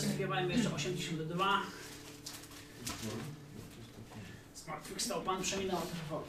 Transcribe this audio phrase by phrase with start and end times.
[0.00, 1.60] zaśpiewajmy jeszcze 82.
[4.54, 6.24] Zmartwychwstał Pan, przeminęła trwoga.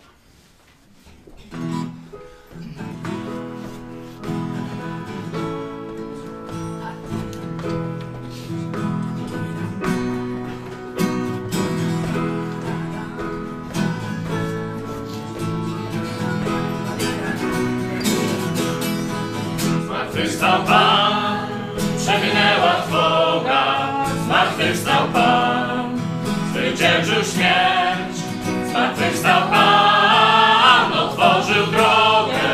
[19.86, 21.48] Zmartwychwstał Pan,
[21.98, 23.31] przeminęła trwoga.
[29.22, 32.48] Zmartwychwstał Pan, otworzył drogę.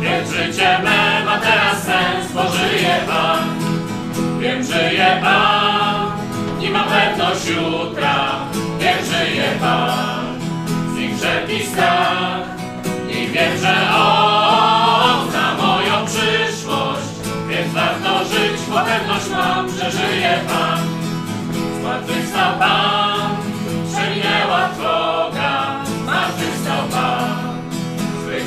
[0.00, 3.58] Więc życie me ma teraz sens, bo żyje Pan.
[4.40, 6.12] Wiem, żyje Pan
[6.60, 8.34] i mam pewność jutra.
[8.78, 10.40] Wiem, żyje Pan,
[10.92, 12.48] z nim wszelki strach.
[13.08, 17.08] I wiem, że On zna moją przyszłość,
[17.48, 20.78] więc warto żyć, bo pewność mam, że żyje Pan.
[21.80, 23.36] Zmartwychwstał Pan,
[23.92, 25.67] przeminęła trwoga,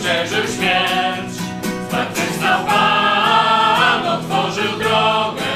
[0.01, 1.33] zwyciężył śmierć.
[1.89, 5.51] Zmartwychwstał Pan, otworzył drogę,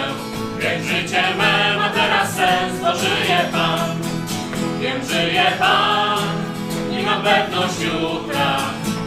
[0.60, 3.98] więc życie me ma teraz sens, bo żyje Pan.
[4.80, 6.20] Wiem, żyje Pan
[7.00, 8.58] i mam pewność jutra.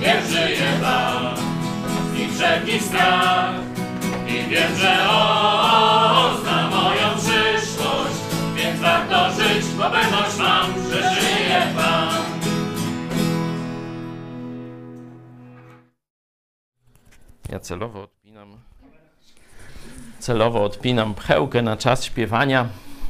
[0.01, 1.35] Wiem, żyje Pan
[2.17, 3.51] i wszelki strach.
[4.29, 8.19] I wiem, że On zna moją przyszłość,
[8.55, 12.08] więc warto żyć, bo pewność mam, że żyje Pan.
[17.49, 18.49] Ja celowo odpinam,
[20.19, 22.69] celowo odpinam pchełkę na czas śpiewania,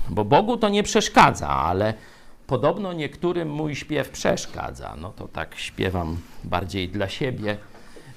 [0.08, 1.94] bo Bogu to nie przeszkadza, ale
[2.46, 4.96] podobno niektórym mój śpiew przeszkadza.
[5.00, 7.56] No to tak śpiewam bardziej dla siebie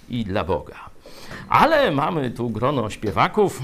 [0.10, 0.76] i dla Boga.
[1.50, 3.62] Ale mamy tu grono śpiewaków,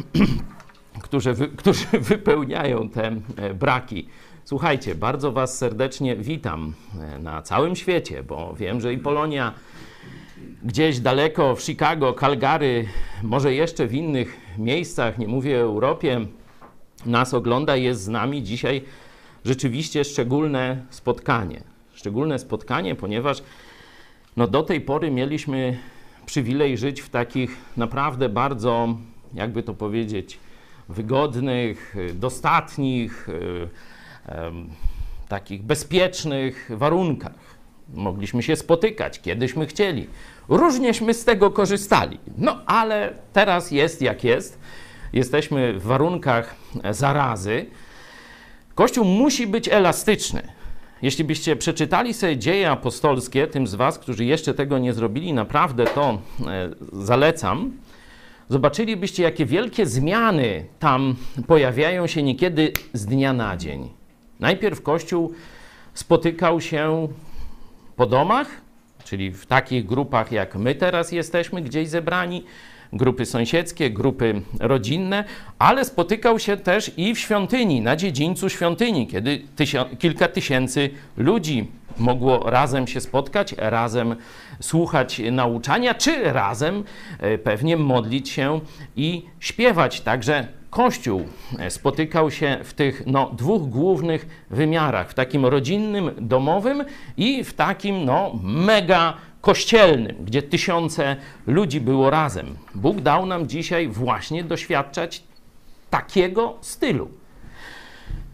[1.05, 4.07] którzy, wy, którzy wypełniają te e, braki.
[4.45, 9.53] Słuchajcie, bardzo Was serdecznie witam e, na całym świecie, bo wiem, że i Polonia
[10.63, 12.87] gdzieś daleko w Chicago, Calgary,
[13.23, 16.25] może jeszcze w innych miejscach, nie mówię Europie,
[17.05, 18.81] nas ogląda, jest z nami dzisiaj
[19.45, 21.63] rzeczywiście szczególne spotkanie.
[21.93, 23.43] Szczególne spotkanie, ponieważ
[24.37, 25.77] no do tej pory mieliśmy
[26.25, 28.97] przywilej żyć w takich naprawdę bardzo,
[29.33, 30.39] jakby to powiedzieć,
[30.89, 33.27] wygodnych, dostatnich,
[35.27, 37.46] takich bezpiecznych warunkach.
[37.93, 40.07] Mogliśmy się spotykać, kiedyśmy chcieli.
[40.49, 42.19] Różnieśmy z tego korzystali.
[42.37, 44.59] No ale teraz jest jak jest.
[45.13, 46.55] Jesteśmy w warunkach
[46.91, 47.65] zarazy.
[48.75, 50.41] Kościół musi być elastyczny.
[51.01, 55.85] jeśli byście przeczytali sobie dzieje apostolskie, tym z Was, którzy jeszcze tego nie zrobili, naprawdę
[55.85, 57.71] to e, zalecam.
[58.49, 61.15] Zobaczylibyście, jakie wielkie zmiany tam
[61.47, 63.89] pojawiają się niekiedy z dnia na dzień.
[64.39, 65.33] Najpierw Kościół
[65.93, 67.07] spotykał się
[67.97, 68.47] po domach,
[69.03, 72.43] czyli w takich grupach jak my teraz jesteśmy, gdzieś zebrani,
[72.93, 75.23] grupy sąsiedzkie, grupy rodzinne,
[75.59, 81.71] ale spotykał się też i w świątyni, na dziedzińcu świątyni, kiedy tysio- kilka tysięcy ludzi
[81.97, 84.15] mogło razem się spotkać, razem
[84.59, 86.83] słuchać nauczania, czy razem
[87.19, 88.59] e, pewnie modlić się
[88.95, 90.01] i śpiewać.
[90.01, 91.25] Także Kościół
[91.69, 96.83] spotykał się w tych no, dwóch głównych wymiarach, w takim rodzinnym, domowym
[97.17, 101.15] i w takim no, mega kościelnym, gdzie tysiące
[101.47, 102.57] ludzi było razem.
[102.75, 105.23] Bóg dał nam dzisiaj właśnie doświadczać
[105.89, 107.09] takiego stylu.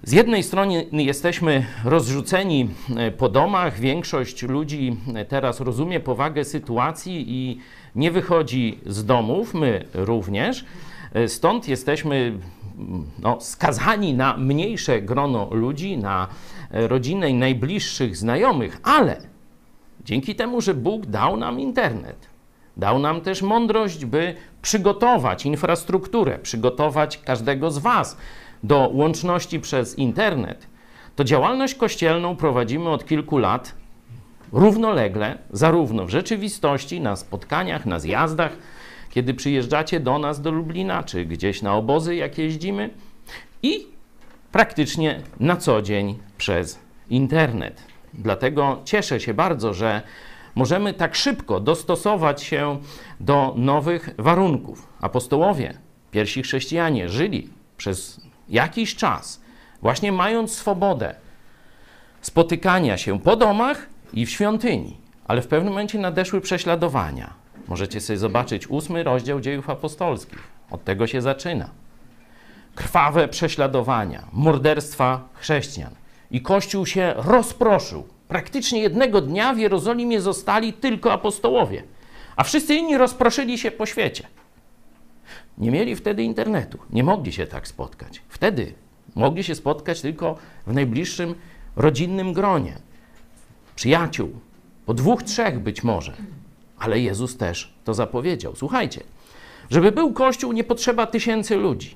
[0.04, 7.26] Z jednej strony jesteśmy rozrzuceni e, po domach, większość ludzi e, teraz rozumie powagę sytuacji
[7.28, 7.60] i
[7.96, 10.66] nie wychodzi z domów, my również.
[11.14, 12.40] E, Stąd jesteśmy
[13.20, 16.28] no, skazani na mniejsze grono ludzi, na
[16.72, 19.18] e, rodzinę i najbliższych znajomych, ale
[20.06, 22.30] dzięki temu, że Bóg dał nam internet,
[22.78, 28.18] dał nam też mądrość, by przygotować infrastrukturę, przygotować każdego z Was
[28.64, 30.68] do łączności przez internet,
[31.16, 33.76] to działalność kościelną prowadzimy od kilku lat
[34.52, 38.52] równolegle, zarówno w rzeczywistości, na spotkaniach, na zjazdach,
[39.14, 42.90] kiedy przyjeżdżacie do nas do Lublina, czy gdzieś na obozy, jak jeździmy,
[43.64, 43.88] i
[44.52, 46.80] praktycznie na co dzień przez
[47.10, 47.84] internet.
[48.14, 50.02] Dlatego cieszę się bardzo, że
[50.56, 52.80] możemy tak szybko dostosować się
[53.20, 54.88] do nowych warunków.
[55.02, 55.78] Apostołowie,
[56.12, 59.42] pierwsi chrześcijanie żyli przez jakiś czas,
[59.82, 61.16] właśnie mając swobodę
[62.22, 67.43] spotykania się po domach i w świątyni, ale w pewnym momencie nadeszły prześladowania.
[67.68, 70.40] Możecie sobie zobaczyć ósmy rozdział dziejów apostolskich.
[70.72, 71.70] Od tego się zaczyna.
[72.76, 75.96] Krwawe prześladowania, morderstwa chrześcijan.
[76.32, 78.08] I Kościół się rozproszył.
[78.28, 81.84] Praktycznie jednego dnia w Jerozolimie zostali tylko apostołowie,
[82.36, 84.28] a wszyscy inni rozproszyli się po świecie.
[85.58, 88.22] Nie mieli wtedy internetu, nie mogli się tak spotkać.
[88.30, 88.74] Wtedy
[89.16, 91.36] mogli się spotkać tylko w najbliższym
[91.76, 92.74] rodzinnym gronie,
[93.76, 94.40] przyjaciół,
[94.86, 96.14] po dwóch, trzech być może.
[96.80, 98.56] Ale Jezus też to zapowiedział.
[98.56, 99.04] Słuchajcie,
[99.70, 101.96] żeby był Kościół, nie potrzeba tysięcy ludzi.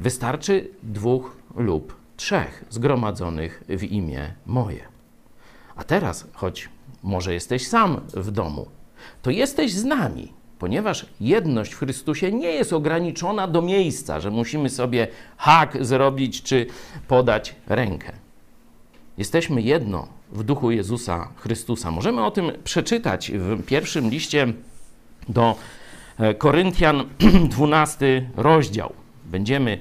[0.00, 4.84] Wystarczy dwóch lub trzech zgromadzonych w imię moje.
[5.76, 6.68] A teraz, choć
[7.02, 8.66] może jesteś sam w domu,
[9.22, 14.70] to jesteś z nami, ponieważ jedność w Chrystusie nie jest ograniczona do miejsca, że musimy
[14.70, 16.66] sobie hak zrobić czy
[17.08, 18.12] podać rękę.
[19.18, 21.90] Jesteśmy jedno w duchu Jezusa Chrystusa.
[21.90, 24.46] Możemy o tym przeczytać w pierwszym liście
[25.28, 25.56] do
[26.18, 27.04] e, Koryntian,
[27.48, 28.92] 12 rozdział.
[29.24, 29.80] Będziemy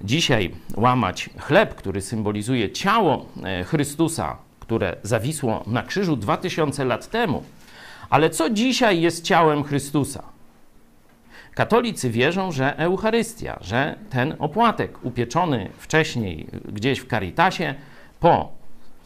[0.00, 7.42] dzisiaj łamać chleb, który symbolizuje ciało e, Chrystusa, które zawisło na krzyżu 2000 lat temu.
[8.10, 10.22] Ale co dzisiaj jest ciałem Chrystusa?
[11.54, 17.74] Katolicy wierzą, że Eucharystia, że ten opłatek upieczony wcześniej gdzieś w Caritasie
[18.20, 18.61] po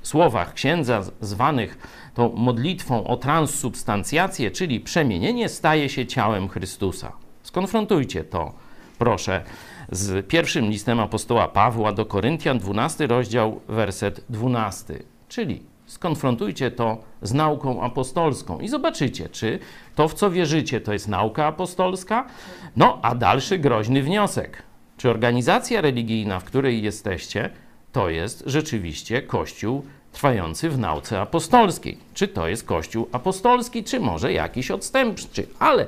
[0.06, 1.78] słowach księdza zwanych
[2.14, 7.12] tą modlitwą o transsubstancjację, czyli przemienienie, staje się ciałem Chrystusa.
[7.42, 8.52] Skonfrontujcie to,
[8.98, 9.44] proszę,
[9.92, 15.02] z pierwszym listem apostoła Pawła do Koryntian, 12 rozdział, werset 12.
[15.28, 19.58] Czyli skonfrontujcie to z nauką apostolską i zobaczycie, czy
[19.94, 22.26] to, w co wierzycie, to jest nauka apostolska.
[22.76, 24.62] No, a dalszy groźny wniosek.
[24.96, 27.50] Czy organizacja religijna, w której jesteście,
[27.92, 29.84] to jest rzeczywiście Kościół
[30.16, 31.98] trwający w nauce apostolskiej.
[32.14, 35.46] Czy to jest Kościół apostolski, czy może jakiś odstępczy.
[35.58, 35.86] Ale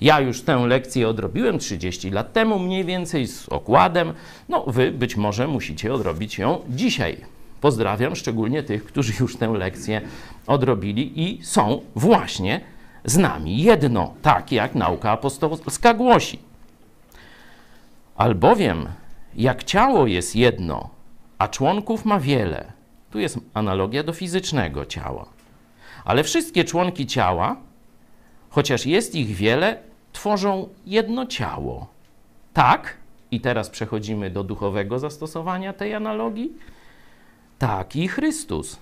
[0.00, 4.12] ja już tę lekcję odrobiłem 30 lat temu, mniej więcej z okładem.
[4.48, 7.16] No, wy być może musicie odrobić ją dzisiaj.
[7.60, 10.00] Pozdrawiam szczególnie tych, którzy już tę lekcję
[10.46, 12.60] odrobili i są właśnie
[13.04, 16.38] z nami jedno, tak jak nauka apostolska głosi.
[18.16, 18.88] Albowiem,
[19.34, 20.88] jak ciało jest jedno,
[21.38, 22.81] a członków ma wiele,
[23.12, 25.26] tu jest analogia do fizycznego ciała.
[26.04, 27.56] Ale wszystkie członki ciała,
[28.50, 31.86] chociaż jest ich wiele, tworzą jedno ciało.
[32.54, 32.96] Tak,
[33.30, 36.52] i teraz przechodzimy do duchowego zastosowania tej analogii.
[37.58, 38.78] Tak i Chrystus.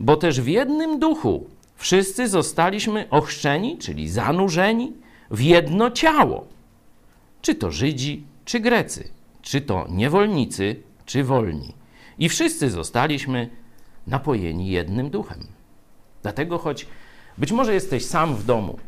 [0.00, 1.46] Bo też w jednym duchu
[1.76, 4.92] wszyscy zostaliśmy ochrzczeni, czyli zanurzeni
[5.30, 6.46] w jedno ciało.
[7.42, 9.08] Czy to Żydzi, czy Grecy,
[9.42, 11.77] czy to niewolnicy, czy wolni.
[12.18, 13.48] I wszyscy zostaliśmy
[14.06, 15.46] napojeni jednym duchem.
[16.22, 16.86] Dlatego, choć
[17.38, 18.78] być może jesteś sam w domu,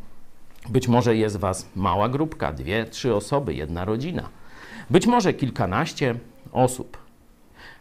[0.68, 4.28] być może jest was mała grupka, dwie, trzy osoby, jedna rodzina,
[4.90, 6.14] być może kilkanaście
[6.52, 6.98] osób,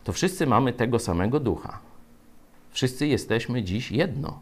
[0.04, 1.80] to wszyscy mamy tego samego ducha.
[2.72, 4.40] Wszyscy jesteśmy dziś jedno.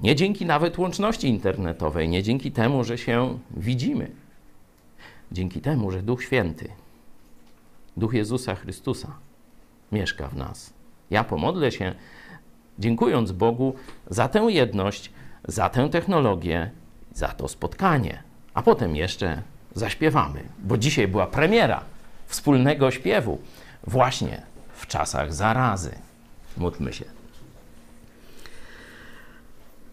[0.00, 4.10] Nie dzięki nawet łączności internetowej, nie dzięki temu, że się widzimy,
[5.32, 6.68] dzięki temu, że Duch Święty,
[7.96, 9.12] Duch Jezusa Chrystusa
[9.92, 10.72] mieszka w nas.
[11.10, 11.94] Ja pomodlę się,
[12.78, 13.74] dziękując Bogu
[14.10, 15.10] za tę jedność,
[15.48, 16.70] za tę technologię,
[17.12, 18.22] za to spotkanie,
[18.54, 19.42] a potem jeszcze
[19.74, 21.84] zaśpiewamy, bo dzisiaj była premiera
[22.26, 23.38] wspólnego śpiewu
[23.86, 24.42] właśnie
[24.74, 25.90] w czasach zarazy.
[26.56, 27.04] Módlmy się.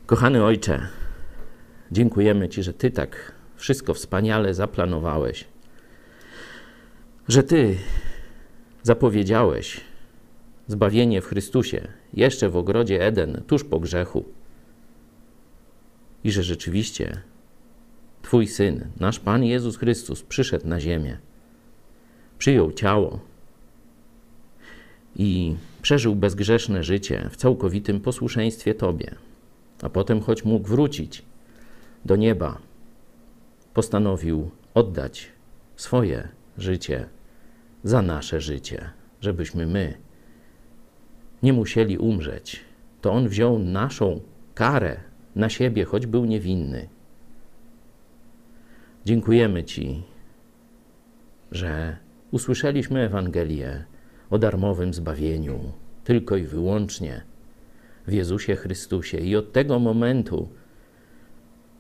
[0.06, 0.88] Kochany Ojcze,
[1.92, 5.46] dziękujemy Ci, że Ty tak wszystko wspaniale zaplanowałeś,
[7.28, 7.78] że Ty
[8.84, 9.89] zapowiedziałeś
[10.70, 14.26] zbawienie w Chrystusie jeszcze w ogrodzie Eden, tuż po grzechu,
[16.24, 17.22] i że rzeczywiście
[18.22, 21.18] Twój Syn, nasz Pan Jezus Chrystus, przyszedł na ziemię,
[22.38, 23.20] przyjął ciało
[25.16, 29.16] i przeżył bezgrzeszne życie w całkowitym posłuszeństwie Tobie,
[29.82, 31.26] a potem, choć mógł wrócić
[32.06, 32.58] do nieba,
[33.74, 35.32] postanowił oddać
[35.76, 37.06] swoje życie
[37.84, 38.90] za nasze życie,
[39.22, 40.09] żebyśmy my
[41.44, 42.60] nie musieli umrzeć.
[43.02, 44.20] To On wziął naszą
[44.54, 44.98] karę
[45.36, 46.88] na siebie, choć był niewinny.
[49.06, 50.04] Dziękujemy Ci,
[51.52, 51.98] że
[52.32, 53.84] usłyszeliśmy Ewangelię
[54.30, 55.60] o darmowym zbawieniu
[56.04, 57.22] tylko i wyłącznie
[58.08, 59.18] w Jezusie Chrystusie.
[59.18, 60.50] I od tego momentu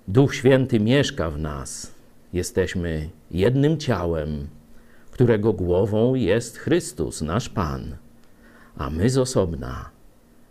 [0.08, 1.92] Duch Święty mieszka w nas.
[2.34, 4.48] Jesteśmy jednym ciałem,
[5.12, 7.96] którego głową jest Chrystus, nasz Pan,
[8.79, 9.89] a my z osobna,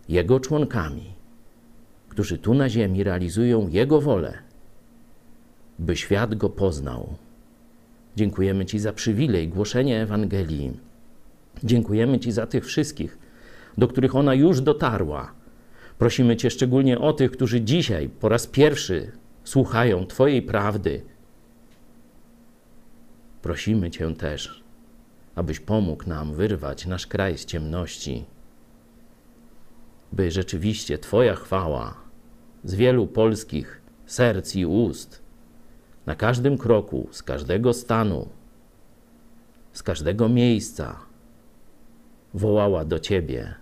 [0.09, 1.13] Jego członkami,
[2.09, 4.39] którzy tu na ziemi realizują Jego wolę,
[5.79, 7.15] by świat Go poznał.
[8.17, 10.73] Dziękujemy Ci za przywilej głoszenia Ewangelii.
[11.65, 13.19] Dziękujemy Ci za tych wszystkich,
[13.79, 15.33] do których ona już dotarła.
[15.99, 19.13] Prosimy Cię szczególnie o tych, którzy dzisiaj po raz pierwszy
[19.45, 21.03] słuchają Twojej prawdy.
[23.43, 24.65] Prosimy Cię też,
[25.39, 28.25] abyś pomógł nam wyrwać nasz kraj z ciemności,
[30.13, 31.95] by rzeczywiście Twoja chwała
[32.65, 35.23] z wielu polskich serc i ust,
[36.07, 38.29] na każdym kroku, z każdego stanu,
[39.73, 40.97] z każdego miejsca
[42.35, 43.55] wołała do Ciebie: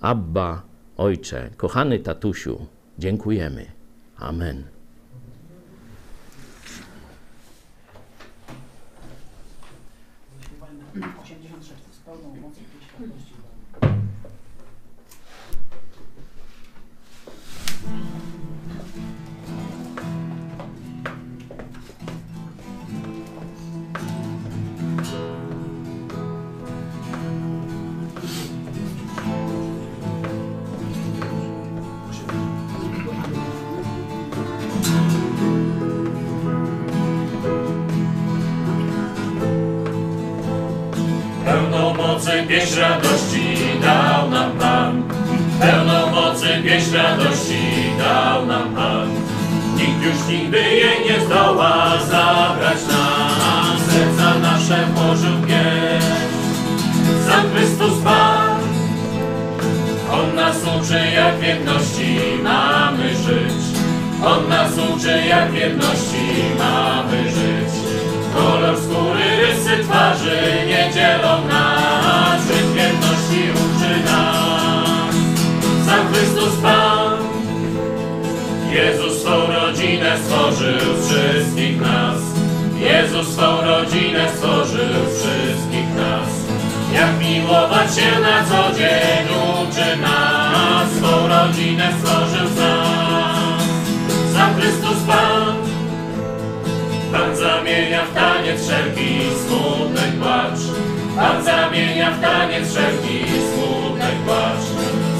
[0.00, 0.62] Abba,
[0.96, 2.66] Ojcze, kochany tatusiu,
[2.98, 3.66] dziękujemy.
[4.16, 4.75] Amen.
[10.96, 11.25] Hugo.
[42.56, 45.02] Pieśń radości dał nam Pan.
[45.60, 47.60] Pełną mocy pieśń radości
[47.98, 49.08] dał nam Pan.
[49.76, 53.78] Nikt już nigdy jej nie zdoła zabrać nam.
[53.90, 56.12] Serca nasze włożył pieśń.
[57.28, 58.60] Sam Chrystus Pan.
[60.12, 63.80] On nas uczy jak w jedności mamy żyć.
[64.24, 66.26] On nas uczy jak w jedności
[66.58, 67.65] mamy żyć.
[68.36, 72.42] Kolor skóry, rysy twarzy nie dzielą nas,
[72.76, 75.14] jedności uczy nas.
[75.86, 77.18] Sam Chrystus Pan,
[78.72, 82.20] Jezus swą rodzinę stworzył wszystkich nas.
[82.78, 86.28] Jezus swą rodzinę stworzył wszystkich nas.
[86.94, 89.26] Jak miłować się na co dzień
[89.62, 93.62] uczy nas, swą rodzinę stworzył nas.
[94.34, 95.56] Sam Chrystus Pan,
[97.16, 100.60] Pan zamienia w taniec wszelki smutek płacz.
[101.16, 104.66] Pan zamienia w taniec wszelki smutek płacz.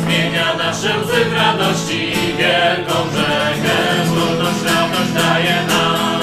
[0.02, 3.76] Zmienia nasze łzy w radości wielką rzekę.
[4.06, 6.20] Wolność, radość daje nam.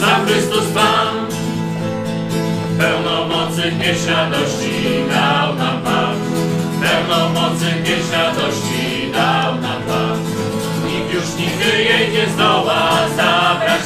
[0.00, 1.26] Sam Chrystus Pan,
[2.78, 4.72] pełną mocy pieśń radości
[5.08, 6.16] dał nam Pan.
[6.82, 10.18] Pełną mocy pieśń radości dał nam Pan.
[10.86, 13.81] Nikt już nigdy jej nie zdoła zabrać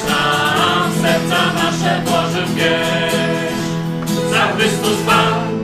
[1.28, 3.16] Serca nasze włożył pieśń.
[4.30, 5.56] Za Chrystus Pan.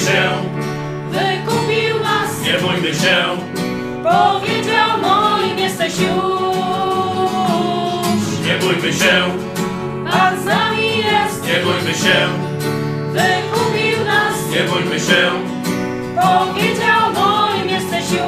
[0.00, 0.22] Się,
[1.10, 3.16] wykupił nas, nie bójmy się,
[4.02, 6.10] powiedział moim jesteś już.
[8.46, 9.22] nie bójmy się,
[10.10, 12.28] Pan z nami jest, nie bójmy się,
[13.12, 15.30] wykupił nas, nie bójmy się,
[16.22, 18.20] powiedział moim jesteś już.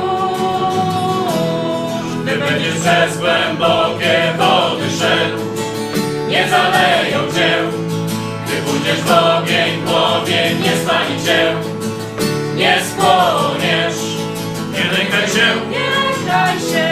[2.23, 5.43] gdy będziesz przez głębokie wody szedł,
[6.29, 7.59] nie zaleją cię,
[8.65, 11.55] pójdziesz w ogień, płomień nie spali cię,
[12.57, 14.01] nie spłoniesz,
[14.73, 16.89] nie lękaj się, Nie lękaj się,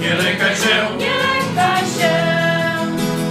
[0.00, 2.14] nie lękaj się, nie lękaj się.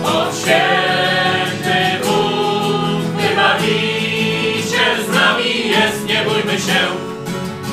[0.04, 6.81] Od święty Bóg wybawiciel z nami jest, nie bójmy się,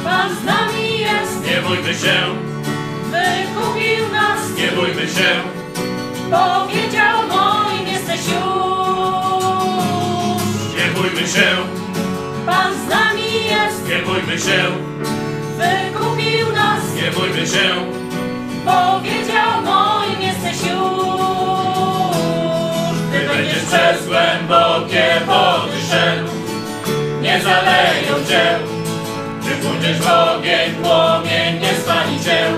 [0.05, 2.17] Pan z nami jest, nie bójmy się,
[3.11, 5.31] wykupił nas, nie bójmy się,
[6.31, 8.62] powiedział moim jesteś już.
[11.23, 11.57] Nie bójmy się,
[12.47, 14.63] Pan z nami jest, nie bójmy się,
[15.57, 17.69] wykupił nas, nie bójmy się,
[18.65, 20.83] powiedział moim jesteś już.
[23.09, 26.31] gdy będziesz przez głębokie wody szedł,
[27.21, 28.59] nie zaleją cię,
[29.41, 32.51] gdy pójdziesz w ogień, płomień nie spali cię,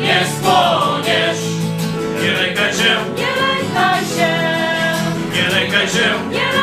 [0.00, 1.42] nie spłoniesz,
[2.22, 4.32] nie lękaj się, Nie lękaj się,
[5.34, 6.53] nie lękaj się, nie lękaj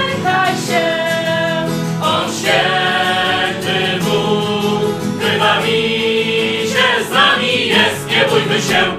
[8.22, 8.98] nie bójmy się.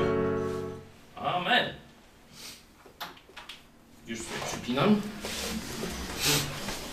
[1.17, 1.65] Amen.
[4.07, 5.01] Już sobie przypinam.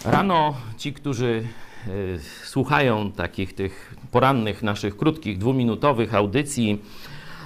[0.06, 1.44] Rano ci, którzy
[1.88, 1.90] e,
[2.46, 6.82] słuchają takich tych porannych naszych krótkich, dwuminutowych audycji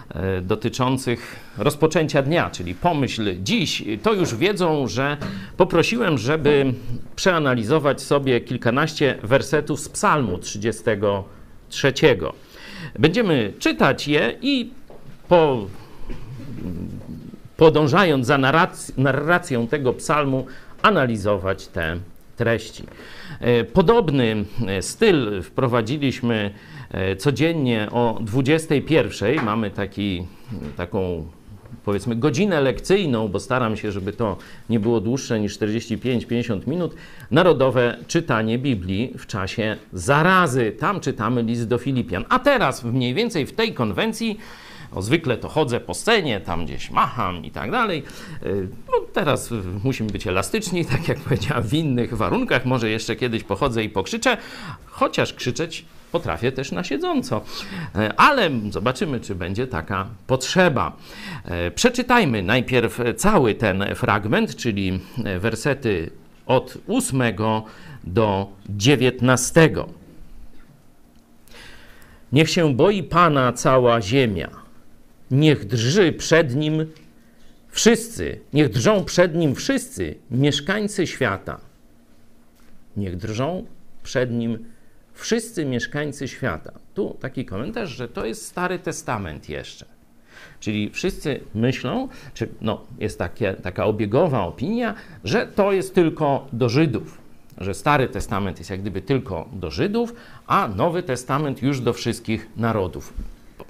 [0.09, 5.17] e, dotyczących rozpoczęcia dnia, czyli pomyśl dziś, to już wiedzą, że
[5.57, 6.73] poprosiłem, żeby
[7.15, 11.93] przeanalizować sobie kilkanaście wersetów z Psalmu 33.
[12.99, 14.71] Będziemy czytać je i
[15.27, 15.67] po
[17.57, 20.45] podążając za narrac- narracją tego psalmu,
[20.81, 21.97] analizować te
[22.37, 22.83] treści.
[23.39, 26.53] E, Podobny e, styl wprowadziliśmy
[26.91, 29.45] e, codziennie o 21.
[29.45, 30.27] Mamy taki,
[30.77, 31.25] taką
[31.85, 34.37] powiedzmy godzinę lekcyjną, bo staram się, żeby to
[34.69, 36.95] nie było dłuższe niż 45-50 minut,
[37.31, 40.71] narodowe czytanie Biblii w czasie zarazy.
[40.79, 42.25] Tam czytamy list do Filipian.
[42.29, 44.37] A teraz mniej więcej w tej konwencji
[44.95, 48.03] o, zwykle to chodzę po scenie, tam gdzieś macham i tak dalej.
[48.43, 52.65] Y, No, teraz y, musimy być elastyczni, tak jak powiedziałem, w innych warunkach.
[52.65, 54.37] Może jeszcze kiedyś pochodzę i pokrzyczę,
[54.85, 57.41] chociaż krzyczeć potrafię też na siedząco.
[57.95, 60.97] Y, Ale zobaczymy, czy będzie taka potrzeba.
[61.67, 64.99] Y, Przeczytajmy najpierw cały ten fragment, czyli
[65.35, 66.09] y, wersety
[66.45, 67.21] od 8
[68.03, 69.69] do 19.
[72.31, 74.49] Niech się boi Pana cała ziemia.
[75.31, 76.85] Niech drży przed nim
[77.69, 81.59] wszyscy, niech drżą przed nim wszyscy mieszkańcy świata.
[82.97, 83.65] Niech drżą
[84.03, 84.72] przed nim
[85.13, 86.71] wszyscy mieszkańcy świata.
[86.93, 89.85] Tu taki komentarz, że to jest Stary Testament jeszcze.
[90.59, 96.69] Czyli wszyscy myślą, czy no, jest takie, taka obiegowa opinia, że to jest tylko do
[96.69, 97.17] Żydów,
[97.57, 100.13] że Stary Testament jest jak gdyby tylko do Żydów,
[100.47, 103.13] a Nowy Testament już do wszystkich narodów.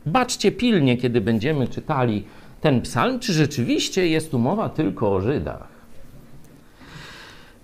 [0.06, 2.24] Baczcie pilnie, kiedy będziemy czytali
[2.62, 5.73] ten psalm, czy rzeczywiście jest tu mowa tylko o Żydach.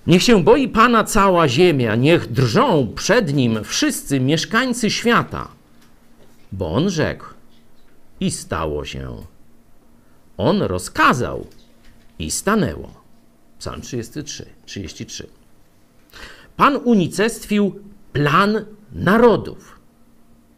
[0.10, 5.48] Niech się boi Pana cała ziemia, niech drżą przed Nim wszyscy mieszkańcy świata,
[6.52, 7.26] bo On rzekł
[8.20, 9.16] i stało się.
[10.38, 11.48] On rozkazał
[12.20, 13.02] i stanęło.
[13.60, 15.28] Psalm 33, 33.
[16.58, 17.80] Pan unicestwił
[18.14, 19.80] plan narodów.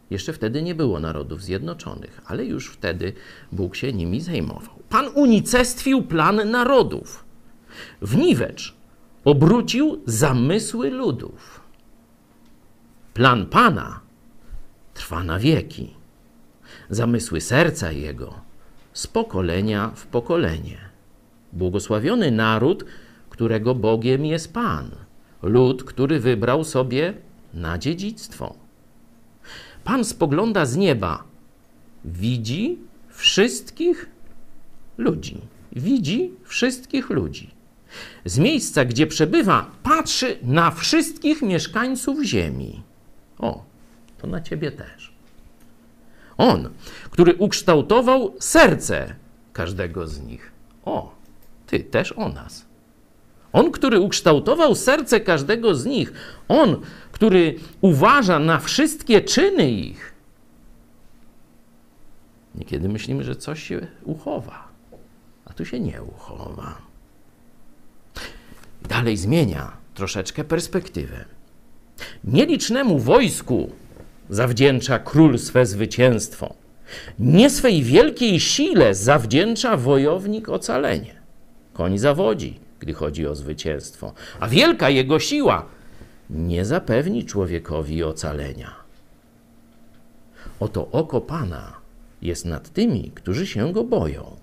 [0.09, 3.13] Jeszcze wtedy nie było narodów zjednoczonych, ale już wtedy
[3.51, 4.75] Bóg się nimi zajmował.
[4.89, 7.25] Pan unicestwił plan narodów.
[8.01, 8.80] W niwecz
[9.23, 11.61] obrócił zamysły ludów.
[13.13, 13.99] Plan Pana
[14.93, 15.93] trwa na wieki.
[16.89, 18.41] Zamysły serca Jego
[18.93, 20.77] z pokolenia w pokolenie.
[21.53, 22.85] Błogosławiony naród,
[23.29, 24.91] którego Bogiem jest Pan.
[25.41, 27.13] Lud, który wybrał sobie
[27.53, 28.55] na dziedzictwo.
[29.83, 31.23] Pan spogląda z nieba,
[32.05, 32.79] widzi
[33.09, 34.09] wszystkich
[34.97, 35.41] ludzi.
[35.71, 37.60] widzi wszystkich ludzi.
[38.25, 42.83] Z miejsca, gdzie przebywa, patrzy na wszystkich mieszkańców ziemi.
[43.39, 43.63] O,
[44.17, 45.13] to na ciebie też.
[46.37, 46.69] On,
[47.09, 49.15] który ukształtował serce
[49.53, 50.51] każdego z nich.
[50.85, 51.15] O,
[51.67, 52.65] ty też o nas.
[53.53, 56.13] On, który ukształtował serce każdego z nich.
[56.47, 60.13] On, który uważa na wszystkie czyny ich.
[62.55, 64.67] Niekiedy myślimy, że coś się uchowa,
[65.45, 66.90] a tu się nie uchowa.
[69.01, 71.25] Dalej zmienia troszeczkę perspektywę.
[72.23, 73.71] Nielicznemu wojsku
[74.29, 76.53] zawdzięcza król swe zwycięstwo.
[77.19, 81.21] Nie swej wielkiej sile zawdzięcza wojownik ocalenie.
[81.73, 85.65] Koń zawodzi, gdy chodzi o zwycięstwo, a wielka jego siła
[86.29, 88.75] nie zapewni człowiekowi ocalenia.
[90.59, 91.73] Oto oko Pana
[92.21, 94.37] jest nad tymi, którzy się go boją,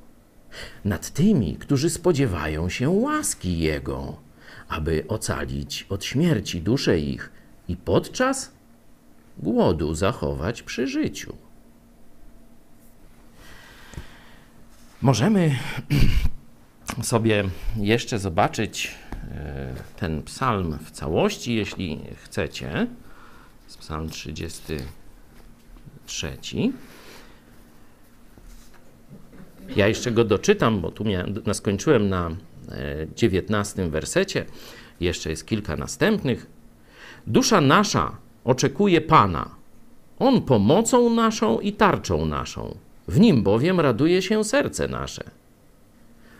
[0.84, 4.27] nad tymi, którzy spodziewają się łaski Jego,
[4.68, 7.32] aby ocalić od śmierci dusze ich
[7.68, 8.52] i podczas
[9.38, 11.36] głodu zachować przy życiu.
[15.02, 15.56] Możemy
[17.02, 17.44] sobie
[17.76, 22.86] jeszcze zobaczyć e, ten psalm w całości, jeśli chcecie.
[23.80, 26.38] Psalm 33.
[29.76, 32.30] Ja jeszcze go doczytam, bo tu miałem, skończyłem na
[33.16, 34.44] 19 wersecie.
[35.00, 36.46] Jeszcze jest kilka następnych.
[37.26, 39.50] Dusza nasza oczekuje Pana.
[40.18, 42.76] On pomocą naszą i tarczą naszą.
[43.08, 45.24] W nim bowiem raduje się serce nasze,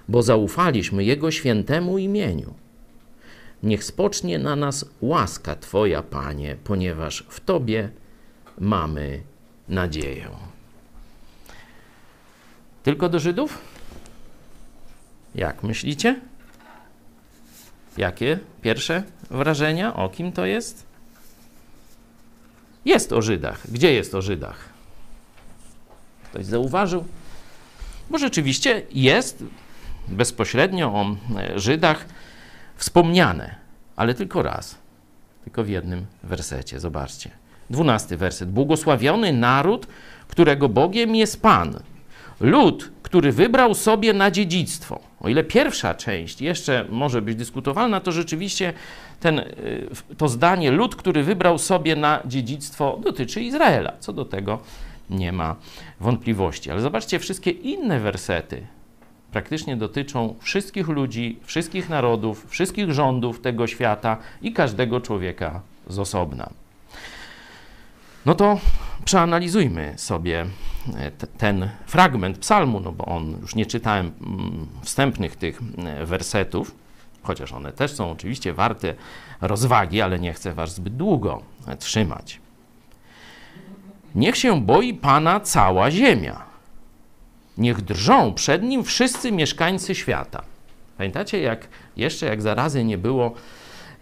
[0.08, 2.54] bo zaufaliśmy Jego świętemu imieniu.
[3.62, 7.90] Niech spocznie na nas łaska Twoja, Panie, ponieważ w Tobie
[8.58, 9.20] mamy
[9.68, 10.28] nadzieję.
[12.82, 13.58] Tylko do Żydów?
[15.34, 16.20] Jak myślicie?
[17.96, 19.94] Jakie pierwsze wrażenia?
[19.94, 20.86] O kim to jest?
[22.84, 23.70] Jest o Żydach.
[23.70, 24.68] Gdzie jest o Żydach?
[26.24, 27.04] Ktoś zauważył?
[28.10, 29.44] Bo rzeczywiście jest
[30.08, 32.06] bezpośrednio o e, Żydach
[32.76, 33.54] wspomniane,
[33.96, 34.78] ale tylko raz.
[35.44, 36.80] Tylko w jednym wersecie.
[36.80, 37.30] Zobaczcie.
[37.70, 38.50] Dwunasty werset.
[38.50, 39.86] Błogosławiony naród,
[40.28, 41.80] którego Bogiem jest Pan.
[42.40, 45.08] Lud, który wybrał sobie na dziedzictwo.
[45.20, 48.72] O ile pierwsza część jeszcze może być dyskutowalna, to rzeczywiście
[49.20, 53.92] ten, y, to zdanie lud, który wybrał sobie na dziedzictwo, dotyczy Izraela.
[54.00, 54.59] Co do tego
[55.11, 55.57] nie ma
[56.00, 56.70] wątpliwości.
[56.70, 58.66] Ale zobaczcie, wszystkie inne wersety
[59.33, 66.50] praktycznie dotyczą wszystkich ludzi, wszystkich narodów, wszystkich rządów tego świata i każdego człowieka z osobna.
[68.26, 68.61] No to
[69.04, 70.46] przeanalizujmy sobie
[71.38, 76.74] ten fragment psalmu, no bo on, już nie czytałem mm, wstępnych tych e, wersetów,
[77.22, 78.94] chociaż one też są oczywiście warte
[79.40, 82.40] rozwagi, ale nie chcę was zbyt długo e, trzymać.
[84.14, 86.44] Niech się boi Pana cała ziemia.
[87.59, 90.42] Niech drżą przed Nim wszyscy mieszkańcy świata.
[90.98, 93.35] Pamiętacie, jak jeszcze jak zarazy nie było,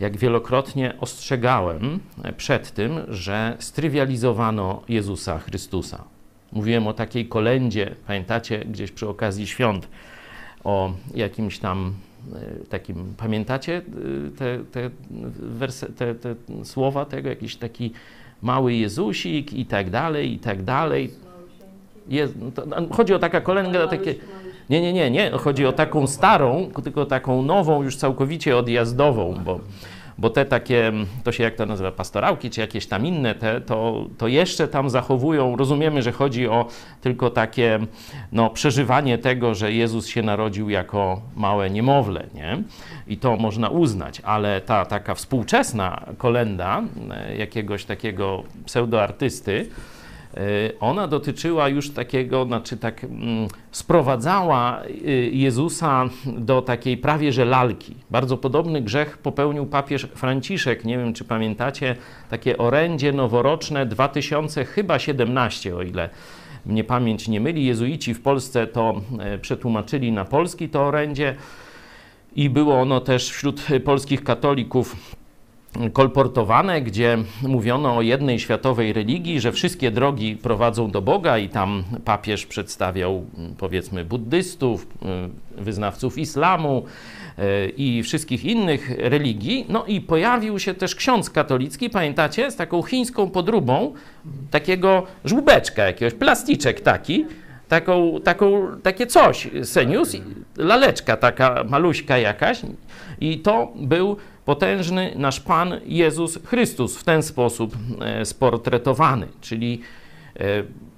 [0.01, 2.01] jak wielokrotnie ostrzegałem
[2.37, 6.05] przed tym, że strywializowano Jezusa Chrystusa.
[6.57, 9.89] Mówiłem o takiej kolędzie, pamiętacie, gdzieś przy okazji świąt,
[10.65, 11.95] o jakimś tam
[12.35, 13.83] e, takim, pamiętacie e,
[14.39, 14.91] te, te,
[15.39, 17.93] werse, te, te słowa tego, jakiś taki
[18.43, 21.11] mały Jezusik i tak dalej, i tak dalej.
[22.09, 24.15] Jest, to, no, chodzi o taka kolęda, takie...
[24.71, 25.31] Nie, nie, nie, nie.
[25.31, 29.61] Chodzi o taką starą, tylko taką nową, już całkowicie odjazdową, bo,
[30.19, 30.93] bo te takie,
[31.25, 34.91] to się jak to nazywa, pastorałki, czy jakieś tam inne, te, to, to jeszcze tam
[34.91, 36.67] zachowują, rozumiemy, że chodzi o
[37.01, 37.79] tylko takie
[38.33, 42.63] no, przeżywanie tego, że Jezus się narodził jako małe niemowlę, nie?
[43.07, 49.69] I to można uznać, ale ta taka współczesna kolenda e, jakiegoś takiego pseudoartysty,
[50.81, 57.95] ona dotyczyła już takiego, znaczy tak mm, sprowadzała y, Jezusa do takiej prawie że lalki.
[58.11, 60.85] Bardzo podobny grzech popełnił papież Franciszek.
[60.85, 61.97] Nie wiem, czy pamiętacie
[62.31, 66.09] takie orędzie noworoczne 2017, o ile
[66.67, 67.67] mnie pamięć nie myli.
[67.67, 71.35] Jezuici w Polsce to e, przetłumaczyli na polski to orędzie
[72.37, 75.17] i było ono też wśród polskich katolików
[75.93, 81.85] kolportowane, gdzie mówiono o jednej światowej religii, że wszystkie drogi prowadzą do Boga i tam
[82.05, 83.25] papież przedstawiał
[83.59, 84.87] powiedzmy buddystów,
[85.59, 86.85] y, wyznawców islamu
[87.39, 89.67] y, i wszystkich innych religii.
[89.69, 93.93] No i pojawił się też ksiądz katolicki, pamiętacie, z taką chińską podróbą,
[94.51, 97.25] takiego żłóbeczka jakiegoś, plasticzek taki,
[97.69, 100.17] taką, taką, takie coś, senius,
[100.57, 102.61] laleczka taka maluśka jakaś
[103.21, 109.81] i to był potężny nasz Pan Jezus Chrystus w ten sposób e, sportretowany, czyli
[110.37, 110.43] e,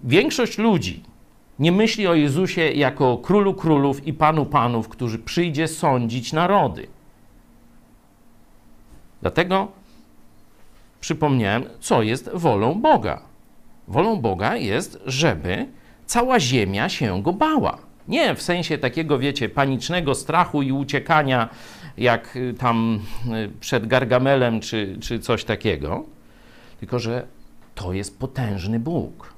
[0.05, 1.03] większość ludzi
[1.59, 6.87] nie myśli o Jezusie jako królu królów i panu panów, który przyjdzie sądzić narody.
[9.23, 9.69] Dlatego
[11.01, 13.23] przypomniałem, co jest wolą Boga.
[13.89, 15.67] Wolą Boga jest, żeby
[16.07, 17.79] cała ziemia się go bała.
[18.09, 21.49] Nie w sensie takiego, wiecie, panicznego strachu i uciekania,
[21.99, 26.05] jak y, tam y, przed Gargamelem czy, czy coś takiego,
[26.81, 27.27] tylko że
[27.75, 29.35] to jest potężny Bóg.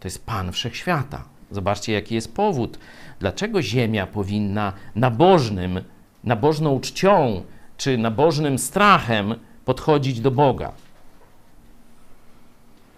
[0.00, 1.24] To jest Pan Wszechświata.
[1.50, 2.78] Zobaczcie, jaki jest powód.
[3.20, 5.80] Dlaczego Ziemia powinna nabożnym,
[6.24, 7.42] nabożną czcią
[7.76, 10.72] czy nabożnym strachem podchodzić do Boga?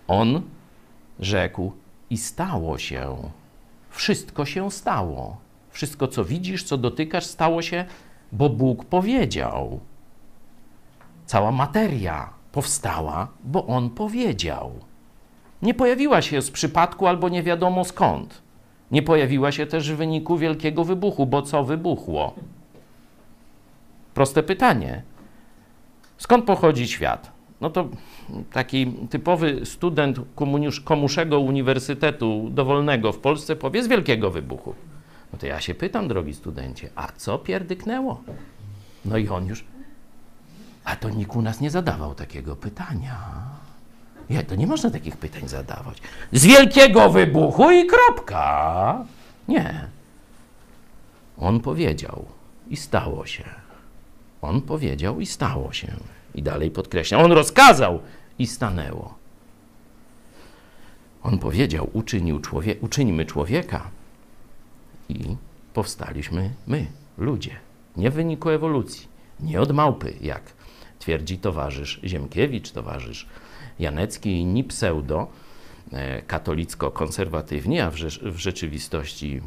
[0.08, 0.42] On
[1.20, 1.72] rzekł
[2.10, 3.16] i stało się.
[3.90, 5.36] Wszystko się stało.
[5.70, 7.84] Wszystko, co widzisz, co dotykasz, stało się,
[8.32, 9.80] bo Bóg powiedział.
[11.26, 14.72] Cała materia powstała, bo On powiedział.
[15.62, 18.42] Nie pojawiła się z przypadku albo nie wiadomo skąd.
[18.90, 22.34] Nie pojawiła się też w wyniku wielkiego wybuchu, bo co wybuchło?
[24.14, 25.02] Proste pytanie.
[26.18, 27.32] Skąd pochodzi świat?
[27.60, 27.88] No to
[28.52, 30.20] taki typowy student
[30.84, 34.74] komuszego uniwersytetu dowolnego w Polsce powie z wielkiego wybuchu.
[35.32, 38.22] No to ja się pytam, drogi studencie, a co pierdyknęło?
[39.04, 39.64] No i on już,
[40.84, 43.18] a to nikt u nas nie zadawał takiego pytania.
[44.30, 45.98] Nie, to nie można takich pytań zadawać.
[46.32, 49.04] Z wielkiego wybuchu i kropka.
[49.48, 49.88] Nie.
[51.38, 52.24] On powiedział
[52.68, 53.44] i stało się.
[54.42, 55.88] On powiedział i stało się.
[56.34, 57.18] I dalej podkreśla.
[57.18, 58.00] On rozkazał
[58.38, 59.14] i stanęło.
[61.22, 63.90] On powiedział, uczynił człowie uczyńmy człowieka
[65.08, 65.36] i
[65.74, 66.86] powstaliśmy my,
[67.18, 67.56] ludzie.
[67.96, 69.08] Nie w wyniku ewolucji,
[69.40, 70.42] nie od małpy, jak
[70.98, 73.26] twierdzi towarzysz Ziemkiewicz, towarzysz
[73.78, 75.26] Janecki i inni pseudo
[75.92, 79.40] e, katolicko-konserwatywni, a w, rze w rzeczywistości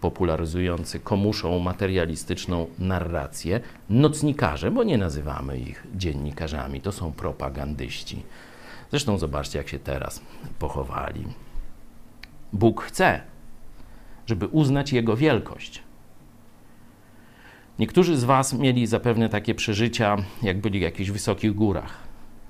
[0.00, 8.22] popularyzujący komuszą materialistyczną narrację, nocnikarze, bo nie nazywamy ich dziennikarzami, to są propagandyści.
[8.90, 10.20] Zresztą zobaczcie, jak się teraz
[10.58, 11.24] pochowali.
[12.52, 13.20] Bóg chce,
[14.26, 15.82] żeby uznać Jego wielkość.
[17.78, 21.96] Niektórzy z Was mieli zapewne takie przeżycia, jak byli w jakichś wysokich górach,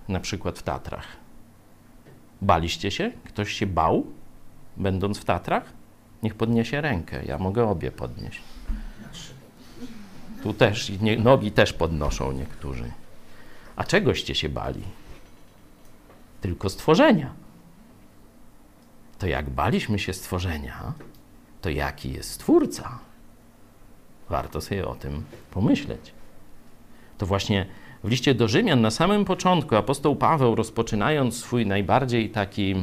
[0.09, 1.07] na przykład w Tatrach.
[2.43, 3.13] Baliście się?
[3.25, 4.07] Ktoś się bał,
[4.77, 5.73] będąc w Tatrach?
[6.23, 8.41] Niech podniesie rękę, ja mogę obie podnieść.
[10.43, 12.91] Tu też, nie, nogi też podnoszą niektórzy.
[13.77, 14.83] A czegoście się bali?
[16.41, 17.33] Tylko stworzenia.
[19.19, 20.93] To jak baliśmy się stworzenia,
[21.63, 22.99] to jaki jest Stwórca?
[24.31, 26.13] Warto sobie o tym pomyśleć.
[27.19, 27.67] To właśnie
[28.05, 32.75] w liście do Rzymian na samym początku apostoł Paweł, rozpoczynając swój najbardziej taki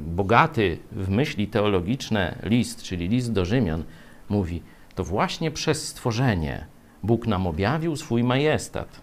[0.00, 3.84] bogaty w myśli teologiczne list, czyli list do Rzymian,
[4.28, 4.62] mówi:
[4.94, 6.66] To właśnie przez stworzenie
[7.02, 9.00] Bóg nam objawił swój majestat,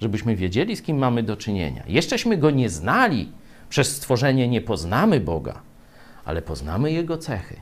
[0.00, 1.82] żebyśmy wiedzieli, z kim mamy do czynienia.
[1.86, 3.32] Jeszcześmy go nie znali,
[3.68, 5.60] przez stworzenie nie poznamy Boga,
[6.24, 7.56] ale poznamy Jego cechy,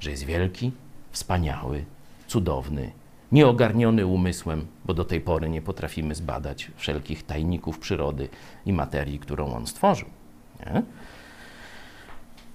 [0.00, 0.72] że jest wielki,
[1.10, 1.84] wspaniały,
[2.26, 2.92] cudowny,
[3.32, 8.28] nieogarniony umysłem, bo do tej pory nie potrafimy zbadać wszelkich tajników przyrody
[8.66, 10.08] i materii, którą On stworzył.
[10.60, 10.82] Nie?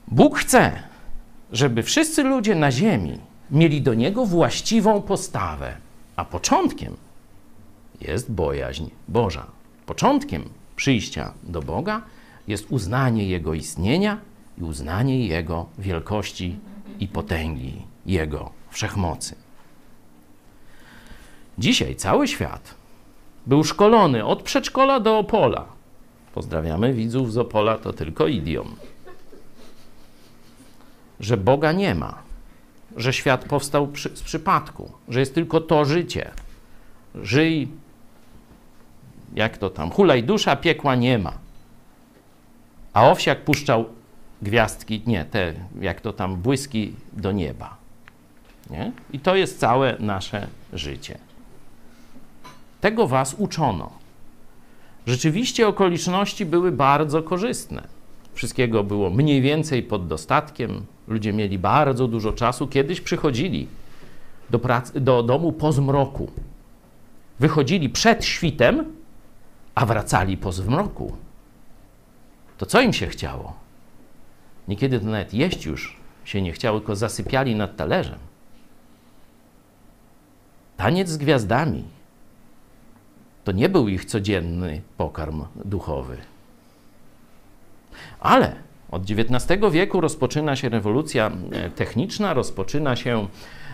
[0.07, 0.83] Bóg chce,
[1.51, 3.19] żeby wszyscy ludzie na ziemi
[3.51, 5.77] mieli do Niego właściwą postawę,
[6.15, 6.97] a początkiem
[8.01, 9.45] jest bojaźń Boża.
[9.85, 12.01] Początkiem przyjścia do Boga
[12.47, 14.17] jest uznanie Jego istnienia
[14.57, 16.59] i uznanie Jego wielkości
[16.99, 19.35] i potęgi, Jego wszechmocy.
[21.57, 22.75] Dzisiaj cały świat
[23.45, 25.65] był szkolony od przedszkola do Opola.
[26.33, 28.75] Pozdrawiamy widzów z Opola, to tylko idiom
[31.19, 32.17] że Boga nie ma,
[32.95, 36.31] że świat powstał przy, z przypadku, że jest tylko to życie.
[37.15, 37.67] Żyj,
[39.33, 41.33] jak to tam, hulaj dusza, piekła nie ma.
[42.93, 43.85] A owsiak puszczał
[44.45, 47.77] gwiazdki, nie, te, jak to tam, błyski do nieba.
[48.69, 48.91] Nie?
[49.13, 51.17] I to jest całe nasze życie.
[52.81, 53.91] Tego was uczono.
[55.07, 57.87] Rzeczywiście okoliczności były bardzo korzystne.
[58.33, 60.85] Wszystkiego było mniej więcej pod dostatkiem.
[61.07, 62.67] Ludzie mieli bardzo dużo czasu.
[62.67, 63.67] Kiedyś przychodzili
[64.49, 66.31] do, pracy, do domu po zmroku.
[67.39, 68.85] Wychodzili przed świtem,
[69.75, 71.17] a wracali po zmroku.
[72.57, 73.64] To co im się chciało?
[74.67, 78.19] Niekiedy to nawet jeść już się nie chciało, tylko zasypiali nad talerzem.
[80.77, 81.83] Taniec z gwiazdami
[83.43, 86.17] to nie był ich codzienny pokarm duchowy.
[88.19, 88.55] Ale
[88.91, 93.27] od XIX wieku rozpoczyna się rewolucja e, techniczna, rozpoczyna się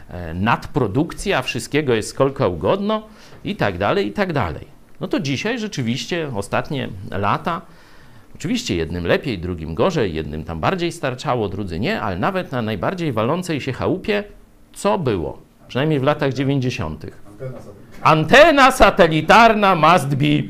[0.09, 3.07] e, nadprodukcja, wszystkiego jest skolka ugodno
[3.43, 4.67] i tak dalej, i tak dalej.
[4.99, 7.61] No to dzisiaj rzeczywiście ostatnie lata,
[8.35, 13.11] oczywiście jednym lepiej, drugim gorzej, jednym tam bardziej starczało, drudzy nie, ale nawet na najbardziej
[13.11, 14.23] walącej się chałupie,
[14.73, 15.37] co było?
[15.67, 17.05] Przynajmniej w latach 90.
[18.01, 20.43] Antena satelitarna must be.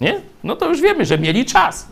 [0.00, 0.20] Nie?
[0.44, 1.88] No to już wiemy, że mieli czas.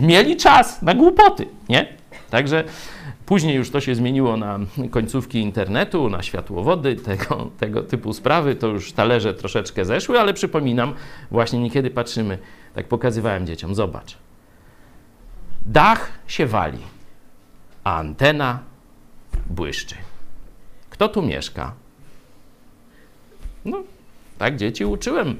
[0.00, 1.86] Mieli czas na głupoty, nie?
[2.30, 2.64] Także
[3.26, 4.58] później już to się zmieniło na
[4.90, 8.54] końcówki internetu, na światłowody, tego, tego typu sprawy.
[8.54, 10.94] To już talerze troszeczkę zeszły, ale przypominam,
[11.30, 12.38] właśnie niekiedy patrzymy,
[12.74, 14.16] tak pokazywałem dzieciom, zobacz.
[15.66, 16.78] Dach się wali,
[17.84, 18.58] a antena
[19.50, 19.94] błyszczy.
[20.90, 21.72] Kto tu mieszka?
[23.64, 23.82] No,
[24.38, 25.36] tak dzieci uczyłem,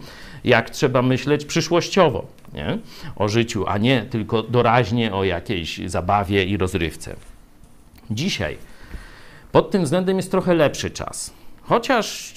[0.47, 2.79] jak trzeba myśleć przyszłościowo nie?
[3.17, 7.17] o życiu, a nie tylko doraźnie o jakiejś zabawie i rozrywce.
[8.11, 8.57] Dzisiaj
[9.53, 11.35] pod tym względem jest trochę lepszy czas.
[11.63, 12.35] Chociaż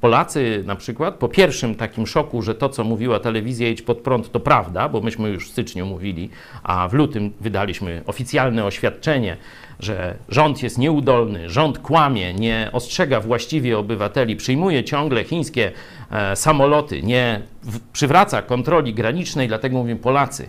[0.00, 4.32] Polacy na przykład po pierwszym takim szoku, że to, co mówiła telewizja Jedź Pod Prąd,
[4.32, 6.30] to prawda, bo myśmy już w styczniu mówili,
[6.62, 9.36] a w lutym wydaliśmy oficjalne oświadczenie,
[9.80, 15.72] że rząd jest nieudolny, rząd kłamie, nie ostrzega właściwie obywateli, przyjmuje ciągle chińskie
[16.10, 20.48] e, samoloty, nie w, przywraca kontroli granicznej, dlatego mówię Polacy,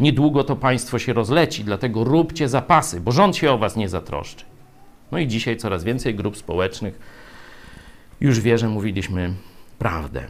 [0.00, 4.44] niedługo to państwo się rozleci, dlatego róbcie zapasy, bo rząd się o was nie zatroszczy.
[5.12, 7.17] No i dzisiaj coraz więcej grup społecznych
[8.20, 9.34] już wie, że mówiliśmy
[9.78, 10.24] prawdę.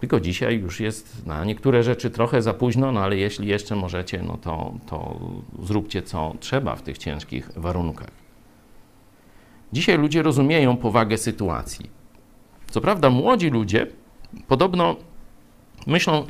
[0.00, 4.22] Tylko dzisiaj już jest na niektóre rzeczy trochę za późno, no ale jeśli jeszcze możecie,
[4.22, 5.18] no to, to
[5.62, 8.10] zróbcie co trzeba w tych ciężkich warunkach.
[9.72, 11.90] Dzisiaj ludzie rozumieją powagę sytuacji.
[12.70, 13.86] Co prawda, młodzi ludzie
[14.48, 14.96] podobno
[15.86, 16.26] myślą,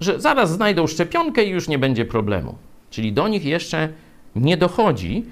[0.00, 2.54] że zaraz znajdą szczepionkę i już nie będzie problemu.
[2.90, 3.88] Czyli do nich jeszcze
[4.36, 5.24] nie dochodzi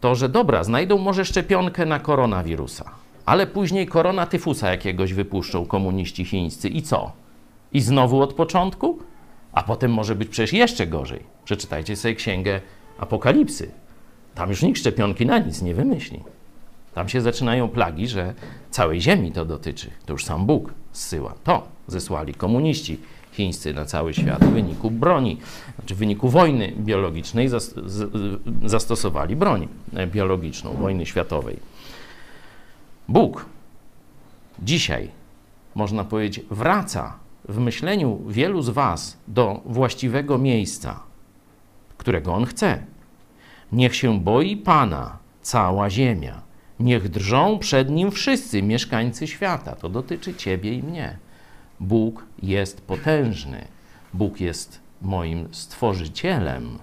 [0.00, 2.90] to, że dobra, znajdą może szczepionkę na koronawirusa,
[3.26, 7.12] ale później koronatyfusa jakiegoś wypuszczą komuniści chińscy i co?
[7.72, 8.98] I znowu od początku?
[9.52, 11.20] A potem może być przecież jeszcze gorzej.
[11.44, 12.60] Przeczytajcie sobie księgę
[12.98, 13.70] Apokalipsy.
[14.34, 16.20] Tam już nikt szczepionki na nic nie wymyśli.
[16.94, 18.34] Tam się zaczynają plagi, że
[18.70, 19.90] całej Ziemi to dotyczy.
[20.06, 21.34] To już sam Bóg zsyła.
[21.44, 23.00] To zesłali komuniści
[23.32, 25.38] chińscy na cały świat w wyniku broni,
[25.78, 27.48] znaczy w wyniku wojny biologicznej
[28.64, 29.68] zastosowali broń
[30.06, 31.56] biologiczną, wojny światowej.
[33.08, 33.46] Bóg
[34.58, 35.10] dzisiaj,
[35.74, 37.14] można powiedzieć, wraca
[37.48, 41.00] w myśleniu wielu z Was do właściwego miejsca,
[41.98, 42.82] którego On chce.
[43.72, 46.42] Niech się boi Pana cała ziemia.
[46.80, 49.76] Niech drżą przed Nim wszyscy mieszkańcy świata.
[49.76, 51.18] To dotyczy Ciebie i mnie.
[51.80, 53.64] Bóg jest potężny.
[54.14, 56.78] Bóg jest moim stworzycielem.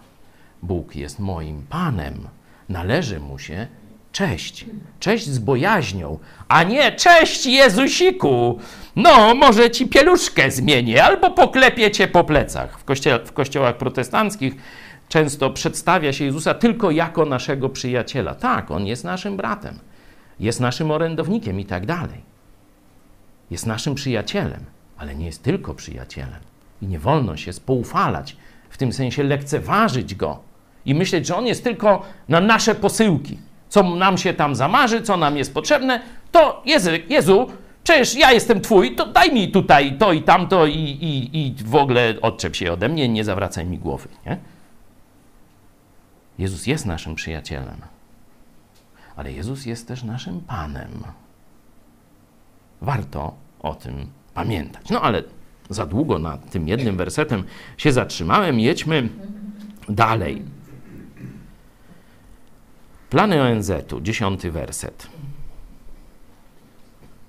[0.63, 2.27] Bóg jest moim Panem.
[2.69, 3.67] Należy Mu się
[4.11, 4.65] cześć.
[4.99, 8.59] Cześć z bojaźnią, a nie cześć Jezusiku.
[8.95, 12.79] No, może ci pieluszkę zmienię, albo poklepię cię po plecach.
[12.79, 14.55] W, kościele, w kościołach protestanckich
[15.09, 18.35] często przedstawia się Jezusa tylko jako naszego przyjaciela.
[18.35, 19.79] Tak, on jest naszym bratem,
[20.39, 22.21] jest naszym orędownikiem i tak dalej.
[23.51, 24.65] Jest naszym przyjacielem,
[24.97, 26.39] ale nie jest tylko przyjacielem.
[26.81, 28.37] I nie wolno się spoufalać,
[28.69, 30.39] w tym sensie lekceważyć go
[30.85, 33.37] i myśleć, że on jest tylko na nasze posyłki
[33.69, 36.01] co nam się tam zamarzy, co nam jest potrzebne,
[36.31, 37.47] to Jezu, Jezu
[37.83, 41.75] przecież ja jestem Twój, to daj mi tutaj to i tamto i, i, i w
[41.75, 44.09] ogóle odczep się ode mnie, nie zawracaj mi głowy.
[44.25, 44.37] Nie?
[46.37, 47.81] Jezus jest naszym przyjacielem,
[49.15, 51.03] ale Jezus jest też naszym Panem.
[52.81, 54.89] Warto o tym pamiętać.
[54.89, 55.23] No ale
[55.69, 57.43] za długo nad tym jednym wersetem
[57.77, 58.59] się zatrzymałem.
[58.59, 59.09] Jedźmy
[59.89, 60.43] dalej.
[63.09, 65.07] Plany ONZ-u, dziesiąty werset.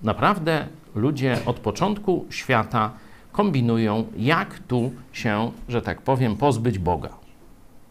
[0.03, 2.93] Naprawdę ludzie od początku świata
[3.33, 7.09] kombinują, jak tu się, że tak powiem, pozbyć Boga.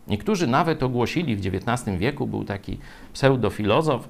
[0.07, 2.77] Niektórzy nawet ogłosili w XIX wieku, był taki
[3.13, 4.09] pseudofilozof,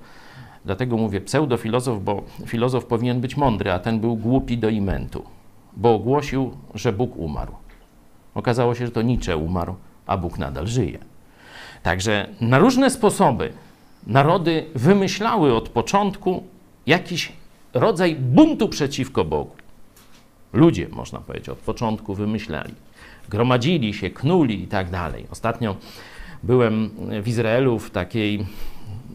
[0.66, 5.24] dlatego mówię pseudofilozof, bo filozof powinien być mądry, a ten był głupi do imentu,
[5.78, 7.54] bo ogłosił, że Bóg umarł.
[8.36, 9.76] Okazało się, że to Nietzsche umarł,
[10.06, 11.00] a Bóg nadal żyje.
[11.84, 13.54] Także na różne sposoby
[14.08, 16.44] narody wymyślały od początku
[16.88, 17.32] jakiś
[17.74, 19.56] rodzaj buntu przeciwko Bogu.
[20.54, 22.74] Ludzie, można powiedzieć, od początku wymyślali.
[23.30, 25.26] Gromadzili się, knuli i tak dalej.
[25.32, 25.76] Ostatnio
[26.44, 26.90] byłem
[27.24, 28.46] w Izraelu w takiej,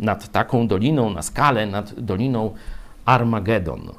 [0.00, 2.54] nad taką doliną, na skalę, nad doliną
[3.04, 3.90] Armagedon.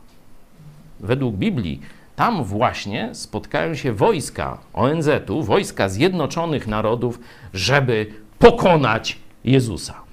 [0.99, 1.81] Według Biblii
[2.15, 7.19] tam właśnie spotkają się wojska ONZ-u, wojska Zjednoczonych Narodów,
[7.53, 8.07] żeby
[8.39, 10.04] pokonać Jezusa.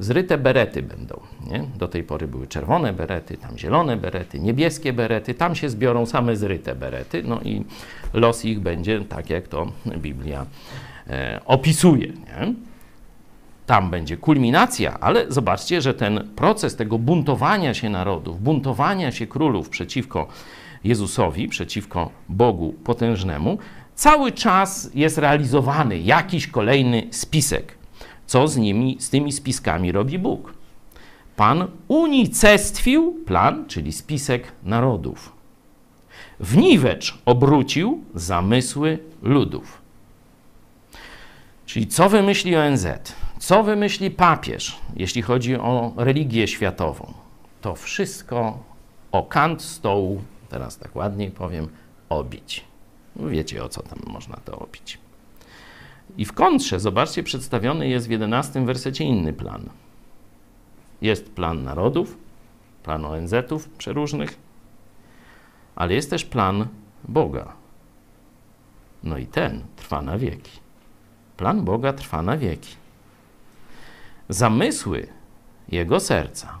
[0.00, 1.20] Zryte berety będą.
[1.50, 1.64] Nie?
[1.78, 6.36] Do tej pory były czerwone berety, tam zielone berety, niebieskie berety, tam się zbiorą same
[6.36, 7.64] zryte berety, no i
[8.12, 10.46] los ich będzie tak, jak to Biblia
[11.06, 12.06] e, opisuje.
[12.06, 12.54] Nie?
[13.66, 19.68] Tam będzie kulminacja, ale zobaczcie, że ten proces tego buntowania się narodów, buntowania się królów
[19.68, 20.28] przeciwko
[20.84, 23.58] Jezusowi, przeciwko Bogu potężnemu,
[23.94, 27.79] cały czas jest realizowany jakiś kolejny spisek.
[28.30, 30.54] Co z nimi, z tymi spiskami robi Bóg?
[31.36, 35.32] Pan unicestwił plan, czyli spisek narodów.
[36.40, 39.82] W niwecz obrócił zamysły ludów.
[41.66, 42.86] Czyli co wymyśli ONZ?
[43.38, 47.12] Co wymyśli papież, jeśli chodzi o religię światową?
[47.60, 48.58] To wszystko
[49.12, 51.68] o kant stołu, teraz tak ładniej powiem,
[52.08, 52.64] obić.
[53.16, 54.98] Wiecie o co tam można to obić.
[56.16, 59.68] I w kontrze, zobaczcie, przedstawiony jest w 11 wersecie inny plan.
[61.02, 62.18] Jest plan narodów,
[62.82, 64.38] plan ONZ-ów przeróżnych,
[65.76, 66.66] ale jest też plan
[67.04, 67.52] Boga.
[69.04, 70.60] No i ten trwa na wieki.
[71.36, 72.74] Plan Boga trwa na wieki.
[74.28, 75.06] Zamysły
[75.68, 76.58] Jego serca,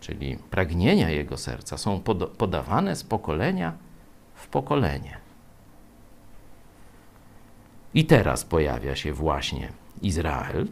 [0.00, 2.00] czyli pragnienia Jego serca, są
[2.38, 3.72] podawane z pokolenia
[4.34, 5.21] w pokolenie.
[7.94, 9.72] I teraz pojawia się właśnie
[10.02, 10.66] Izrael,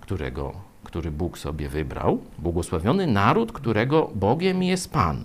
[0.00, 0.52] którego,
[0.84, 5.24] który Bóg sobie wybrał, błogosławiony naród, którego Bogiem jest Pan.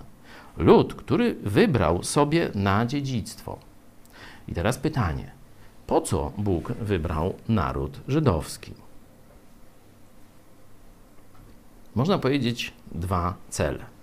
[0.57, 3.59] Lud, który wybrał sobie na dziedzictwo.
[4.47, 5.31] I teraz pytanie:
[5.87, 8.73] po co Bóg wybrał naród żydowski?
[11.95, 13.94] Można powiedzieć dwa cele.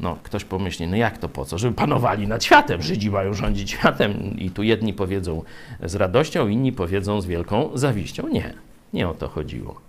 [0.00, 1.58] No, ktoś pomyśli, no jak to po co?
[1.58, 2.82] Żeby panowali nad światem.
[2.82, 4.38] Żydzi mają rządzić światem.
[4.38, 5.42] I tu jedni powiedzą
[5.82, 8.28] z radością, inni powiedzą z wielką zawiścią.
[8.28, 8.54] Nie,
[8.92, 9.80] nie o to chodziło.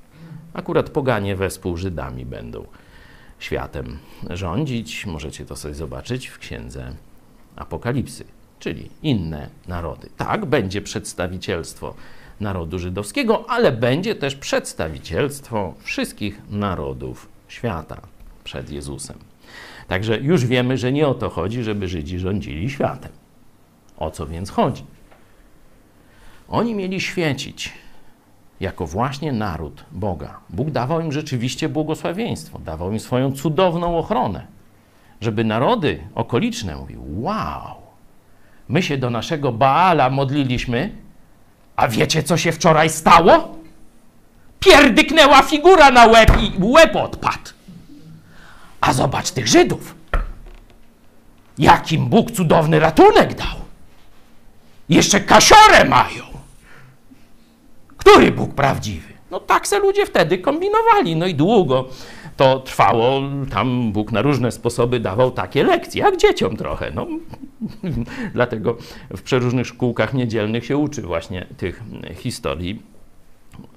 [0.53, 2.65] Akurat poganie wespół Żydami będą
[3.39, 3.97] światem
[4.29, 5.05] rządzić.
[5.05, 6.95] Możecie to sobie zobaczyć w księdze
[7.55, 8.23] Apokalipsy,
[8.59, 10.09] czyli inne narody.
[10.17, 11.93] Tak, będzie przedstawicielstwo
[12.39, 18.01] narodu żydowskiego, ale będzie też przedstawicielstwo wszystkich narodów świata
[18.43, 19.17] przed Jezusem.
[19.87, 23.11] Także już wiemy, że nie o to chodzi, żeby Żydzi rządzili światem.
[23.97, 24.83] O co więc chodzi?
[26.49, 27.73] Oni mieli świecić
[28.59, 30.39] jako właśnie naród Boga.
[30.49, 34.47] Bóg dawał im rzeczywiście błogosławieństwo, dawał im swoją cudowną ochronę,
[35.21, 37.75] żeby narody okoliczne mówiły: Wow,
[38.69, 40.91] my się do naszego Baala modliliśmy,
[41.75, 43.57] a wiecie, co się wczoraj stało?
[44.59, 47.56] Pierdyknęła figura na łeb i łeb odpadł.
[48.87, 49.95] A zobacz tych Żydów.
[51.57, 53.55] Jakim Bóg cudowny ratunek dał.
[54.89, 56.23] Jeszcze kasiorę mają.
[57.97, 59.13] Który Bóg prawdziwy?
[59.31, 61.15] No tak se ludzie wtedy kombinowali.
[61.15, 61.85] No i długo
[62.37, 63.21] to trwało.
[63.51, 66.91] Tam Bóg na różne sposoby dawał takie lekcje, jak dzieciom trochę.
[66.91, 67.07] No,
[68.33, 68.77] dlatego
[69.09, 71.83] w przeróżnych szkółkach niedzielnych się uczy właśnie tych
[72.15, 72.81] historii.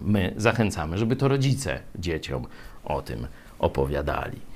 [0.01, 2.47] My zachęcamy, żeby to rodzice dzieciom
[2.85, 3.27] o tym
[3.59, 4.50] opowiadali.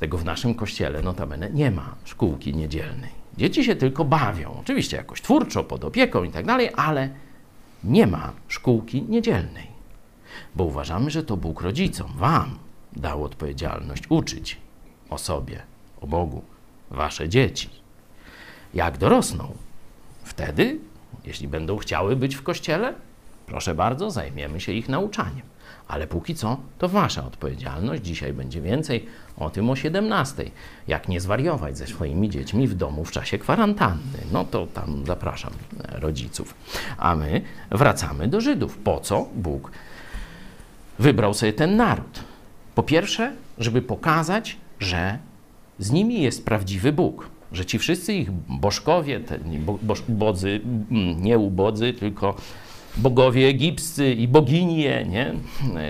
[0.00, 3.10] Tego w naszym kościele notabene nie ma szkółki niedzielnej.
[3.36, 7.10] Dzieci się tylko bawią, oczywiście jakoś twórczo, pod opieką i tak dalej, ale
[7.84, 9.66] nie ma szkółki niedzielnej.
[10.54, 12.58] Bo uważamy, że to Bóg rodzicom, wam
[12.96, 14.58] dał odpowiedzialność uczyć
[15.10, 15.62] o sobie,
[16.00, 16.42] o Bogu,
[16.90, 17.70] wasze dzieci.
[18.74, 19.52] Jak dorosną,
[20.24, 20.78] wtedy,
[21.24, 22.94] jeśli będą chciały być w kościele,
[23.46, 25.53] proszę bardzo, zajmiemy się ich nauczaniem.
[25.88, 28.02] Ale póki co to wasza odpowiedzialność.
[28.02, 29.06] Dzisiaj będzie więcej
[29.36, 30.50] o tym o 17.
[30.88, 34.18] Jak nie zwariować ze swoimi dziećmi w domu w czasie kwarantanny.
[34.32, 35.52] No to tam zapraszam
[35.92, 36.54] rodziców.
[36.98, 38.78] A my wracamy do Żydów.
[38.78, 39.70] Po co Bóg
[40.98, 42.20] wybrał sobie ten naród?
[42.74, 45.18] Po pierwsze, żeby pokazać, że
[45.78, 47.28] z nimi jest prawdziwy Bóg.
[47.52, 49.38] Że ci wszyscy ich bożkowie, te
[50.08, 50.60] bodzy,
[51.16, 52.34] nie ubodzy, tylko
[52.96, 55.34] bogowie egipscy i boginie, nie?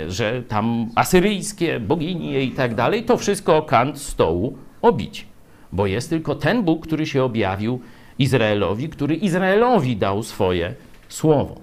[0.09, 5.26] że tam asyryjskie boginie i tak dalej, to wszystko kant stołu obić.
[5.72, 7.80] Bo jest tylko ten Bóg, który się objawił
[8.18, 10.74] Izraelowi, który Izraelowi dał swoje
[11.09, 11.61] słowo.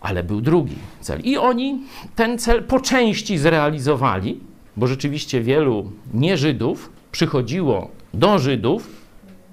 [0.00, 1.20] Ale był drugi cel.
[1.20, 1.80] I oni
[2.16, 4.40] ten cel po części zrealizowali,
[4.76, 8.88] bo rzeczywiście wielu nieżydów przychodziło do Żydów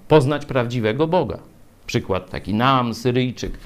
[0.08, 1.49] poznać prawdziwego Boga.
[1.90, 3.58] Przykład taki Nam, Syryjczyk,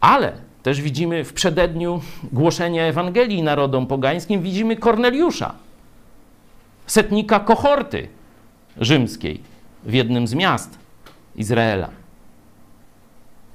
[0.00, 0.32] Ale
[0.62, 2.00] też widzimy w przededniu
[2.32, 5.54] głoszenia Ewangelii narodom pogańskim, widzimy Korneliusza,
[6.86, 8.08] setnika kohorty
[8.80, 9.40] rzymskiej
[9.84, 10.78] w jednym z miast
[11.36, 11.90] Izraela.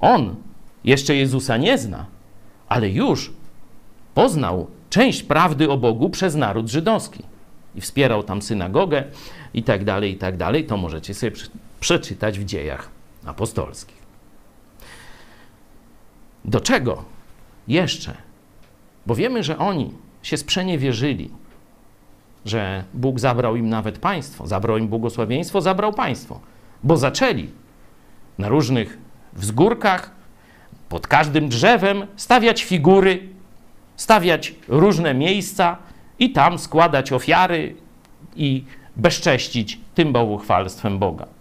[0.00, 0.34] On
[0.84, 2.06] jeszcze Jezusa nie zna,
[2.68, 3.32] ale już
[4.14, 7.22] poznał część prawdy o Bogu przez naród żydowski
[7.74, 9.04] i wspierał tam synagogę
[9.54, 10.64] i tak dalej, i tak dalej.
[10.64, 11.32] To możecie sobie
[11.80, 12.95] przeczytać w dziejach
[13.26, 14.06] apostolskich.
[16.44, 17.04] Do czego
[17.68, 18.14] jeszcze?
[19.06, 21.30] Bo wiemy, że oni się sprzeniewierzyli,
[22.44, 26.40] że Bóg zabrał im nawet państwo, zabrał im błogosławieństwo, zabrał państwo,
[26.84, 27.50] bo zaczęli
[28.38, 28.98] na różnych
[29.32, 30.10] wzgórkach,
[30.88, 33.28] pod każdym drzewem stawiać figury,
[33.96, 35.78] stawiać różne miejsca
[36.18, 37.76] i tam składać ofiary
[38.36, 38.64] i
[38.96, 41.35] bezcześcić tym bałwochwalstwem Boga.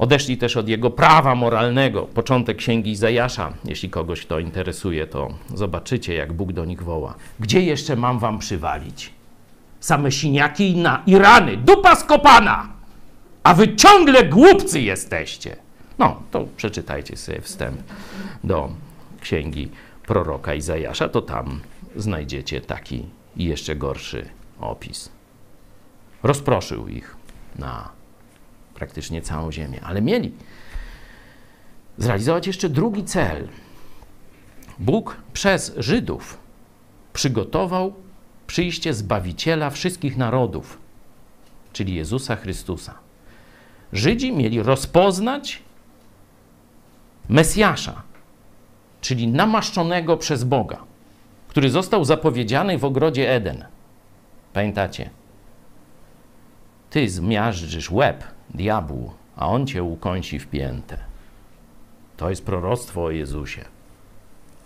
[0.00, 2.02] Odeszli też od jego prawa moralnego.
[2.02, 3.52] Początek księgi Izajasza.
[3.64, 7.14] Jeśli kogoś to interesuje, to zobaczycie, jak Bóg do nich woła.
[7.40, 9.12] Gdzie jeszcze mam wam przywalić?
[9.80, 12.68] Same siniaki na i rany, dupa skopana!
[13.42, 15.56] A wy ciągle głupcy jesteście.
[15.98, 17.82] No, to przeczytajcie sobie wstęp
[18.44, 18.68] do
[19.20, 19.68] księgi
[20.06, 21.60] proroka Izajasza, to tam
[21.96, 24.28] znajdziecie taki jeszcze gorszy
[24.60, 25.08] opis.
[26.22, 27.16] Rozproszył ich
[27.58, 27.99] na
[28.80, 30.32] praktycznie całą ziemię, ale mieli
[31.98, 33.48] zrealizować jeszcze drugi cel.
[34.78, 36.38] Bóg przez Żydów
[37.12, 37.94] przygotował
[38.46, 40.78] przyjście Zbawiciela wszystkich narodów,
[41.72, 42.94] czyli Jezusa Chrystusa.
[43.92, 45.62] Żydzi mieli rozpoznać
[47.28, 48.02] Mesjasza,
[49.00, 50.78] czyli namaszczonego przez Boga,
[51.48, 53.64] który został zapowiedziany w ogrodzie Eden.
[54.52, 55.10] Pamiętacie?
[56.90, 60.98] Ty zmiażdżysz łeb diabłu, a on cię ukąsi w piętę.
[62.16, 63.64] To jest proroctwo o Jezusie.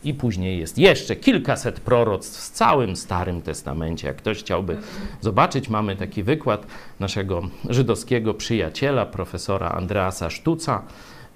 [0.05, 4.07] I później jest jeszcze kilkaset proroctw w całym Starym Testamencie.
[4.07, 4.77] Jak ktoś chciałby
[5.21, 6.67] zobaczyć, mamy taki wykład
[7.01, 10.83] naszego żydowskiego przyjaciela, profesora Andreasa Sztuca,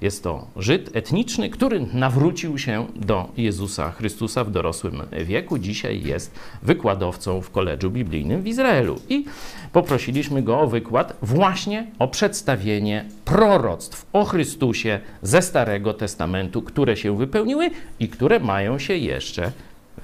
[0.01, 5.59] jest to Żyd etniczny, który nawrócił się do Jezusa Chrystusa w dorosłym wieku.
[5.59, 9.01] Dzisiaj jest wykładowcą w koledżu biblijnym w Izraelu.
[9.09, 9.25] I
[9.73, 17.17] poprosiliśmy go o wykład właśnie o przedstawienie proroctw o Chrystusie ze Starego Testamentu, które się
[17.17, 17.71] wypełniły
[18.01, 19.53] i które mają się jeszcze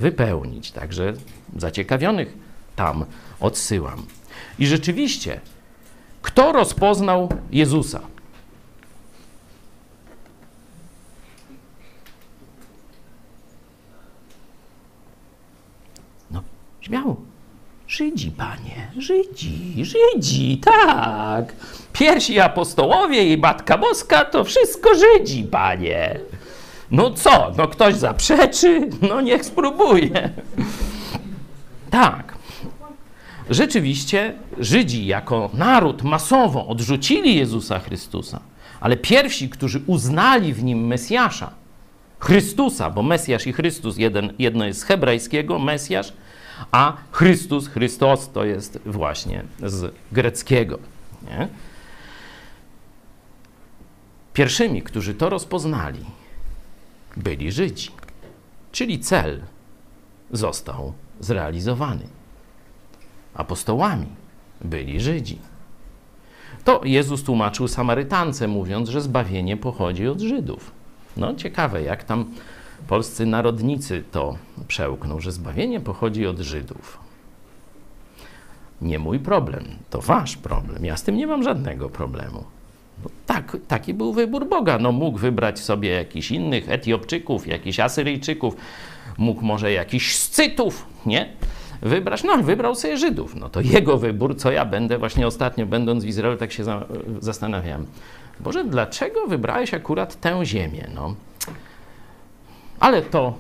[0.00, 0.72] wypełnić.
[0.72, 1.12] Także
[1.56, 2.38] zaciekawionych
[2.76, 3.04] tam
[3.40, 4.06] odsyłam.
[4.58, 5.40] I rzeczywiście,
[6.22, 8.00] kto rozpoznał Jezusa?
[16.84, 17.16] Śmiało.
[17.88, 21.52] Żydzi, panie, Żydzi, Żydzi, tak.
[21.92, 26.20] Pierwsi apostołowie i Matka Boska to wszystko Żydzi, panie.
[26.90, 30.30] No co, no ktoś zaprzeczy, no niech spróbuje.
[31.90, 32.34] Tak.
[33.50, 38.40] Rzeczywiście Żydzi jako naród masowo odrzucili Jezusa Chrystusa,
[38.80, 41.50] ale pierwsi, którzy uznali w nim Mesjasza,
[42.18, 46.12] Chrystusa, bo Mesjasz i Chrystus, jeden, jedno jest z hebrajskiego, Mesjasz,
[46.72, 50.78] a Chrystus, Chrystos to jest właśnie z greckiego.
[51.22, 51.48] Nie?
[54.32, 56.04] Pierwszymi, którzy to rozpoznali,
[57.16, 57.90] byli Żydzi,
[58.72, 59.42] czyli cel
[60.30, 62.06] został zrealizowany.
[63.34, 64.06] Apostołami
[64.60, 65.38] byli Żydzi.
[66.64, 70.70] To Jezus tłumaczył Samarytance, mówiąc, że zbawienie pochodzi od Żydów.
[71.16, 72.34] No ciekawe, jak tam
[72.88, 76.98] polscy narodnicy to przełkną, że zbawienie pochodzi od Żydów.
[78.82, 80.84] Nie mój problem, to wasz problem.
[80.84, 82.44] Ja z tym nie mam żadnego problemu.
[83.04, 84.78] No tak, taki był wybór Boga.
[84.78, 88.56] No mógł wybrać sobie jakichś innych Etiopczyków, jakichś Asyryjczyków,
[89.18, 91.28] mógł może jakichś Scytów, nie?
[91.82, 93.34] Wybrać, no wybrał sobie Żydów.
[93.34, 96.64] No to jego wybór, co ja będę, właśnie ostatnio będąc w Izraelu, tak się
[97.20, 97.86] zastanawiałem.
[98.40, 100.90] Boże, dlaczego wybrałeś akurat tę ziemię?
[100.94, 101.14] No,
[102.84, 103.34] ale to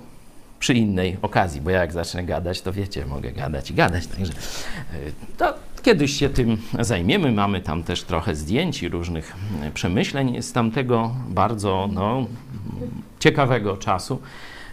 [0.58, 4.06] przy innej okazji, bo ja jak zacznę gadać, to wiecie, mogę gadać i gadać.
[4.06, 7.32] Także e, to kiedyś się tym zajmiemy.
[7.32, 12.26] Mamy tam też trochę zdjęć i różnych e, przemyśleń z tamtego bardzo no,
[13.18, 14.22] ciekawego czasu.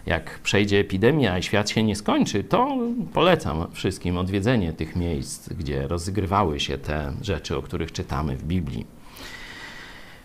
[0.06, 2.78] Jak przejdzie epidemia i świat się nie skończy, to
[3.14, 9.01] polecam wszystkim odwiedzenie tych miejsc, gdzie rozgrywały się te rzeczy, o których czytamy w Biblii.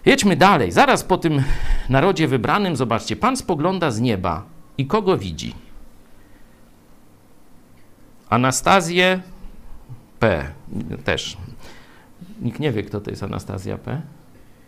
[0.07, 0.73] Jedźmy dalej.
[0.73, 1.43] Zaraz po tym
[1.89, 4.45] narodzie wybranym, zobaczcie, Pan spogląda z nieba
[4.79, 5.55] i kogo widzi?
[8.31, 9.21] Anastazję
[10.21, 10.53] P.
[11.05, 11.37] Też.
[12.43, 14.03] Nikt nie wie, kto to jest Anastazja P.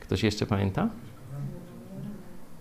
[0.00, 0.88] Ktoś jeszcze pamięta?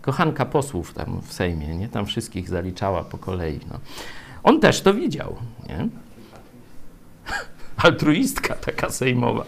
[0.07, 1.89] kochanka posłów tam w Sejmie, nie?
[1.89, 3.59] Tam wszystkich zaliczała po kolei.
[3.71, 3.79] No.
[4.43, 5.35] On też to widział,
[5.69, 5.87] nie?
[7.87, 9.45] Altruistka taka sejmowa.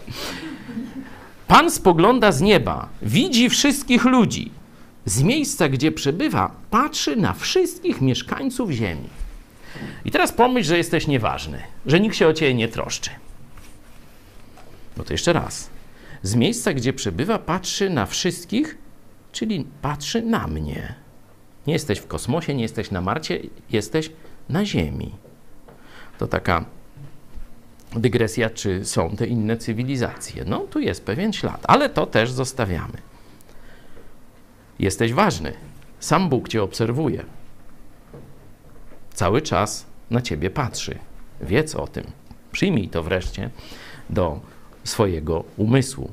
[1.50, 4.50] Pan spogląda z nieba, widzi wszystkich ludzi.
[5.04, 9.08] Z miejsca, gdzie przebywa, patrzy na wszystkich mieszkańców ziemi.
[10.04, 13.10] I teraz pomyśl, że jesteś nieważny, że nikt się o ciebie nie troszczy.
[14.96, 15.70] No to jeszcze raz.
[16.22, 18.78] Z miejsca, gdzie przebywa, patrzy na wszystkich,
[19.32, 20.94] czyli patrzy na mnie.
[21.66, 23.40] Nie jesteś w kosmosie, nie jesteś na Marcie,
[23.70, 24.10] jesteś
[24.48, 25.14] na Ziemi.
[26.18, 26.64] To taka
[27.96, 30.44] dygresja, czy są te inne cywilizacje.
[30.44, 32.98] No, tu jest pewien ślad, ale to też zostawiamy.
[34.78, 35.52] Jesteś ważny.
[36.00, 37.24] Sam Bóg cię obserwuje.
[39.14, 40.98] Cały czas na ciebie patrzy.
[41.40, 42.04] Wiedz o tym.
[42.52, 43.50] Przyjmij to wreszcie
[44.10, 44.40] do
[44.84, 46.10] swojego umysłu.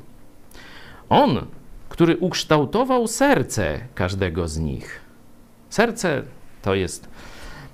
[1.09, 1.45] On,
[1.89, 5.01] który ukształtował serce każdego z nich.
[5.69, 6.23] Serce
[6.61, 7.07] to jest,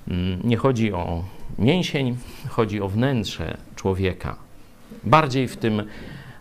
[0.08, 1.24] mm, nie chodzi o
[1.58, 2.16] mięsień,
[2.48, 4.36] chodzi o wnętrze człowieka.
[5.04, 5.82] Bardziej w tym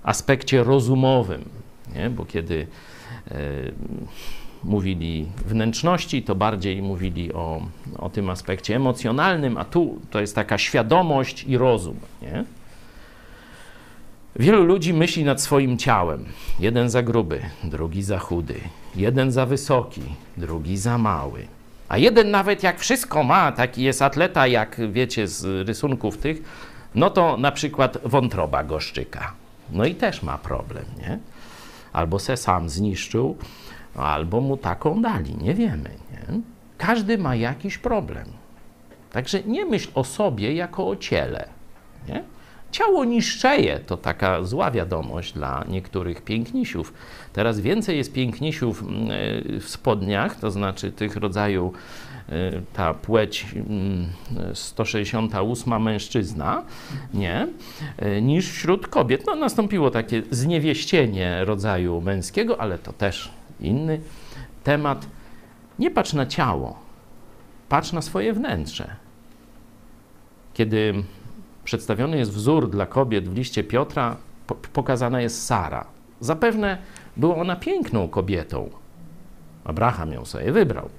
[0.03, 1.49] aspekcie rozumowym,
[1.95, 2.09] nie?
[2.09, 2.67] bo kiedy
[3.31, 3.37] e,
[4.63, 7.61] mówili wnętrzności, to bardziej mówili o,
[7.97, 11.95] o tym aspekcie emocjonalnym, a tu to jest taka świadomość i rozum.
[12.21, 12.43] Nie?
[14.35, 16.25] Wielu ludzi myśli nad swoim ciałem.
[16.59, 18.55] Jeden za gruby, drugi za chudy,
[18.95, 20.01] jeden za wysoki,
[20.37, 21.47] drugi za mały.
[21.93, 26.41] A jeden nawet jak wszystko ma, taki jest atleta, jak wiecie z rysunków tych,
[26.95, 29.33] no to na przykład wątroba goszczyka.
[29.71, 31.19] No i też ma problem, nie?
[31.93, 33.37] Albo se sam zniszczył,
[33.95, 36.39] albo mu taką dali, nie wiemy, nie?
[36.77, 38.25] Każdy ma jakiś problem.
[39.11, 41.47] Także nie myśl o sobie jako o ciele,
[42.07, 42.23] nie?
[42.73, 46.93] Ciało niszczeje, to taka zła wiadomość dla niektórych pięknisiów.
[47.33, 51.73] Teraz więcej jest pięknisiów mm, e, w spodniach, to znaczy tych rodzaju
[52.29, 53.45] e, ta płeć
[54.53, 56.63] 168 mm, mężczyzna,
[57.13, 57.47] nie,
[57.97, 59.23] e, niż wśród kobiet.
[59.25, 63.99] No, nastąpiło takie zniewieścienie rodzaju męskiego, ale to też inny
[64.63, 65.07] temat.
[65.79, 66.79] Nie patrz na ciało,
[67.69, 68.95] patrz na swoje wnętrze.
[70.53, 71.03] Kiedy
[71.63, 74.17] przedstawiony jest wzór dla kobiet w liście Piotra,
[74.73, 75.85] pokazana jest Sara.
[76.19, 76.77] Zapewne
[77.17, 78.69] była ona piękną kobietą.
[79.63, 80.89] Abraham ją sobie wybrał.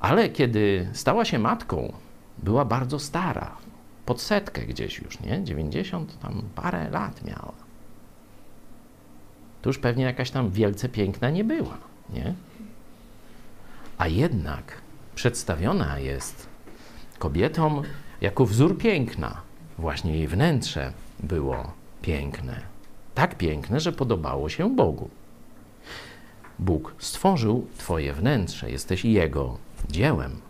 [0.00, 1.92] Ale kiedy stała się matką,
[2.38, 3.56] była bardzo stara.
[4.06, 5.44] Pod setkę gdzieś już, nie?
[5.44, 7.52] 90 tam parę lat miała.
[9.62, 11.78] To już pewnie jakaś tam wielce piękna nie była,
[12.10, 12.34] nie?
[13.98, 14.82] A jednak
[15.14, 16.46] przedstawiona jest
[17.18, 17.82] kobietą
[18.22, 19.40] jako wzór piękna.
[19.78, 22.60] Właśnie jej wnętrze było piękne.
[23.14, 25.10] Tak piękne, że podobało się Bogu.
[26.58, 29.58] Bóg stworzył Twoje wnętrze, jesteś Jego
[29.90, 30.40] dziełem.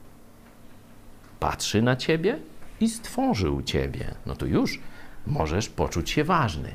[1.40, 2.38] Patrzy na Ciebie
[2.80, 4.14] i stworzył Ciebie.
[4.26, 4.80] No to już
[5.26, 6.74] możesz poczuć się ważny.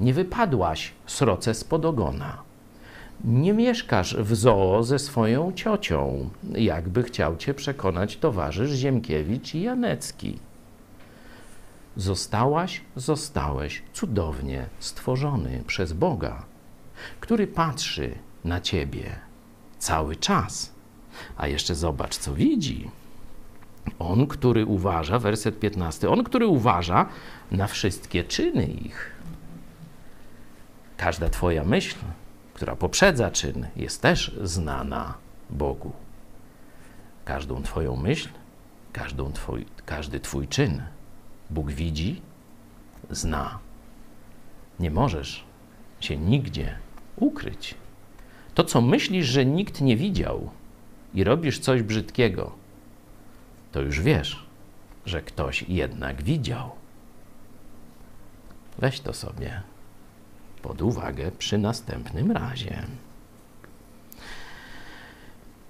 [0.00, 2.47] Nie wypadłaś sroce spod ogona.
[3.24, 10.38] Nie mieszkasz w zoo ze swoją ciocią, jakby chciał cię przekonać towarzysz Ziemkiewicz i Janecki.
[11.96, 16.44] Zostałaś, zostałeś cudownie stworzony przez Boga,
[17.20, 18.14] który patrzy
[18.44, 19.18] na ciebie
[19.78, 20.72] cały czas.
[21.36, 22.90] A jeszcze zobacz, co widzi.
[23.98, 27.06] On, który uważa, werset 15, on, który uważa
[27.50, 29.10] na wszystkie czyny ich.
[30.96, 31.96] Każda Twoja myśl,
[32.58, 35.14] która poprzedza czyn, jest też znana
[35.50, 35.92] Bogu.
[37.24, 38.28] Każdą Twoją myśl,
[38.92, 40.82] każdą twój, każdy Twój czyn
[41.50, 42.22] Bóg widzi,
[43.10, 43.58] zna.
[44.80, 45.44] Nie możesz
[46.00, 46.78] się nigdzie
[47.16, 47.74] ukryć.
[48.54, 50.50] To, co myślisz, że nikt nie widział
[51.14, 52.52] i robisz coś brzydkiego,
[53.72, 54.46] to już wiesz,
[55.06, 56.70] że ktoś jednak widział.
[58.78, 59.62] Weź to sobie
[60.68, 62.82] pod uwagę przy następnym razie.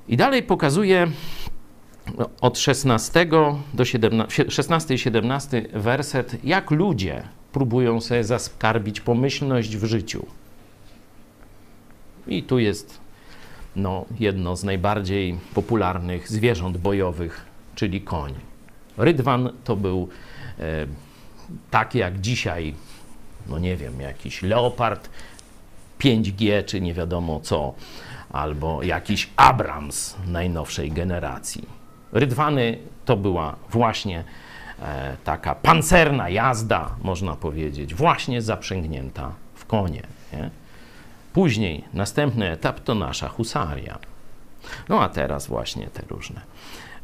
[0.09, 1.07] I dalej pokazuje
[2.41, 3.27] od 16
[3.75, 7.23] do 17, 16 i 17 werset, jak ludzie
[7.53, 10.27] próbują sobie zaskarbić pomyślność w życiu.
[12.27, 13.01] I tu jest
[13.77, 17.45] no, jedno z najbardziej popularnych zwierząt bojowych,
[17.75, 18.35] czyli koń.
[18.97, 20.09] Rydwan to był
[20.59, 20.87] e,
[21.71, 22.75] tak jak dzisiaj
[23.49, 25.09] no nie wiem, jakiś Leopard
[26.01, 27.75] 5G, czy nie wiadomo co,
[28.31, 31.67] albo jakiś Abrams najnowszej generacji.
[32.13, 34.25] Rydwany to była właśnie
[34.83, 40.03] e, taka pancerna jazda, można powiedzieć, właśnie zaprzęgnięta w konie.
[40.33, 40.51] Nie?
[41.33, 43.99] Później następny etap to nasza husaria.
[44.89, 46.41] No a teraz właśnie te różne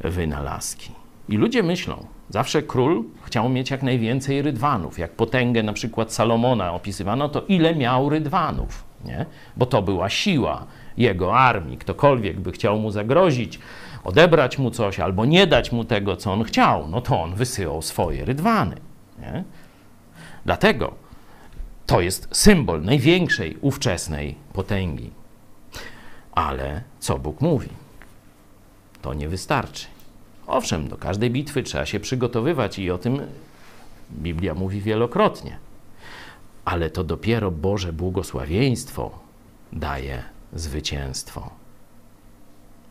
[0.01, 0.93] wynalazki.
[1.29, 4.99] I ludzie myślą, zawsze król chciał mieć jak najwięcej rydwanów.
[4.99, 9.27] Jak potęgę na przykład Salomona opisywano, to ile miał rydwanów, nie?
[9.57, 10.67] Bo to była siła
[10.97, 11.79] jego armii.
[11.79, 13.59] Ktokolwiek by chciał mu zagrozić,
[14.05, 17.83] odebrać mu coś albo nie dać mu tego, co on chciał, no to on wysyłał
[17.83, 18.77] swoje rydwany.
[19.19, 19.45] Nie?
[20.45, 20.95] Dlatego
[21.87, 25.11] to jest symbol największej ówczesnej potęgi.
[26.33, 27.69] Ale co Bóg mówi?
[29.03, 29.94] To nie wystarczy.
[30.47, 33.21] Owszem, do każdej bitwy trzeba się przygotowywać i o tym
[34.11, 35.59] Biblia mówi wielokrotnie.
[36.65, 39.19] Ale to dopiero Boże błogosławieństwo
[39.73, 40.23] daje
[40.53, 41.51] zwycięstwo.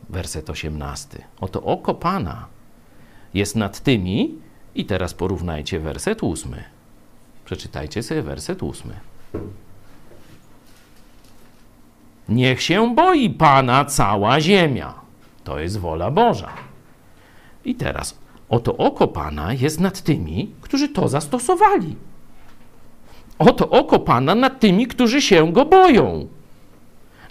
[0.08, 1.24] Werset 18.
[1.40, 2.46] Oto oko Pana
[3.34, 4.38] jest nad tymi,
[4.74, 6.54] i teraz porównajcie werset 8.
[7.44, 8.92] Przeczytajcie sobie werset 8.
[12.28, 14.94] Niech się boi Pana cała ziemia.
[15.44, 16.52] To jest wola Boża.
[17.64, 21.96] I teraz oto oko Pana jest nad tymi, którzy to zastosowali.
[23.38, 26.26] Oto oko Pana nad tymi, którzy się go boją.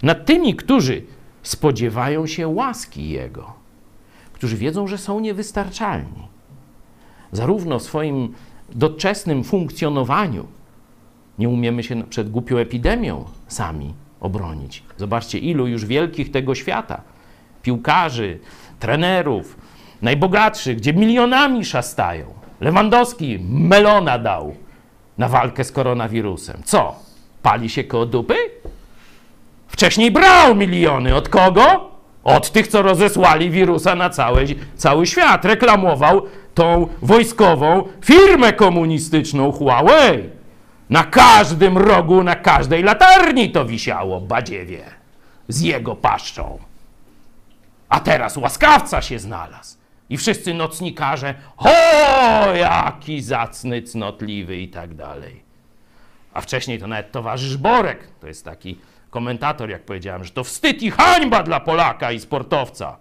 [0.02, 1.02] Nad tymi, którzy
[1.42, 3.52] spodziewają się łaski Jego,
[4.32, 6.28] którzy wiedzą, że są niewystarczalni.
[7.32, 8.34] Zarówno w swoim
[8.74, 10.46] doczesnym funkcjonowaniu
[11.38, 14.82] nie umiemy się przed głupią epidemią sami obronić.
[14.96, 17.02] Zobaczcie, ilu już wielkich tego świata,
[17.62, 18.38] piłkarzy,
[18.80, 19.56] trenerów,
[20.04, 22.26] najbogatszych, gdzie milionami szastają.
[22.60, 24.54] Lewandowski melona dał
[25.18, 26.62] na walkę z koronawirusem.
[26.64, 26.94] Co?
[27.42, 28.34] Pali się koło dupy?
[29.68, 31.14] Wcześniej brał miliony.
[31.14, 31.90] Od kogo?
[32.24, 34.46] Od tych, co rozesłali wirusa na cały,
[34.76, 35.44] cały świat.
[35.44, 36.22] Reklamował
[36.54, 40.30] tą wojskową firmę komunistyczną Huawei.
[40.90, 44.84] Na każdym rogu, na każdej latarni to wisiało, badziewie,
[45.48, 46.58] z jego paszczą.
[47.88, 49.83] A teraz łaskawca się znalazł.
[50.10, 51.70] I wszyscy nocnikarze, o,
[52.54, 55.44] jaki zacny, cnotliwy i tak dalej.
[56.34, 58.78] A wcześniej to nawet towarzysz Borek, to jest taki
[59.10, 62.96] komentator, jak powiedziałem, że to wstyd i hańba dla Polaka i sportowca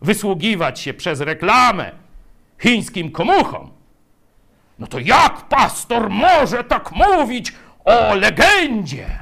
[0.00, 1.92] wysługiwać się przez reklamę
[2.58, 3.70] chińskim komuchom.
[4.78, 7.52] No to jak pastor może tak mówić
[7.84, 9.18] o legendzie?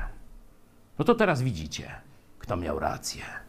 [0.99, 1.95] No to teraz widzicie,
[2.39, 3.42] kto miał rację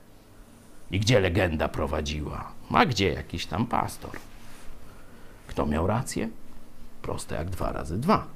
[0.93, 4.11] i gdzie legenda prowadziła, a gdzie jakiś tam pastor.
[5.47, 6.29] Kto miał rację?
[7.01, 8.27] Proste jak dwa razy dwa.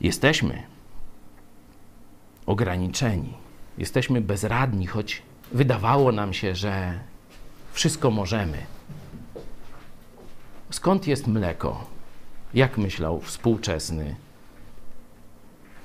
[0.00, 0.62] Jesteśmy
[2.46, 3.34] ograniczeni,
[3.78, 5.22] jesteśmy bezradni, choć
[5.52, 7.00] wydawało nam się, że
[7.72, 8.58] wszystko możemy.
[10.70, 11.84] Skąd jest mleko?
[12.54, 14.16] Jak myślał współczesny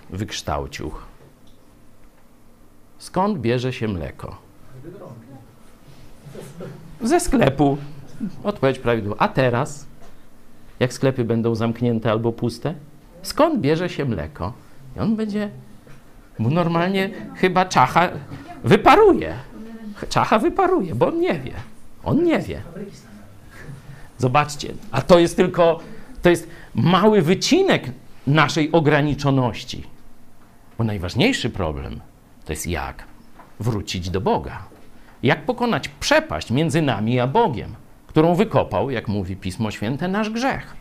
[0.10, 1.09] wykształciuch?
[3.00, 4.38] Skąd bierze się mleko?
[7.02, 7.78] Ze sklepu.
[8.44, 9.16] Odpowiedź prawidłowa.
[9.20, 9.86] A teraz,
[10.80, 12.74] jak sklepy będą zamknięte albo puste,
[13.22, 14.54] skąd bierze się mleko?
[14.98, 15.50] I on będzie
[16.40, 18.10] mu normalnie chyba czacha
[18.64, 19.36] wyparuje.
[20.10, 21.54] Czacha wyparuje, bo on nie wie.
[22.04, 22.62] On nie wie.
[24.18, 25.80] Zobaczcie, a to jest tylko,
[26.22, 27.92] to jest mały wycinek
[28.28, 29.84] naszej ograniczoności.
[30.78, 32.00] Bo najważniejszy problem
[32.50, 33.04] to jest jak
[33.60, 34.64] wrócić do Boga.
[35.24, 37.76] Jak pokonać przepaść między nami a Bogiem,
[38.08, 40.76] którą wykopał, jak mówi Pismo Święte, nasz grzech.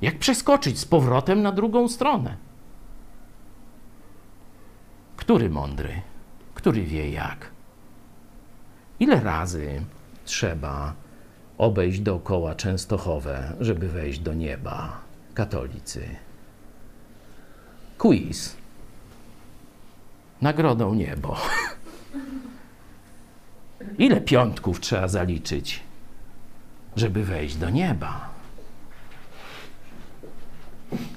[0.00, 2.36] Jak przeskoczyć z powrotem na drugą stronę.
[5.16, 6.02] Który mądry,
[6.54, 7.50] który wie jak?
[9.00, 9.82] Ile razy
[10.24, 10.94] trzeba
[11.58, 15.00] obejść dookoła Częstochowę, żeby wejść do nieba?
[15.34, 16.08] Katolicy.
[17.98, 18.57] Quiz.
[20.42, 21.36] Nagrodą niebo.
[23.98, 25.82] Ile piątków trzeba zaliczyć,
[26.96, 28.28] żeby wejść do nieba?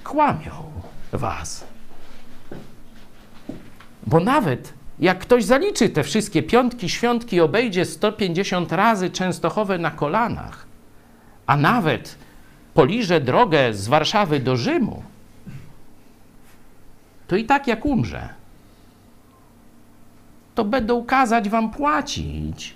[0.03, 0.71] Kłamią
[1.11, 1.63] was.
[4.07, 10.65] Bo nawet jak ktoś zaliczy te wszystkie piątki, świątki, obejdzie 150 razy Częstochowę na kolanach,
[11.47, 12.15] a nawet
[12.73, 15.03] poliże drogę z Warszawy do Rzymu,
[17.27, 18.40] to i tak jak umrze,
[20.55, 22.73] to będą kazać wam płacić,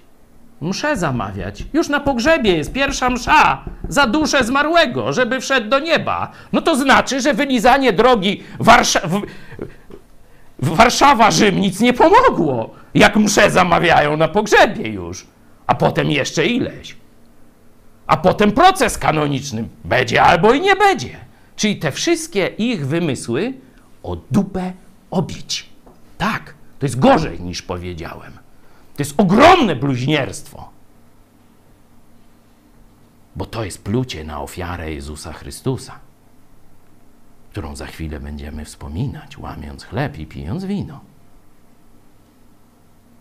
[0.62, 1.64] mszę zamawiać.
[1.74, 6.32] Już na pogrzebie jest pierwsza msza za duszę zmarłego, żeby wszedł do nieba.
[6.54, 9.00] No to znaczy, że wylizanie drogi Warsza
[10.60, 15.28] Warszawa-Rzym nic nie pomogło, jak msze zamawiają na pogrzebie już.
[15.68, 16.96] A potem jeszcze ileś.
[18.08, 21.18] A potem proces kanoniczny będzie albo i nie będzie.
[21.56, 23.54] Czyli te wszystkie ich wymysły
[24.04, 24.74] o dupę
[25.12, 25.70] obić.
[26.18, 26.54] Tak,
[26.86, 28.34] to jest gorzej niż powiedziałem.
[28.96, 30.70] To jest ogromne bluźnierstwo.
[33.36, 36.00] Bo to jest plucie na ofiarę Jezusa Chrystusa,
[37.52, 41.00] którą za chwilę będziemy wspominać, łamiąc chleb i pijąc wino.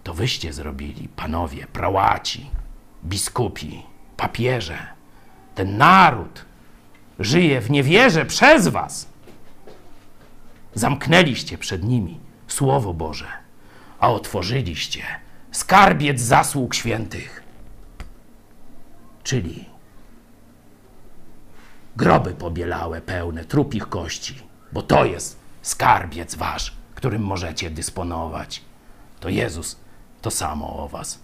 [0.03, 2.51] To wyście zrobili, panowie, prałaci,
[3.05, 3.83] biskupi,
[4.17, 4.79] papieże.
[5.55, 6.45] Ten naród
[7.19, 9.09] żyje w niewierze przez was.
[10.75, 13.44] Zamknęliście przed nimi Słowo Boże,
[14.05, 15.03] a otworzyliście
[15.53, 17.43] skarbiec zasług świętych,
[19.23, 19.65] czyli
[21.97, 24.35] groby pobielałe pełne trupich kości,
[24.73, 28.63] bo to jest skarbiec wasz, którym możecie dysponować.
[29.21, 29.77] To Jezus
[30.23, 31.19] to samo o was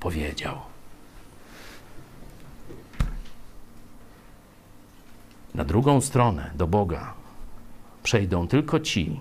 [0.00, 0.58] powiedział.
[5.54, 7.14] Na drugą stronę do Boga
[8.02, 9.20] przejdą tylko ci,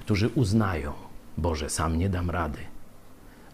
[0.00, 1.03] którzy uznają,
[1.38, 2.58] Boże, sam nie dam rady.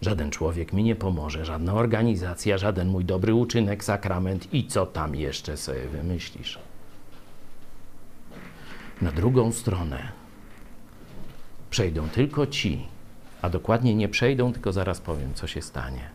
[0.01, 5.15] Żaden człowiek mi nie pomoże, żadna organizacja, żaden mój dobry uczynek, sakrament i co tam
[5.15, 6.59] jeszcze sobie wymyślisz.
[9.03, 10.13] Na drugą stronę
[11.71, 12.87] przejdą tylko ci,
[13.43, 16.11] a dokładnie nie przejdą, tylko zaraz powiem, co się stanie.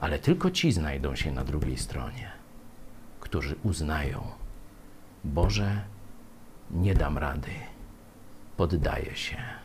[0.00, 2.30] Ale tylko ci znajdą się na drugiej stronie,
[3.20, 4.22] którzy uznają,
[5.24, 5.82] Boże,
[6.70, 7.50] nie dam rady,
[8.56, 9.57] poddaję się.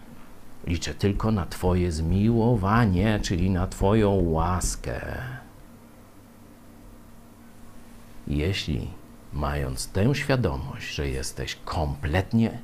[0.67, 5.01] Liczę tylko na Twoje zmiłowanie, czyli na Twoją łaskę.
[8.27, 8.87] Jeśli,
[9.33, 12.59] mając tę świadomość, że jesteś kompletnie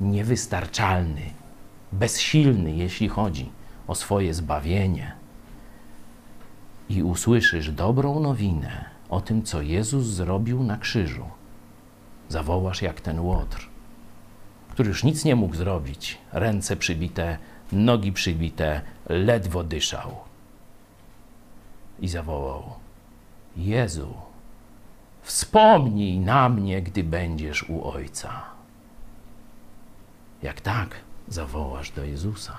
[0.00, 1.22] niewystarczalny,
[1.92, 3.50] bezsilny, jeśli chodzi
[3.86, 5.20] o swoje zbawienie,
[6.90, 11.24] i usłyszysz dobrą nowinę o tym, co Jezus zrobił na krzyżu,
[12.28, 13.69] zawołasz jak ten łotr,
[14.70, 17.38] który już nic nie mógł zrobić, ręce przybite,
[17.72, 20.16] nogi przybite, ledwo dyszał.
[22.00, 22.62] I zawołał:
[23.56, 24.14] Jezu,
[25.22, 28.42] wspomnij na mnie, gdy będziesz u Ojca.
[30.42, 30.94] Jak tak
[31.28, 32.56] zawołasz do Jezusa,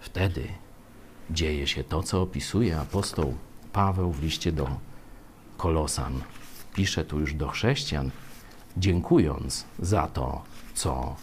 [0.00, 0.48] wtedy
[1.30, 3.34] dzieje się to, co opisuje apostoł
[3.72, 4.68] Paweł w liście do
[5.56, 6.20] Kolosan.
[6.74, 8.10] Pisze tu już do chrześcijan,
[8.76, 10.42] dziękując za to,
[10.74, 11.16] co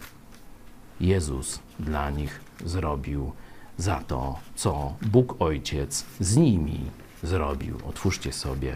[0.99, 3.31] Jezus dla nich zrobił,
[3.77, 6.79] za to, co Bóg Ojciec z nimi
[7.23, 7.77] zrobił.
[7.89, 8.75] Otwórzcie sobie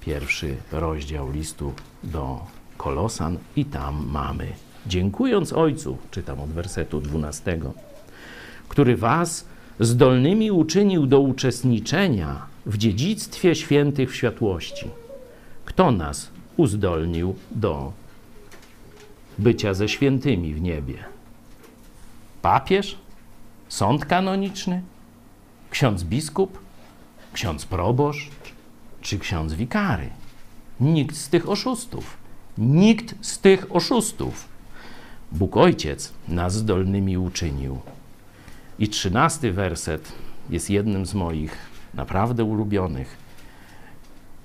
[0.00, 2.40] pierwszy rozdział listu do
[2.76, 4.52] Kolosan i tam mamy.
[4.86, 7.58] Dziękując Ojcu, czytam od wersetu 12,
[8.68, 9.46] który was
[9.80, 14.90] zdolnymi uczynił do uczestniczenia w dziedzictwie świętych w światłości.
[15.64, 17.92] Kto nas uzdolnił do
[19.38, 21.04] bycia ze świętymi w niebie?
[22.42, 22.98] Papież?
[23.68, 24.82] Sąd kanoniczny?
[25.70, 26.58] Ksiądz biskup?
[27.32, 28.30] Ksiądz proboszcz?
[29.00, 30.10] Czy ksiądz wikary?
[30.80, 32.16] Nikt z tych oszustów.
[32.58, 34.48] Nikt z tych oszustów.
[35.32, 37.78] Bóg Ojciec nas zdolnymi uczynił.
[38.78, 40.12] I trzynasty werset
[40.50, 41.56] jest jednym z moich
[41.94, 43.23] naprawdę ulubionych.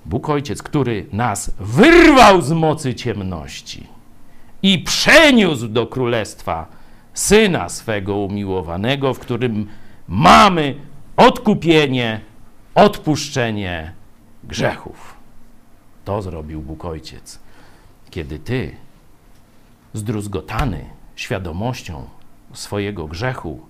[0.04, 3.86] Bóg Ojciec, który nas wyrwał z mocy ciemności
[4.62, 6.66] i przeniósł do królestwa
[7.14, 9.66] Syna swego umiłowanego, w którym
[10.08, 10.74] mamy
[11.16, 12.20] odkupienie,
[12.74, 13.92] odpuszczenie
[14.44, 15.16] grzechów.
[16.04, 17.38] To zrobił Bóg Ojciec.
[18.10, 18.76] Kiedy ty,
[19.94, 20.84] zdruzgotany
[21.16, 22.04] świadomością
[22.52, 23.60] swojego grzechu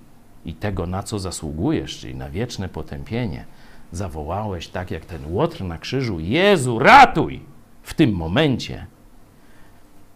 [0.44, 3.44] i tego, na co zasługujesz, czyli na wieczne potępienie,
[3.92, 7.40] zawołałeś tak jak ten łotr na krzyżu: Jezu, ratuj!
[7.82, 8.86] W tym momencie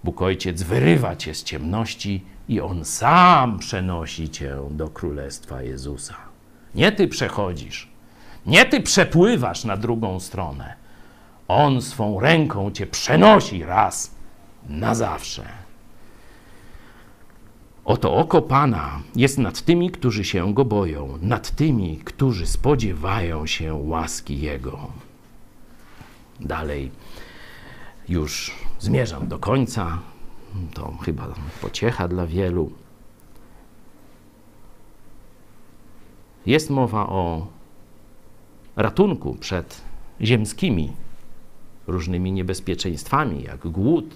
[0.04, 6.14] Bóg Ojciec wyrywa cię z ciemności i on sam przenosi cię do królestwa Jezusa.
[6.74, 7.88] Nie ty przechodzisz,
[8.46, 10.74] nie ty przepływasz na drugą stronę.
[11.48, 14.14] On swą ręką cię przenosi raz
[14.68, 15.63] na zawsze.
[17.84, 23.74] Oto oko Pana jest nad tymi, którzy się go boją, nad tymi, którzy spodziewają się
[23.74, 24.78] łaski Jego.
[26.40, 26.90] Dalej,
[28.08, 29.98] już zmierzam do końca.
[30.74, 32.72] To chyba pociecha dla wielu.
[36.46, 37.46] Jest mowa o
[38.76, 39.80] ratunku przed
[40.20, 40.92] ziemskimi
[41.86, 44.14] różnymi niebezpieczeństwami, jak głód,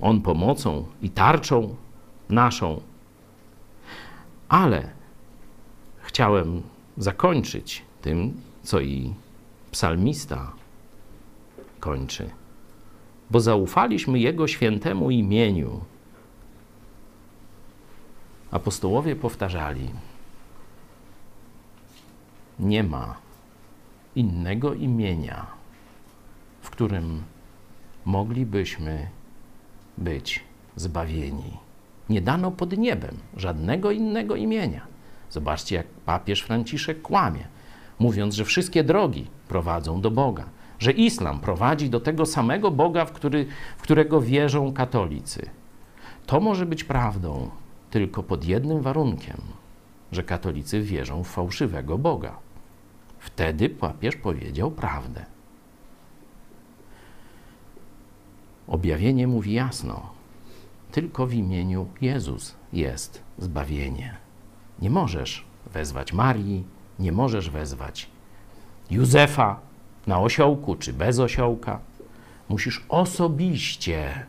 [0.00, 1.76] on pomocą i tarczą
[2.28, 2.80] naszą.
[4.48, 4.90] Ale
[6.02, 6.62] chciałem
[6.96, 9.14] zakończyć tym, co i
[9.70, 10.52] psalmista
[11.80, 12.30] kończy.
[13.30, 15.80] Bo zaufaliśmy Jego świętemu imieniu.
[18.50, 19.90] Apostołowie powtarzali:
[22.58, 23.16] Nie ma
[24.14, 25.46] innego imienia,
[26.62, 27.22] w którym
[28.04, 29.10] moglibyśmy
[29.98, 30.44] być
[30.76, 31.56] zbawieni.
[32.08, 34.86] Nie dano pod niebem żadnego innego imienia.
[35.30, 37.48] Zobaczcie, jak papież Franciszek kłamie,
[37.98, 40.44] mówiąc, że wszystkie drogi prowadzą do Boga,
[40.78, 43.46] że islam prowadzi do tego samego Boga, w, który,
[43.78, 45.50] w którego wierzą katolicy.
[46.26, 47.50] To może być prawdą
[47.90, 49.40] tylko pod jednym warunkiem,
[50.12, 52.36] że katolicy wierzą w fałszywego Boga.
[53.18, 55.37] Wtedy papież powiedział prawdę.
[58.68, 60.10] Objawienie mówi jasno:
[60.92, 64.16] tylko w imieniu Jezus jest zbawienie.
[64.82, 66.64] Nie możesz wezwać Marii,
[66.98, 68.08] nie możesz wezwać
[68.90, 69.60] Józefa
[70.06, 71.80] na osiołku czy bez osiołka.
[72.48, 74.26] Musisz osobiście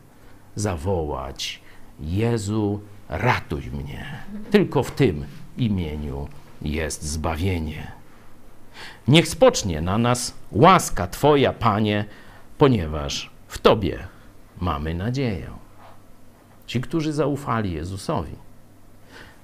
[0.56, 1.62] zawołać:
[2.00, 2.80] Jezu,
[3.10, 4.06] ratuj mnie.
[4.52, 5.26] Tylko w tym
[5.58, 6.28] imieniu
[6.62, 7.92] jest zbawienie.
[9.08, 12.06] Niech spocznie na nas łaska Twoja, Panie,
[12.58, 14.08] ponieważ w Tobie
[14.60, 15.50] mamy nadzieję.
[16.68, 18.36] Ci, którzy zaufali Jezusowi,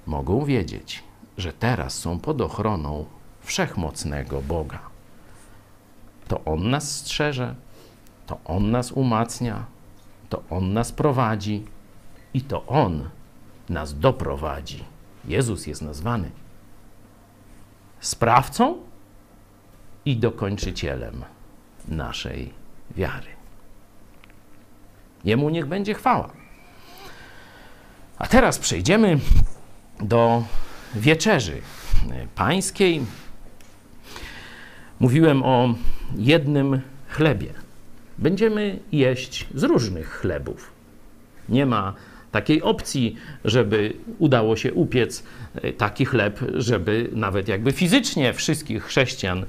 [0.06, 1.04] mogą wiedzieć,
[1.38, 3.06] że teraz są pod ochroną
[3.42, 4.80] wszechmocnego Boga.
[6.28, 7.56] To On nas strzeże,
[8.28, 9.66] to On nas umacnia,
[10.30, 11.66] to On nas prowadzi
[12.34, 13.10] i to On
[13.70, 14.84] nas doprowadzi.
[15.26, 16.32] Jezus jest nazwany
[18.00, 18.78] sprawcą
[20.06, 21.24] i dokończycielem
[21.88, 22.54] naszej
[22.96, 23.35] wiary.
[25.26, 26.30] Jemu niech będzie chwała.
[28.18, 29.20] A teraz przejdziemy
[30.02, 30.44] do
[30.96, 31.62] wieczerzy
[32.36, 33.02] pańskiej.
[35.00, 35.76] Mówiłem o
[36.18, 37.54] jednym chlebie.
[38.18, 40.72] Będziemy jeść z różnych chlebów.
[41.50, 41.94] Nie ma
[42.32, 43.16] takiej opcji,
[43.46, 45.24] żeby udało się upiec
[45.56, 49.46] e, taki chleb, żeby nawet jakby fizycznie wszystkich chrześcijan e,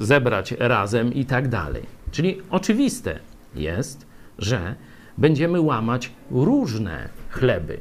[0.00, 1.82] zebrać razem i tak dalej.
[2.10, 3.18] Czyli oczywiste
[3.54, 4.09] jest,
[4.40, 4.74] że
[5.18, 7.78] będziemy łamać różne chleby,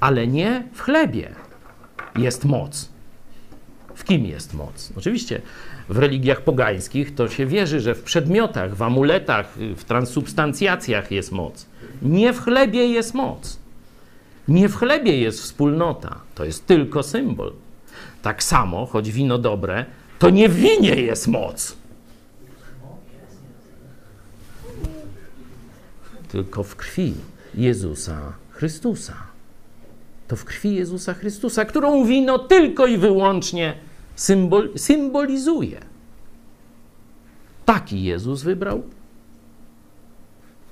[0.00, 1.30] ale nie w chlebie
[2.16, 2.88] jest moc.
[3.94, 4.92] W kim jest moc?
[4.96, 5.42] Oczywiście
[5.88, 11.66] w religiach pogańskich to się wierzy, że w przedmiotach, w amuletach, w transubstancjacjach jest moc.
[12.02, 13.58] Nie w chlebie jest moc.
[14.48, 16.20] Nie w chlebie jest wspólnota.
[16.34, 17.52] To jest tylko symbol.
[18.22, 19.84] Tak samo, choć wino dobre,
[20.18, 21.76] to nie w winie jest moc.
[26.28, 27.14] Tylko w krwi
[27.54, 29.14] Jezusa Chrystusa.
[30.28, 33.74] To w krwi Jezusa Chrystusa, którą wino tylko i wyłącznie
[34.14, 35.80] symbol, symbolizuje.
[37.64, 38.82] Taki Jezus wybrał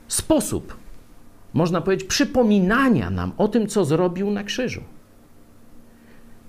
[0.08, 0.76] sposób,
[1.54, 4.82] można powiedzieć, przypominania nam o tym, co zrobił na krzyżu.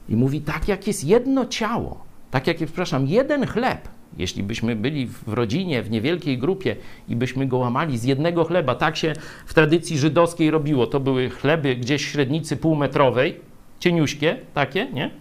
[0.10, 3.88] I mówi, tak jak jest jedno ciało, tak jak przepraszam, jeden chleb,
[4.18, 6.76] jeśli byśmy byli w rodzinie, w niewielkiej grupie
[7.10, 9.14] i byśmy go łamali z jednego chleba, tak się
[9.45, 10.88] w tradycji żydowskiej robiło.
[10.88, 13.39] To były chleby gdzieś średnicy półmetrowej,
[13.80, 15.12] cieniuśkie takie, nie?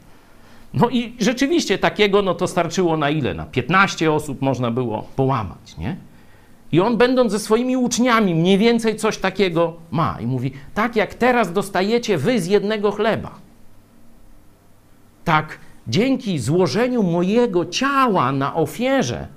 [0.75, 3.35] No i rzeczywiście takiego, no to starczyło na ile?
[3.35, 5.97] Na 15 osób można było połamać, nie?
[6.73, 10.19] I on, będąc ze swoimi uczniami, mniej więcej coś takiego ma.
[10.21, 13.31] I mówi: Tak jak teraz dostajecie wy z jednego chleba,
[15.25, 15.59] tak
[15.89, 19.29] dzięki złożeniu mojego ciała na ofierze,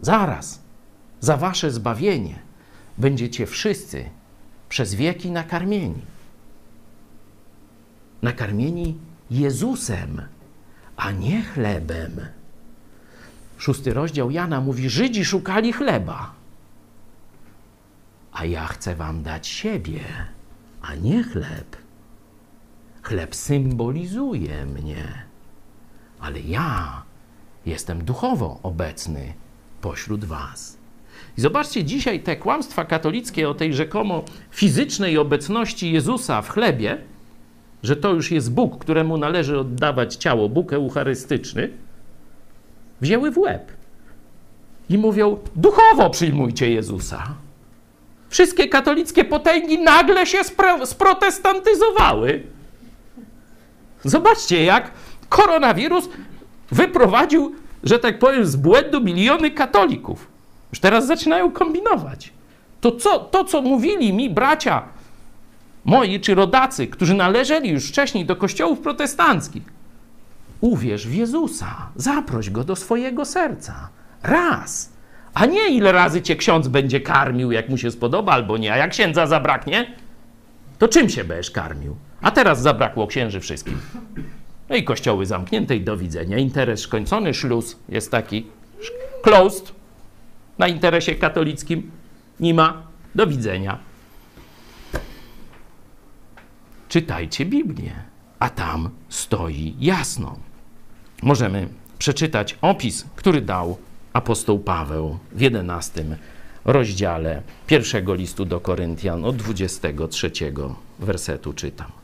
[0.00, 0.62] zaraz
[1.20, 2.38] za wasze zbawienie,
[2.98, 4.10] będziecie wszyscy
[4.68, 6.02] przez wieki nakarmieni.
[8.22, 8.98] Nakarmieni
[9.30, 10.22] Jezusem,
[10.96, 12.20] a nie chlebem.
[13.58, 16.32] Szósty rozdział Jana mówi: Żydzi szukali chleba,
[18.32, 20.00] a ja chcę wam dać siebie,
[20.82, 21.76] a nie chleb.
[23.02, 25.31] Chleb symbolizuje mnie,
[26.22, 27.02] ale ja
[27.66, 29.34] jestem duchowo obecny
[29.80, 30.78] pośród was.
[31.38, 36.98] I zobaczcie dzisiaj te kłamstwa katolickie o tej rzekomo fizycznej obecności Jezusa w chlebie,
[37.82, 41.70] że to już jest Bóg, któremu należy oddawać ciało, Bóg eucharystyczny,
[43.00, 43.72] wzięły w łeb
[44.90, 47.34] i mówią: duchowo przyjmujcie Jezusa.
[48.28, 52.42] Wszystkie katolickie potęgi nagle się spro sprotestantyzowały.
[54.04, 54.90] Zobaczcie, jak
[55.32, 56.08] koronawirus
[56.70, 57.54] wyprowadził,
[57.84, 60.28] że tak powiem, z błędu miliony katolików.
[60.72, 62.32] Już teraz zaczynają kombinować.
[62.80, 64.82] To, co, to, co mówili mi bracia
[65.84, 69.62] moi czy rodacy, którzy należeli już wcześniej do kościołów protestanckich,
[70.60, 73.88] uwierz w Jezusa, zaproś go do swojego serca.
[74.22, 74.92] Raz.
[75.34, 78.72] A nie ile razy cię ksiądz będzie karmił, jak mu się spodoba, albo nie.
[78.72, 79.94] A jak księdza zabraknie,
[80.78, 81.96] to czym się będziesz karmił?
[82.22, 83.78] A teraz zabrakło księży wszystkim.
[84.72, 86.38] No i kościoły zamknięte i do widzenia.
[86.38, 88.46] Interes skończony, szluz jest taki
[89.22, 89.72] closed.
[90.58, 91.90] Na interesie katolickim
[92.40, 92.82] nie ma.
[93.14, 93.78] Do widzenia.
[96.88, 97.92] Czytajcie Biblię,
[98.38, 100.38] a tam stoi jasno.
[101.22, 101.68] Możemy
[101.98, 103.78] przeczytać opis, który dał
[104.12, 106.04] apostoł Paweł w 11
[106.64, 110.30] rozdziale pierwszego listu do Koryntian od 23
[110.98, 112.01] wersetu czytam.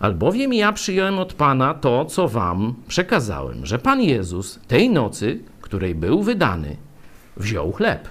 [0.00, 5.94] Albowiem ja przyjąłem od Pana to, co wam przekazałem, że Pan Jezus tej nocy, której
[5.94, 6.76] był wydany,
[7.36, 8.08] wziął chleb.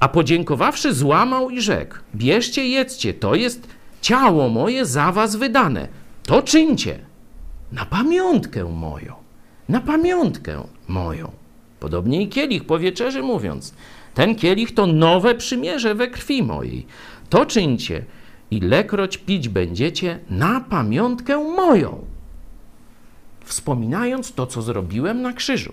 [0.00, 3.68] A podziękowawszy, złamał i rzekł: Bierzcie, jedzcie, to jest
[4.00, 5.88] ciało moje za was wydane.
[6.22, 6.98] To czyńcie
[7.72, 9.14] na pamiątkę moją.
[9.68, 11.30] Na pamiątkę moją.
[11.80, 13.74] Podobnie i kielich po wieczerzy mówiąc:
[14.14, 16.86] Ten kielich to nowe przymierze we krwi mojej.
[17.28, 18.04] To czyńcie,
[18.56, 22.04] ilekroć pić będziecie na pamiątkę moją.
[23.44, 25.72] Wspominając to, co zrobiłem na krzyżu.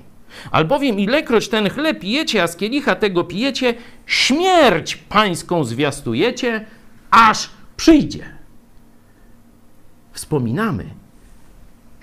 [0.51, 3.73] Albowiem ilekroć ten chleb jecie, a z kielicha tego pijecie,
[4.05, 6.65] śmierć pańską zwiastujecie,
[7.11, 8.25] aż przyjdzie.
[10.11, 10.85] Wspominamy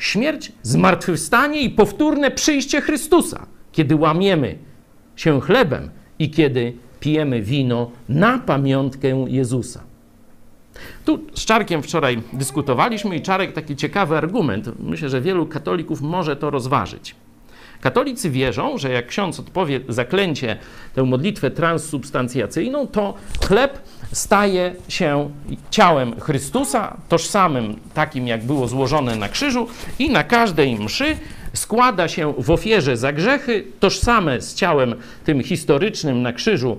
[0.00, 4.58] śmierć, zmartwychwstanie i powtórne przyjście Chrystusa, kiedy łamiemy
[5.16, 9.89] się chlebem i kiedy pijemy wino na pamiątkę Jezusa.
[11.04, 14.70] Tu z Czarkiem wczoraj dyskutowaliśmy i Czarek taki ciekawy argument.
[14.80, 17.14] Myślę, że wielu katolików może to rozważyć.
[17.80, 20.56] Katolicy wierzą, że jak ksiądz odpowie zaklęcie,
[20.94, 23.14] tę modlitwę transsubstancjacyjną, to
[23.46, 23.78] chleb
[24.12, 25.30] staje się
[25.70, 29.66] ciałem Chrystusa, tożsamym takim, jak było złożone na krzyżu,
[29.98, 31.16] i na każdej mszy
[31.52, 34.94] składa się w ofierze za grzechy, tożsame z ciałem
[35.24, 36.78] tym historycznym na krzyżu,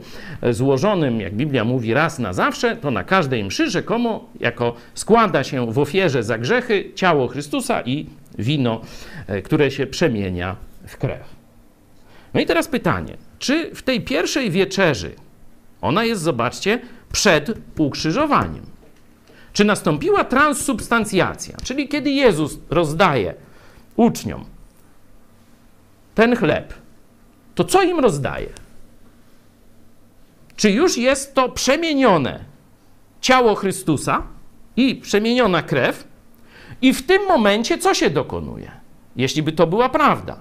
[0.52, 5.72] złożonym, jak Biblia mówi, raz na zawsze, to na każdej mszy rzekomo jako składa się
[5.74, 8.06] w ofierze za grzechy ciało Chrystusa i
[8.40, 8.82] wino,
[9.28, 10.56] e, które się przemienia
[10.88, 11.24] w krew.
[12.34, 15.12] No i teraz pytanie, czy w tej pierwszej wieczerzy,
[15.82, 16.80] ona jest, zobaczcie,
[17.12, 18.66] przed ukrzyżowaniem,
[19.54, 23.34] czy nastąpiła transsubstancjacja, czyli kiedy Jezus rozdaje
[23.96, 24.46] uczniom
[26.16, 26.74] ten chleb,
[27.55, 28.49] to co im rozdaje?
[30.55, 32.39] Czy już jest to przemienione
[33.21, 34.24] ciało Chrystusa
[34.75, 36.08] i przemieniona krew?
[36.82, 38.71] I w tym momencie co się dokonuje?
[39.16, 40.39] Jeśli by to była prawda.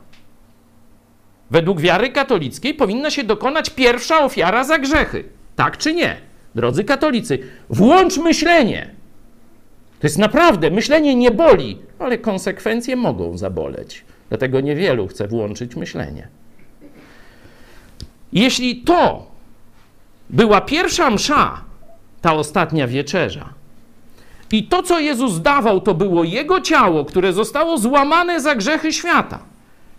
[1.51, 5.25] Według wiary katolickiej powinna się dokonać pierwsza ofiara za grzechy.
[5.57, 6.17] Tak czy nie?
[6.55, 7.39] Drodzy katolicy,
[7.71, 8.95] włącz myślenie.
[10.01, 14.05] To jest naprawdę, myślenie nie boli, ale konsekwencje mogą zaboleć.
[14.31, 16.29] Dlatego niewielu chce włączyć myślenie.
[18.33, 19.27] Jeśli to
[20.31, 21.65] była pierwsza msza,
[22.23, 23.49] ta ostatnia wieczerza,
[24.53, 29.39] i to, co Jezus dawał, to było Jego ciało, które zostało złamane za grzechy świata,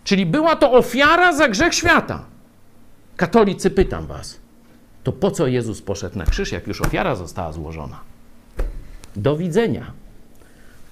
[0.03, 2.26] czyli była to ofiara za grzech świata.
[3.18, 4.40] Katolicy, pytam Was,
[5.03, 7.99] to po co Jezus poszedł na krzyż, jak już ofiara została złożona?
[9.16, 9.91] Do widzenia.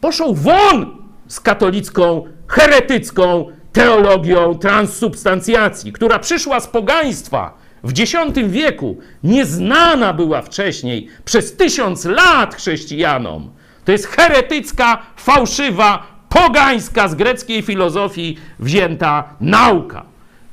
[0.02, 7.54] Poszł won z katolicką, heretycką teologią transsubstancjacji, która przyszła z pogaństwa
[7.84, 8.14] w X
[8.48, 13.52] wieku, nieznana była wcześniej przez tysiąc lat chrześcijanom.
[13.86, 20.06] To jest heretycka, fałszywa, pogańska z greckiej filozofii wzięta nauka.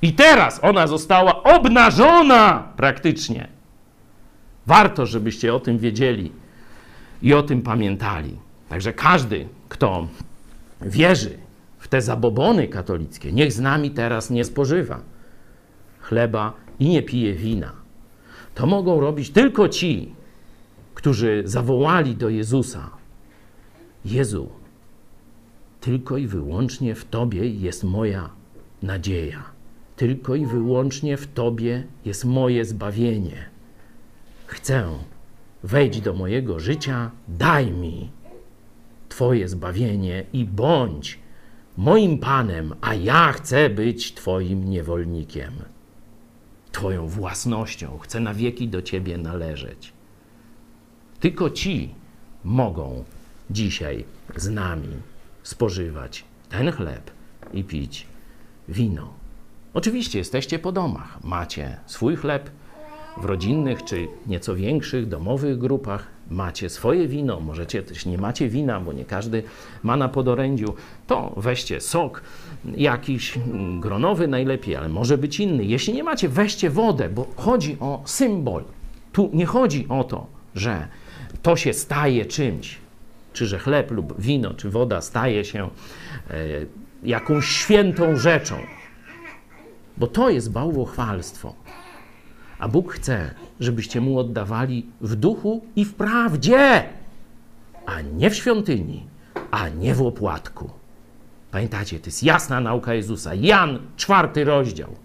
[0.02, 3.48] I teraz ona została obnażona praktycznie.
[4.66, 6.32] Warto, żebyście o tym wiedzieli
[7.22, 8.36] i o tym pamiętali.
[8.68, 10.08] Także każdy, kto
[10.80, 11.38] wierzy
[11.78, 15.00] w te zabobony katolickie, niech z nami teraz nie spożywa
[16.06, 17.72] chleba i nie pije wina.
[18.54, 20.14] To mogą robić tylko ci,
[20.94, 22.90] którzy zawołali do Jezusa:
[24.04, 24.48] Jezu,
[25.80, 28.30] tylko i wyłącznie w Tobie jest moja
[28.82, 29.42] nadzieja.
[29.96, 33.50] Tylko i wyłącznie w Tobie jest moje zbawienie.
[34.46, 34.84] Chcę,
[35.62, 38.10] wejdź do mojego życia, daj mi
[39.16, 41.18] Twoje zbawienie i bądź
[41.76, 45.52] moim Panem, a ja chcę być Twoim niewolnikiem.
[46.72, 49.92] Twoją własnością, chcę na wieki do Ciebie należeć.
[51.20, 51.94] Tylko ci
[52.44, 53.04] mogą
[53.50, 54.04] dzisiaj
[54.36, 54.88] z nami
[55.42, 57.10] spożywać ten chleb
[57.52, 58.06] i pić
[58.68, 59.14] wino.
[59.74, 62.50] Oczywiście jesteście po domach, macie swój chleb
[63.16, 68.80] w rodzinnych czy nieco większych, domowych grupach, macie swoje wino, możecie też nie macie wina,
[68.80, 69.42] bo nie każdy
[69.82, 70.74] ma na podorędziu,
[71.06, 72.22] to weźcie sok
[72.76, 73.38] jakiś
[73.80, 75.64] gronowy najlepiej, ale może być inny.
[75.64, 78.64] Jeśli nie macie, weźcie wodę, bo chodzi o symbol.
[79.12, 80.88] Tu nie chodzi o to, że
[81.42, 82.78] to się staje czymś.
[83.32, 85.70] Czy że chleb lub wino, czy woda staje się
[86.30, 86.36] e,
[87.02, 88.56] jakąś świętą rzeczą.
[89.96, 91.54] Bo to jest bałwochwalstwo.
[92.58, 93.30] A Bóg chce,
[93.60, 96.84] żebyście mu oddawali w duchu i w prawdzie,
[97.86, 99.06] a nie w świątyni,
[99.50, 100.70] a nie w opłatku.
[101.50, 103.34] Pamiętacie, to jest jasna nauka Jezusa.
[103.34, 104.96] Jan, czwarty rozdział.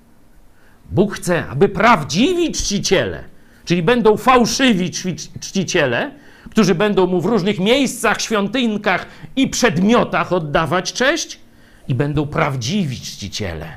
[0.92, 3.24] Bóg chce, aby prawdziwi czciciele,
[3.66, 6.12] czyli będą fałszywi czci- czciciele,
[6.50, 9.06] którzy będą mu w różnych miejscach, świątynkach
[9.36, 11.40] i przedmiotach oddawać cześć,
[11.88, 13.68] i będą prawdziwi czciciele,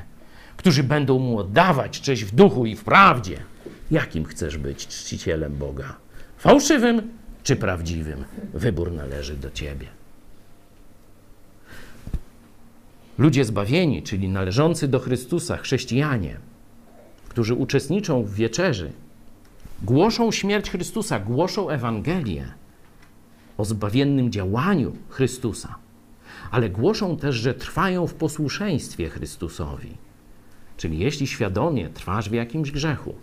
[0.57, 3.37] którzy będą mu oddawać cześć w duchu i w prawdzie.
[3.91, 5.95] Jakim chcesz być czcicielem Boga?
[6.37, 7.01] Fałszywym
[7.43, 8.25] czy prawdziwym?
[8.53, 9.87] Wybór należy do ciebie.
[13.17, 16.37] Ludzie zbawieni, czyli należący do Chrystusa, chrześcijanie,
[17.29, 18.91] którzy uczestniczą w wieczerzy,
[19.83, 22.45] głoszą śmierć Chrystusa, głoszą Ewangelię
[23.57, 25.75] o zbawiennym działaniu Chrystusa,
[26.51, 29.97] ale głoszą też, że trwają w posłuszeństwie Chrystusowi.
[30.77, 33.15] Czyli jeśli świadomie trwasz w jakimś grzechu,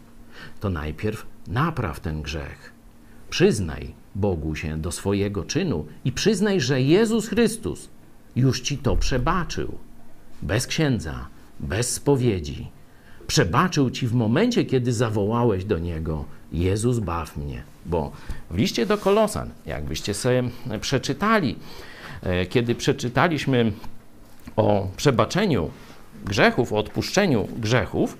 [0.60, 2.72] to najpierw napraw ten grzech.
[3.30, 7.88] Przyznaj Bogu się do swojego czynu i przyznaj, że Jezus Chrystus
[8.36, 9.78] już ci to przebaczył.
[10.42, 11.26] Bez księdza,
[11.60, 12.70] bez spowiedzi.
[13.26, 17.62] Przebaczył ci w momencie, kiedy zawołałeś do niego: Jezus, baw mnie.
[17.86, 18.12] Bo
[18.50, 20.42] w liście do Kolosan, jakbyście sobie
[20.80, 21.56] przeczytali,
[22.22, 23.72] e, kiedy przeczytaliśmy
[24.56, 25.70] o przebaczeniu
[26.24, 28.18] grzechów, o odpuszczeniu grzechów,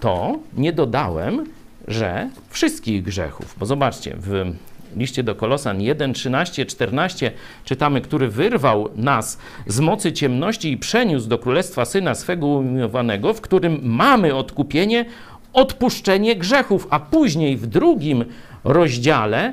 [0.00, 1.44] to nie dodałem,
[1.88, 3.56] że wszystkich grzechów.
[3.58, 4.54] Bo zobaczcie, w
[4.96, 7.32] liście do Kolosan 1, 13, 14
[7.64, 13.40] czytamy, który wyrwał nas z mocy ciemności i przeniósł do królestwa syna swego umiłowanego, w
[13.40, 15.04] którym mamy odkupienie,
[15.52, 18.24] odpuszczenie grzechów, a później w drugim
[18.64, 19.52] rozdziale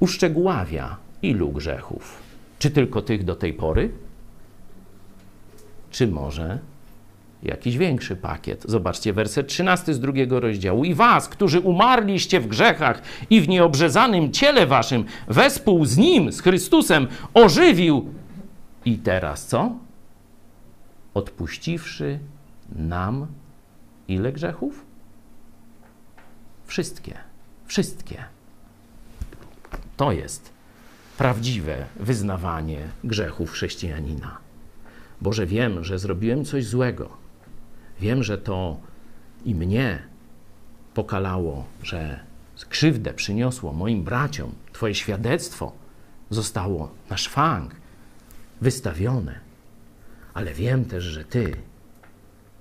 [0.00, 2.22] uszczegóławia ilu grzechów.
[2.58, 3.90] Czy tylko tych do tej pory?
[5.90, 6.58] Czy może
[7.44, 8.64] jakiś większy pakiet.
[8.68, 10.84] Zobaczcie werset 13 z drugiego rozdziału.
[10.84, 16.40] I was, którzy umarliście w grzechach i w nieobrzezanym ciele waszym, wespół z nim, z
[16.40, 18.14] Chrystusem, ożywił.
[18.84, 19.72] I teraz co?
[21.14, 22.18] Odpuściwszy
[22.76, 23.26] nam
[24.08, 24.84] ile grzechów?
[26.66, 27.18] Wszystkie.
[27.66, 28.24] Wszystkie.
[29.96, 30.52] To jest
[31.18, 34.38] prawdziwe wyznawanie grzechów chrześcijanina.
[35.20, 37.23] Boże, wiem, że zrobiłem coś złego.
[38.00, 38.80] Wiem, że to
[39.44, 40.02] i mnie
[40.94, 42.20] pokalało, że
[42.68, 44.52] krzywdę przyniosło moim braciom.
[44.72, 45.72] Twoje świadectwo
[46.30, 47.74] zostało na szwank
[48.60, 49.40] wystawione.
[50.34, 51.56] Ale wiem też, że Ty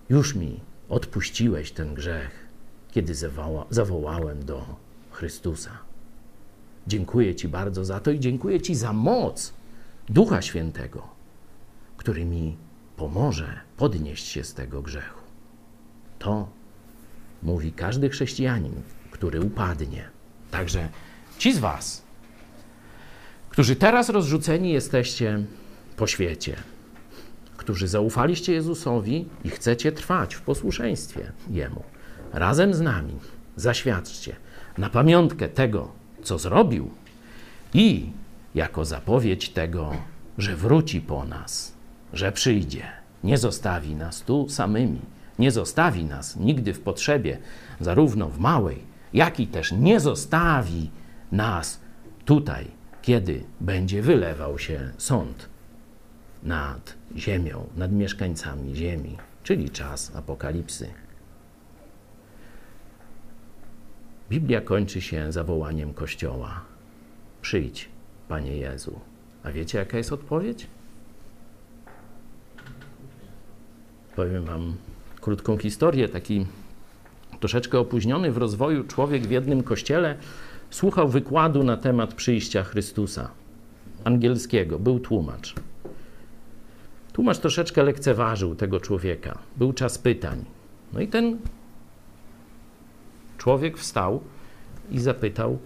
[0.10, 2.47] już mi odpuściłeś ten grzech,
[2.91, 4.65] kiedy zawoła, zawołałem do
[5.11, 5.72] Chrystusa.
[6.88, 9.53] Dziękuję Ci bardzo za to i dziękuję Ci za moc
[10.10, 11.07] Ducha Świętego,
[11.97, 12.57] który mi
[12.97, 15.23] pomoże podnieść się z tego grzechu.
[16.24, 16.48] To
[17.44, 18.82] mówi każdy chrześcijanin,
[19.12, 20.10] który upadnie.
[20.52, 20.90] Także
[21.38, 22.04] ci z Was,
[23.50, 25.44] którzy teraz rozrzuceni jesteście
[25.98, 26.56] po świecie,
[27.58, 31.84] którzy zaufaliście Jezusowi i chcecie trwać w posłuszeństwie Jemu,
[32.34, 33.14] razem z nami
[33.56, 34.36] zaświadczcie
[34.78, 35.91] na pamiątkę tego,
[36.24, 36.91] co zrobił
[37.74, 38.10] i
[38.56, 39.91] jako zapowiedź tego,
[40.38, 41.74] że wróci po nas,
[42.14, 42.84] że przyjdzie,
[43.24, 45.02] nie zostawi nas tu samymi,
[45.39, 47.38] nie zostawi nas nigdy w potrzebie,
[47.80, 48.84] zarówno w małej,
[49.14, 50.89] jak i też nie zostawi
[51.31, 51.80] nas
[52.26, 52.68] tutaj,
[53.01, 55.49] kiedy będzie wylewał się sąd
[56.43, 60.88] nad ziemią, nad mieszkańcami ziemi, czyli czas apokalipsy.
[64.30, 66.61] Biblia kończy się zawołaniem Kościoła:
[67.41, 67.89] Przyjdź,
[68.27, 68.99] Panie Jezu.
[69.43, 70.68] A wiecie, jaka jest odpowiedź?
[74.15, 74.76] Powiem Wam
[75.24, 76.10] krótką historię.
[76.10, 76.45] Taki
[77.40, 80.16] troszeczkę opóźniony w rozwoju człowiek w jednym kościele
[80.70, 83.30] słuchał wykładu na temat przyjścia Chrystusa.
[84.04, 85.56] Angielskiego, był tłumacz.
[87.14, 89.38] Tłumacz troszeczkę lekceważył tego człowieka.
[89.58, 90.45] Był czas pytań.
[90.94, 91.38] No i ten
[93.38, 94.22] człowiek wstał
[94.91, 95.60] i zapytał,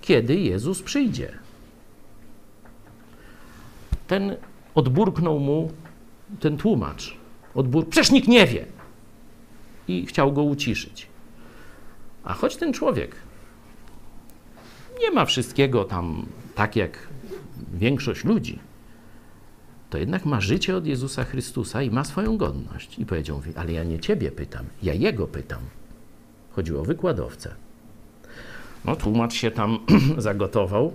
[0.00, 1.32] kiedy Jezus przyjdzie.
[4.06, 4.36] Ten
[4.74, 5.72] odburknął mu
[6.40, 7.16] ten tłumacz.
[7.54, 8.77] Odbór, przecież nikt nie wie.
[9.88, 11.06] I chciał go uciszyć.
[12.24, 13.16] A choć ten człowiek
[15.00, 17.08] nie ma wszystkiego tam tak jak
[17.72, 18.58] większość ludzi,
[19.90, 22.98] to jednak ma życie od Jezusa Chrystusa i ma swoją godność.
[22.98, 25.60] I powiedział, ale ja nie ciebie pytam, ja jego pytam.
[26.50, 27.54] Chodziło o wykładowcę.
[28.84, 29.78] No, tłumacz się tam
[30.18, 30.92] zagotował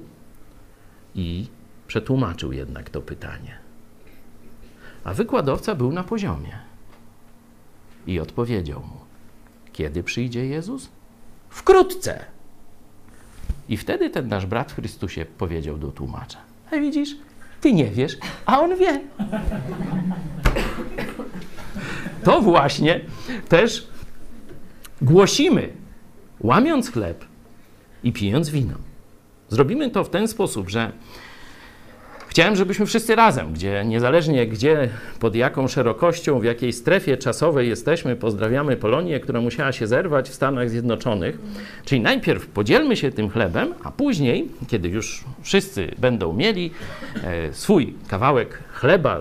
[1.15, 1.47] i
[1.87, 3.57] przetłumaczył jednak to pytanie.
[5.03, 6.72] A wykładowca był na poziomie
[8.07, 8.97] i odpowiedział mu:
[9.73, 10.89] Kiedy przyjdzie Jezus?
[11.49, 12.25] Wkrótce.
[13.69, 16.37] I wtedy ten nasz brat w Chrystusie powiedział do tłumacza:
[16.71, 17.15] A widzisz,
[17.61, 19.01] ty nie wiesz, a on wie.
[22.23, 23.01] To właśnie
[23.49, 23.87] też
[25.01, 25.73] głosimy,
[26.39, 27.25] łamiąc chleb
[28.03, 28.75] i pijąc wino.
[29.49, 30.91] Zrobimy to w ten sposób, że
[32.33, 34.89] chciałem, żebyśmy wszyscy razem, gdzie niezależnie gdzie,
[35.19, 40.33] pod jaką szerokością, w jakiej strefie czasowej jesteśmy, pozdrawiamy Polonię, która musiała się zerwać w
[40.33, 41.37] Stanach Zjednoczonych.
[41.85, 46.71] Czyli najpierw podzielmy się tym chlebem, a później, kiedy już wszyscy będą mieli
[47.23, 49.19] e, swój kawałek chleba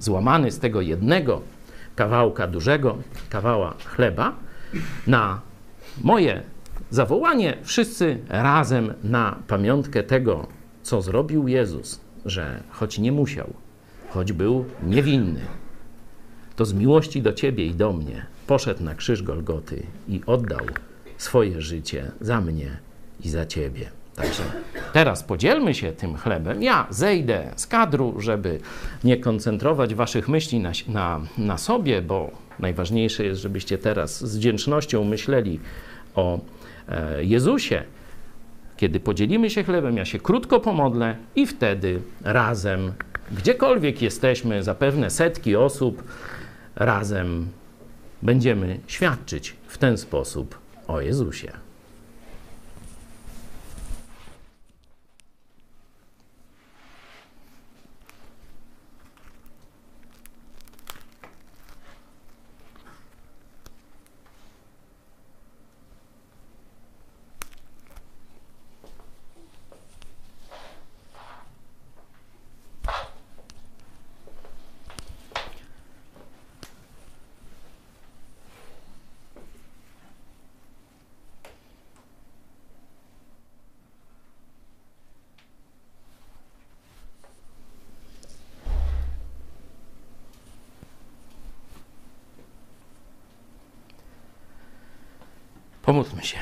[0.00, 1.40] złamany z tego jednego
[1.96, 2.96] kawałka dużego,
[3.30, 4.32] kawała chleba,
[5.06, 5.40] na
[6.04, 6.42] moje
[6.90, 10.46] zawołanie wszyscy razem na pamiątkę tego,
[10.82, 13.54] co zrobił Jezus, że choć nie musiał,
[14.10, 15.40] choć był niewinny,
[16.56, 20.66] to z miłości do Ciebie i do mnie poszedł na krzyż Golgoty i oddał
[21.18, 22.76] swoje życie za mnie
[23.24, 23.90] i za Ciebie.
[24.18, 24.42] Także
[24.92, 26.62] teraz podzielmy się tym chlebem.
[26.62, 28.60] Ja zejdę z kadru, żeby
[29.04, 35.04] nie koncentrować Waszych myśli na, na, na sobie, bo najważniejsze jest, żebyście teraz z wdzięcznością
[35.04, 35.60] myśleli
[36.14, 36.40] o
[36.88, 37.82] e, Jezusie.
[38.78, 42.92] Kiedy podzielimy się chlebem, ja się krótko pomodlę i wtedy razem,
[43.32, 46.02] gdziekolwiek jesteśmy, zapewne setki osób,
[46.76, 47.48] razem
[48.22, 51.52] będziemy świadczyć w ten sposób o Jezusie.
[95.88, 96.38] Pomódlmy się.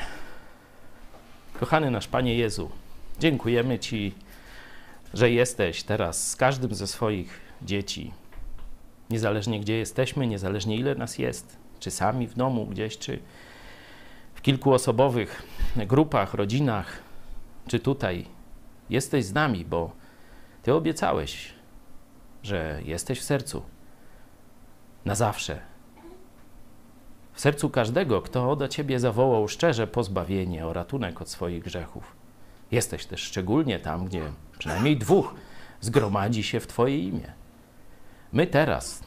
[1.77, 2.69] Kochany nasz Panie Jezu,
[3.19, 4.15] dziękujemy Ci,
[5.13, 8.13] że jesteś teraz z każdym ze swoich dzieci.
[9.09, 13.19] Niezależnie gdzie jesteśmy, niezależnie ile nas jest, czy sami w domu gdzieś, czy
[14.35, 15.43] w kilkuosobowych
[15.75, 17.01] grupach, rodzinach,
[17.67, 18.25] czy tutaj,
[18.89, 19.91] jesteś z nami, bo
[20.63, 21.53] Ty obiecałeś,
[22.43, 23.63] że jesteś w sercu
[25.05, 25.61] na zawsze,
[27.37, 32.15] w sercu każdego, kto do Ciebie zawołał szczerze pozbawienie, o ratunek od swoich grzechów.
[32.71, 34.21] Jesteś też szczególnie tam, gdzie
[34.59, 35.35] przynajmniej dwóch
[35.81, 37.33] zgromadzi się w Twoje imię.
[38.33, 39.03] My teraz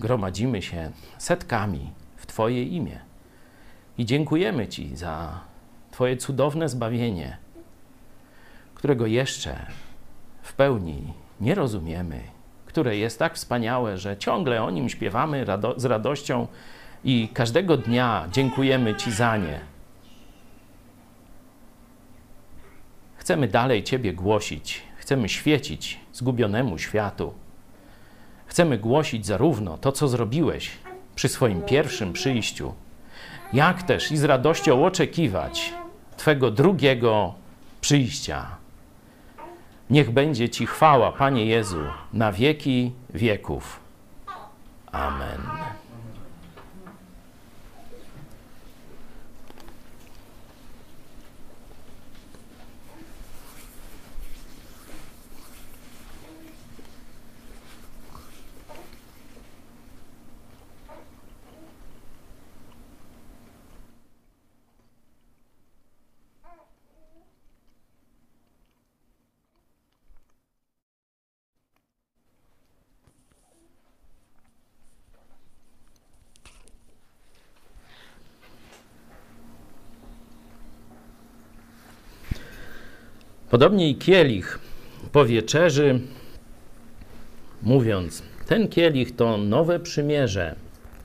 [0.00, 3.00] gromadzimy się setkami w Twoje imię
[3.98, 5.40] i dziękujemy Ci za
[5.90, 7.38] Twoje cudowne zbawienie,
[8.74, 9.66] którego jeszcze
[10.42, 12.20] w pełni nie rozumiemy,
[12.66, 16.46] które jest tak wspaniałe, że ciągle o nim śpiewamy rado z radością
[17.04, 19.60] i każdego dnia dziękujemy Ci za nie.
[23.16, 27.34] Chcemy dalej Ciebie głosić, chcemy świecić zgubionemu światu.
[28.46, 30.70] Chcemy głosić zarówno to, co zrobiłeś
[31.14, 32.74] przy swoim pierwszym przyjściu,
[33.52, 35.74] jak też i z radością oczekiwać
[36.16, 37.34] Twego drugiego
[37.80, 38.46] przyjścia.
[39.90, 43.80] Niech będzie Ci chwała, Panie Jezu, na wieki wieków.
[44.92, 45.40] Amen.
[83.54, 84.58] Podobnie i kielich
[85.12, 86.00] po wieczerzy,
[87.62, 90.54] mówiąc, ten kielich to nowe przymierze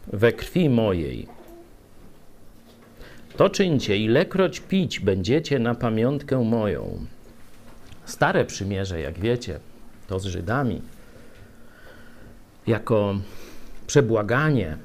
[0.07, 1.27] we krwi mojej.
[3.38, 7.05] To czyńcie, ilekroć pić będziecie na pamiątkę moją.
[8.05, 9.59] Stare przymierze, jak wiecie,
[10.07, 10.81] to z Żydami,
[12.67, 13.15] jako
[13.88, 14.77] przebłaganie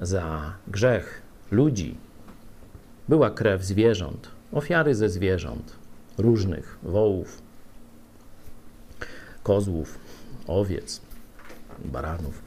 [0.00, 1.94] za grzech ludzi,
[3.08, 5.81] była krew zwierząt ofiary ze zwierząt,
[6.18, 7.42] różnych wołów,
[9.42, 9.98] kozłów,
[10.46, 11.00] owiec,
[11.84, 12.42] baranów.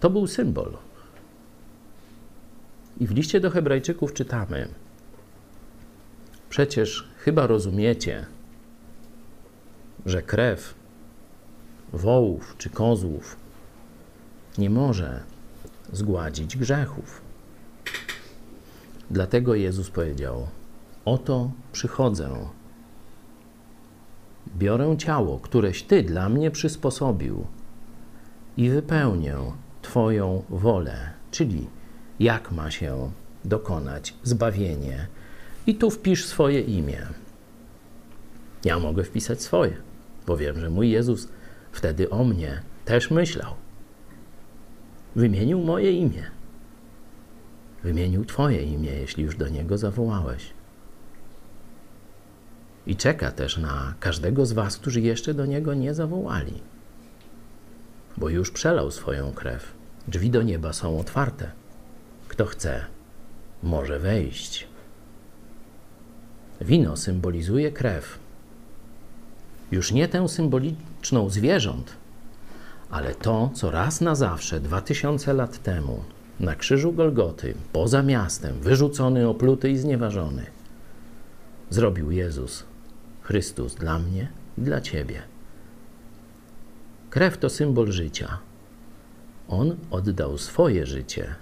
[0.00, 0.76] To był symbol.
[3.00, 4.68] I w liście do Hebrajczyków czytamy:
[6.48, 8.26] Przecież chyba rozumiecie,
[10.06, 10.74] że krew
[11.92, 13.36] wołów czy kozłów
[14.58, 15.22] nie może
[15.92, 17.23] zgładzić grzechów.
[19.10, 20.46] Dlatego Jezus powiedział:
[21.04, 22.30] Oto przychodzę.
[24.56, 27.46] Biorę ciało, któreś Ty dla mnie przysposobił
[28.56, 29.36] i wypełnię
[29.82, 31.66] Twoją wolę, czyli
[32.20, 33.10] jak ma się
[33.44, 35.06] dokonać zbawienie.
[35.66, 37.06] I tu wpisz swoje imię.
[38.64, 39.76] Ja mogę wpisać swoje,
[40.26, 41.28] bo wiem, że mój Jezus
[41.72, 43.54] wtedy o mnie też myślał.
[45.16, 46.33] Wymienił moje imię.
[47.84, 50.50] Wymienił Twoje imię, jeśli już do Niego zawołałeś.
[52.86, 56.52] I czeka też na każdego z Was, którzy jeszcze do Niego nie zawołali,
[58.16, 59.72] bo już przelał swoją krew.
[60.08, 61.50] Drzwi do nieba są otwarte.
[62.28, 62.84] Kto chce,
[63.62, 64.66] może wejść.
[66.60, 68.18] Wino symbolizuje krew.
[69.72, 71.92] Już nie tę symboliczną zwierząt,
[72.90, 76.04] ale to, co raz na zawsze, dwa tysiące lat temu,
[76.40, 80.46] na krzyżu Golgoty, poza miastem, wyrzucony, opluty i znieważony,
[81.70, 82.64] zrobił Jezus
[83.22, 84.28] Chrystus dla mnie
[84.58, 85.22] i dla Ciebie.
[87.10, 88.38] Krew to symbol życia.
[89.48, 91.34] On oddał swoje życie,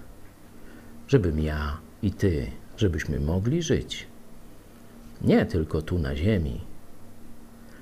[1.08, 2.46] żebym ja i Ty,
[2.76, 4.06] żebyśmy mogli żyć.
[5.20, 6.60] Nie tylko tu na ziemi.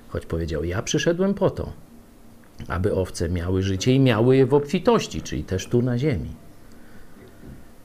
[0.09, 1.73] Choć powiedział: Ja przyszedłem po to,
[2.69, 6.31] aby owce miały życie i miały je w obfitości, czyli też tu na ziemi.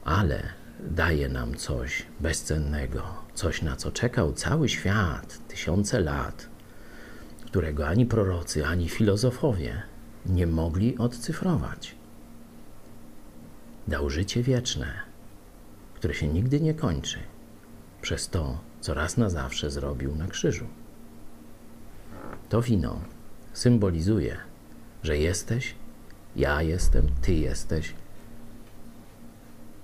[0.06, 0.42] Ale
[0.80, 3.02] daje nam coś bezcennego,
[3.34, 6.48] coś na co czekał cały świat, tysiące lat,
[7.46, 9.82] którego ani prorocy, ani filozofowie
[10.26, 11.94] nie mogli odcyfrować.
[13.88, 14.92] Dał życie wieczne,
[15.94, 17.18] które się nigdy nie kończy,
[18.02, 20.66] przez to, co raz na zawsze zrobił na krzyżu.
[22.48, 23.00] To wino
[23.52, 24.36] symbolizuje,
[25.02, 25.74] że jesteś,
[26.36, 27.94] ja jestem, ty jesteś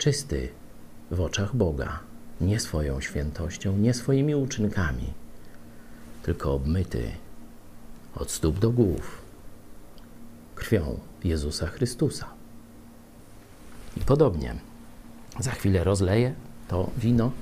[0.03, 0.49] czysty
[1.11, 2.01] w oczach Boga,
[2.41, 5.13] nie swoją świętością, nie swoimi uczynkami,
[6.23, 7.13] tylko obmyty
[8.15, 9.23] od stóp do głów
[10.55, 12.29] krwią Jezusa Chrystusa.
[13.97, 14.55] I podobnie,
[15.41, 16.35] za chwilę rozleję
[16.69, 17.33] to wino,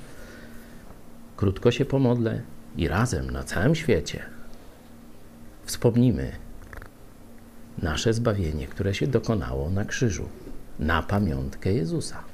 [1.37, 2.43] krótko się pomodlę
[2.77, 4.23] i razem na całym świecie
[5.65, 6.33] wspomnimy
[7.79, 10.29] nasze zbawienie, które się dokonało na krzyżu,
[10.79, 12.30] na pamiątkę Jezusa.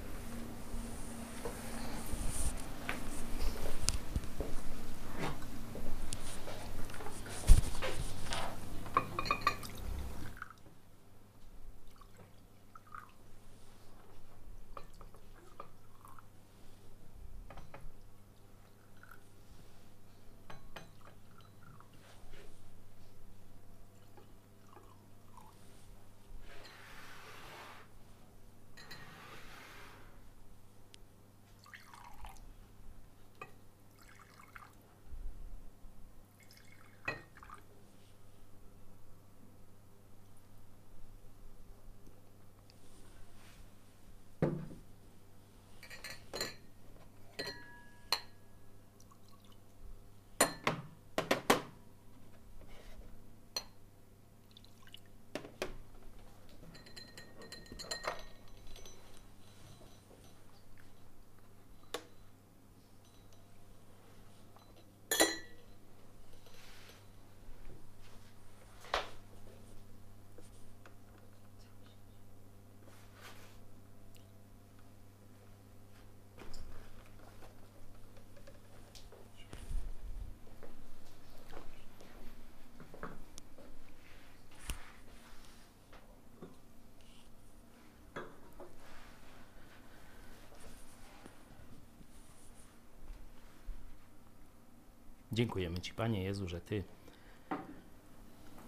[95.36, 96.84] Dziękujemy Ci, Panie Jezu, że Ty,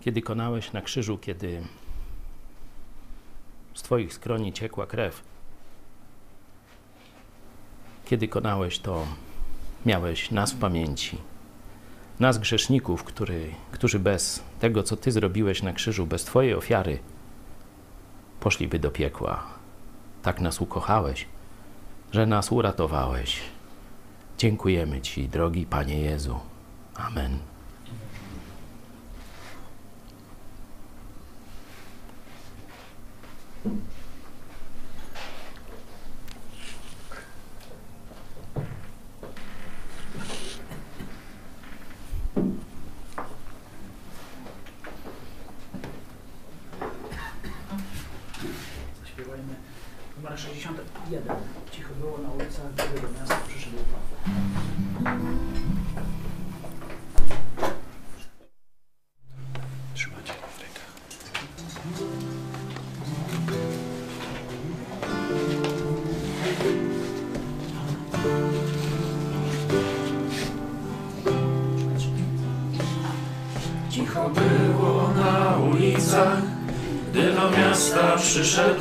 [0.01, 1.63] kiedy konałeś na krzyżu, kiedy
[3.75, 5.23] z Twoich skroni ciekła krew,
[8.05, 9.07] kiedy konałeś to,
[9.87, 11.19] miałeś nas w pamięci.
[12.21, 16.99] Nas, grzeszników, który, którzy bez tego, co Ty zrobiłeś na krzyżu, bez Twojej ofiary,
[18.41, 19.47] poszliby do piekła.
[20.23, 21.27] Tak nas ukochałeś,
[22.13, 23.41] że nas uratowałeś.
[24.39, 26.41] Dziękujemy Ci, drogi Panie Jezu.
[26.99, 27.39] Amen.
[49.01, 49.55] Zaśpiewajmy
[50.17, 51.37] numer 61.
[51.73, 53.38] Cicho było na ulicach Białego Miasta,
[78.41, 78.78] przyszedł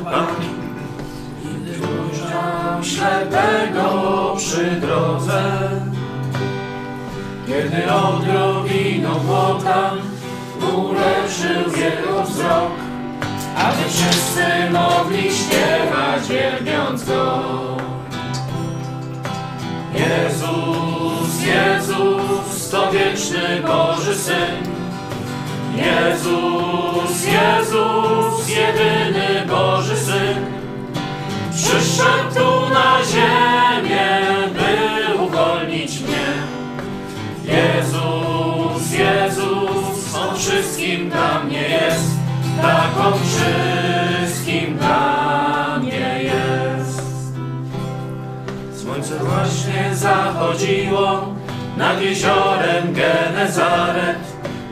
[50.58, 51.34] zachodziło
[51.76, 54.18] nad jeziorem Genezaret,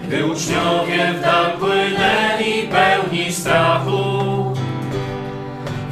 [0.06, 4.54] gdy uczniowie w dal płynęli pełni strachu.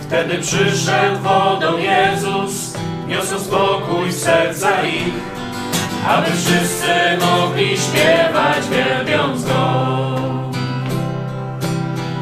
[0.01, 2.75] Wtedy przyszedł wodą Jezus,
[3.09, 5.15] niosąc spokój w serca ich,
[6.09, 9.95] aby wszyscy mogli śpiewać wielbiąc Go.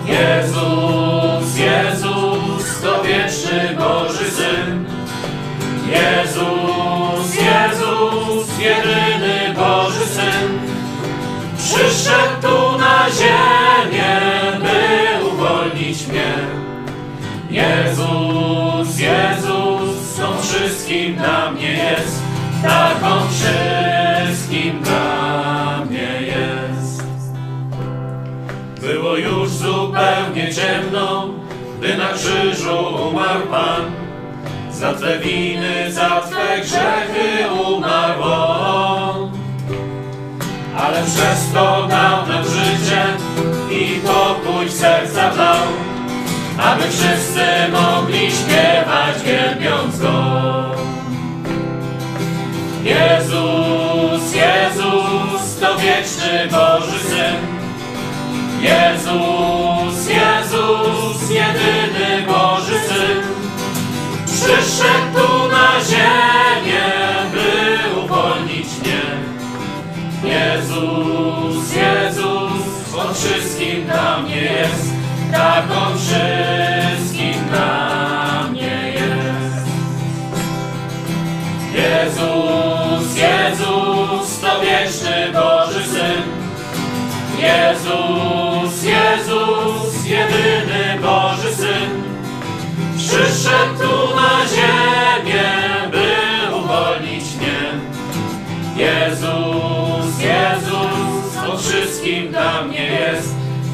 [0.07, 4.85] Jezus, Jezus, to wieczny Boży Syn,
[5.91, 6.62] Jezus,
[8.63, 10.59] jedyny Boży Syn,
[11.59, 14.21] przyszedł tu na ziemię,
[14.61, 16.35] by uwolnić mnie.
[17.51, 22.23] Jezus, Jezus, On wszystkim dla mnie jest,
[22.63, 22.97] tak
[23.31, 27.05] wszystkim dla mnie jest.
[28.81, 31.29] Było już zupełnie ciemno,
[31.79, 32.79] gdy na krzyżu
[33.11, 34.02] umarł Pan.
[34.83, 38.23] Za Twe winy, za Twe grzechy umarł.
[40.77, 43.03] Ale przez to dał nam życie
[43.71, 45.67] i pokój serca dał,
[46.59, 50.65] aby wszyscy mogli śpiewać wielbiąc Go.
[52.85, 57.37] Jezus, Jezus, to wieczny Boży Syn.
[58.61, 62.62] Jezus, Jezus, jedyny Boży.
[64.43, 66.91] Przyszedł tu na ziemię,
[67.33, 69.03] by uwolnić mnie.
[70.25, 74.93] Jezus, Jezus, On wszystkim dla mnie jest,
[75.33, 77.92] tak On wszystkim dla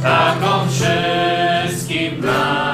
[0.03, 2.68] tak On wszystkim dla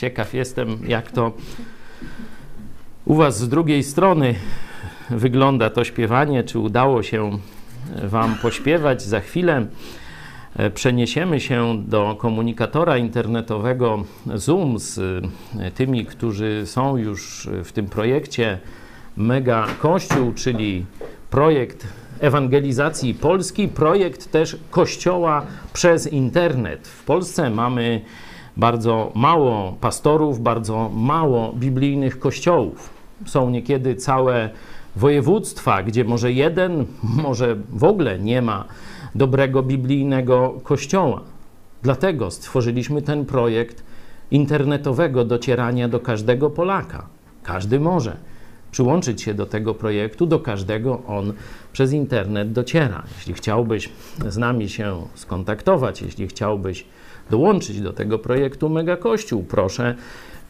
[0.00, 1.32] ciekaw jestem, jak to
[3.04, 4.34] u Was z drugiej strony
[5.10, 6.44] wygląda to śpiewanie.
[6.44, 7.38] Czy udało się
[8.04, 9.02] Wam pośpiewać?
[9.02, 9.66] Za chwilę
[10.56, 14.04] e, przeniesiemy się do komunikatora internetowego
[14.34, 14.98] Zoom z
[15.58, 18.58] e, tymi, którzy są już w tym projekcie
[19.16, 20.86] Mega Kościół, czyli
[21.30, 21.86] projekt
[22.20, 26.88] ewangelizacji Polski, projekt też Kościoła przez internet.
[26.88, 28.00] W Polsce mamy
[28.60, 32.90] bardzo mało pastorów, bardzo mało biblijnych kościołów.
[33.26, 34.50] Są niekiedy całe
[34.96, 36.86] województwa, gdzie może jeden,
[37.24, 38.64] może w ogóle nie ma
[39.14, 41.20] dobrego biblijnego kościoła.
[41.82, 43.84] Dlatego stworzyliśmy ten projekt
[44.30, 47.06] internetowego docierania do każdego Polaka.
[47.42, 48.16] Każdy może
[48.70, 51.32] przyłączyć się do tego projektu, do każdego on
[51.72, 53.02] przez internet dociera.
[53.16, 53.88] Jeśli chciałbyś
[54.28, 56.84] z nami się skontaktować, jeśli chciałbyś
[57.30, 59.94] dołączyć do tego projektu Mega Kościół, proszę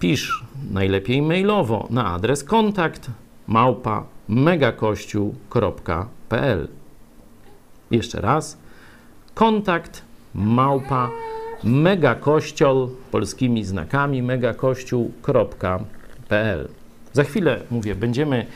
[0.01, 3.11] pisz najlepiej mailowo na adres kontakt
[3.47, 6.69] małpa megakościół.pl
[7.91, 8.59] Jeszcze raz
[9.35, 10.03] kontakt
[10.35, 11.11] małpa
[11.65, 16.69] megakościol polskimi znakami megakościół.pl
[17.13, 18.47] Za chwilę, mówię, będziemy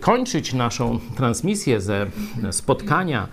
[0.00, 2.06] kończyć naszą transmisję ze
[2.50, 3.28] spotkania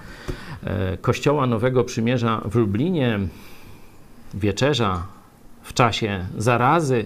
[0.63, 3.19] e, Kościoła Nowego Przymierza w Lublinie.
[4.33, 5.07] Wieczerza
[5.61, 7.05] w czasie zarazy.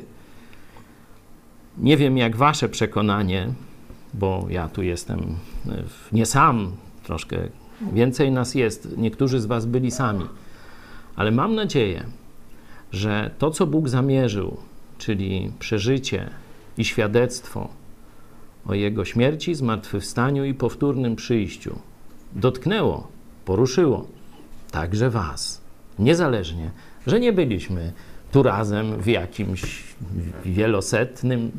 [1.77, 3.53] Nie wiem, jak wasze przekonanie,
[4.13, 5.35] bo ja tu jestem
[6.11, 6.71] nie sam,
[7.03, 7.37] troszkę
[7.93, 8.97] więcej nas jest.
[8.97, 10.25] Niektórzy z was byli sami.
[11.15, 12.05] Ale mam nadzieję,
[12.91, 14.57] że to, co Bóg zamierzył,
[14.97, 16.29] czyli przeżycie
[16.77, 17.69] i świadectwo
[18.67, 21.79] o Jego śmierci, zmartwychwstaniu i powtórnym przyjściu,
[22.33, 23.07] dotknęło,
[23.45, 24.07] poruszyło
[24.71, 25.61] także Was.
[25.99, 26.71] Niezależnie,
[27.07, 27.91] że nie byliśmy
[28.31, 29.83] tu razem w jakimś
[30.45, 31.51] wielosetnym,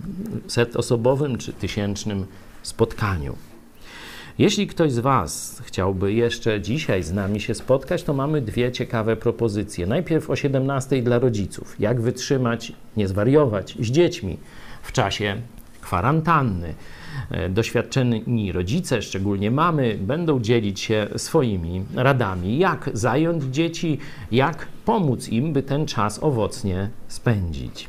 [0.47, 2.27] setosobowym czy tysięcznym
[2.63, 3.37] spotkaniu.
[4.39, 9.17] Jeśli ktoś z Was chciałby jeszcze dzisiaj z nami się spotkać, to mamy dwie ciekawe
[9.17, 9.87] propozycje.
[9.87, 11.81] Najpierw o 17 dla rodziców.
[11.81, 14.39] Jak wytrzymać, nie zwariować z dziećmi
[14.83, 15.37] w czasie
[15.81, 16.75] kwarantanny.
[17.35, 23.99] E, Doświadczeni rodzice, szczególnie mamy, będą dzielić się swoimi radami, jak zająć dzieci,
[24.33, 27.89] jak pomóc im, by ten czas owocnie spędzić.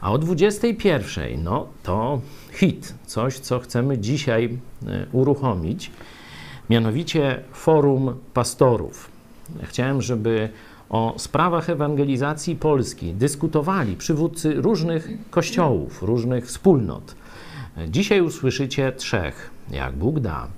[0.00, 2.20] A o 21, no to
[2.52, 5.90] hit, coś, co chcemy dzisiaj e, uruchomić,
[6.70, 9.10] mianowicie Forum Pastorów.
[9.62, 10.48] Chciałem, żeby
[10.90, 17.14] o sprawach ewangelizacji Polski dyskutowali przywódcy różnych kościołów, różnych wspólnot.
[17.88, 20.48] Dzisiaj usłyszycie trzech, jak Bóg da.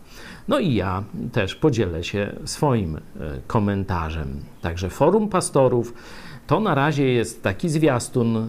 [0.48, 3.00] No i ja też podzielę się swoim e,
[3.46, 4.40] komentarzem.
[4.62, 5.94] Także Forum Pastorów
[6.46, 8.48] to na razie jest taki zwiastun.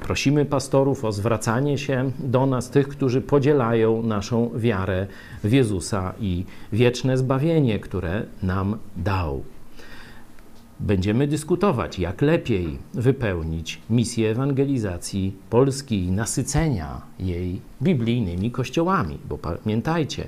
[0.00, 5.06] Prosimy pastorów o zwracanie się do nas, tych, którzy podzielają naszą wiarę
[5.44, 9.44] w Jezusa i wieczne zbawienie, które nam dał.
[10.84, 19.18] Będziemy dyskutować, jak lepiej wypełnić misję ewangelizacji Polski i nasycenia jej biblijnymi kościołami.
[19.28, 20.26] Bo pamiętajcie,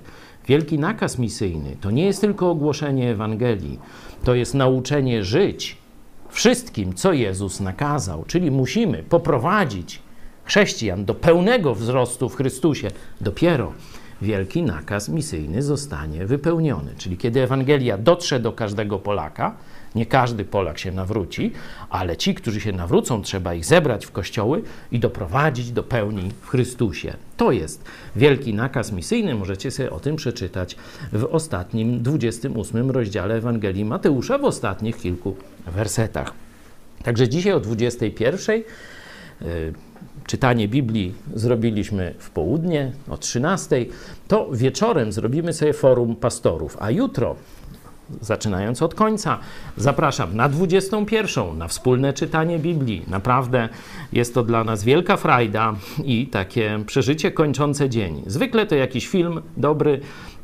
[0.49, 3.79] wielki nakaz misyjny to nie jest tylko ogłoszenie Ewangelii,
[4.25, 5.77] to jest nauczenie żyć
[6.29, 8.25] wszystkim, co Jezus nakazał.
[8.27, 10.03] Czyli musimy poprowadzić
[10.45, 12.91] chrześcijan do pełnego wzrostu w Chrystusie.
[13.21, 13.73] Dopiero
[14.23, 16.95] wielki nakaz misyjny zostanie wypełniony.
[16.99, 19.57] Czyli kiedy Ewangelia dotrze do każdego Polaka,
[19.97, 21.53] Nie każdy Polak się nawróci,
[21.91, 24.63] ale ci, którzy się nawrócą, trzeba ich zebrać w kościoły
[24.93, 27.17] i doprowadzić do pełni w Chrystusie.
[27.37, 27.85] To jest
[28.17, 29.35] wielki nakaz misyjny.
[29.35, 30.77] Możecie sobie o tym przeczytać
[31.13, 35.37] w ostatnim 28 rozdziale Ewangelii Mateusza, w ostatnich kilku
[35.67, 36.33] wersetach.
[37.03, 38.63] Także dzisiaj o 21
[39.43, 39.75] y,
[40.27, 43.87] czytanie Biblii zrobiliśmy w południe o 13,
[44.29, 47.37] to wieczorem zrobimy sobie forum pastorów, a jutro
[48.21, 49.39] zaczynając od końca,
[49.77, 53.03] zapraszam na 21 na wspólne czytanie Biblii.
[53.09, 53.69] Naprawdę
[54.13, 55.75] jest to dla nas wielka frajda
[56.05, 58.23] i takie przeżycie kończące dzień.
[58.27, 60.01] Zwykle to jakiś film dobry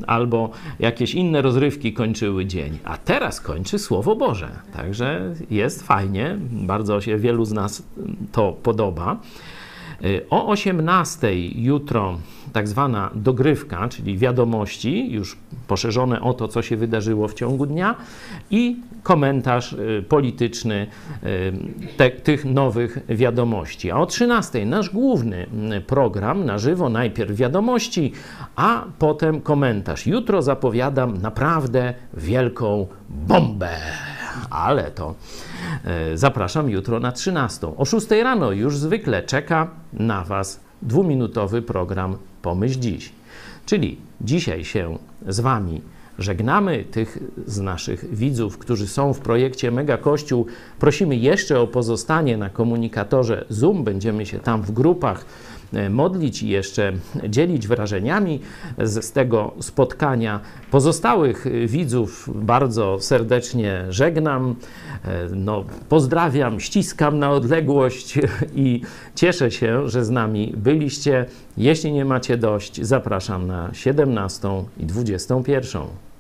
[0.06, 4.48] albo jakieś inne rozrywki kończyły dzień, a teraz kończy Słowo Boże.
[4.72, 7.82] Także jest fajnie, bardzo się wielu z nas
[8.32, 9.16] to podoba.
[10.30, 12.18] O 18 jutro
[12.52, 17.94] tak zwana dogrywka, czyli wiadomości, już poszerzone o to, co się wydarzyło w ciągu dnia,
[18.50, 20.86] i komentarz y, polityczny
[21.24, 21.52] y,
[21.96, 23.90] te, tych nowych wiadomości.
[23.90, 25.46] A o 13 nasz główny
[25.76, 28.12] y, program na żywo, najpierw wiadomości,
[28.56, 30.06] a potem komentarz.
[30.06, 33.76] Jutro zapowiadam naprawdę wielką bombę
[34.50, 35.14] ale to
[36.14, 37.76] zapraszam jutro na 13.
[37.76, 43.12] O 6 rano już zwykle czeka na Was dwuminutowy program Pomyśl Dziś.
[43.66, 44.98] Czyli dzisiaj się
[45.28, 45.80] z Wami
[46.18, 46.84] żegnamy.
[46.84, 50.46] Tych z naszych widzów, którzy są w projekcie Mega Kościół,
[50.78, 53.84] prosimy jeszcze o pozostanie na komunikatorze Zoom.
[53.84, 55.24] Będziemy się tam w grupach
[55.90, 56.92] modlić i jeszcze
[57.28, 58.40] dzielić wrażeniami
[58.78, 60.40] z, tego spotkania.
[60.70, 64.54] Pozostałych widzów bardzo serdecznie żegnam.
[65.04, 68.18] E, no, pozdrawiam, ściskam na odległość
[68.54, 68.80] i
[69.14, 71.26] cieszę się, że z nami byliście.
[71.56, 76.11] Jeśli nie macie dość, zapraszam na 17 i 21.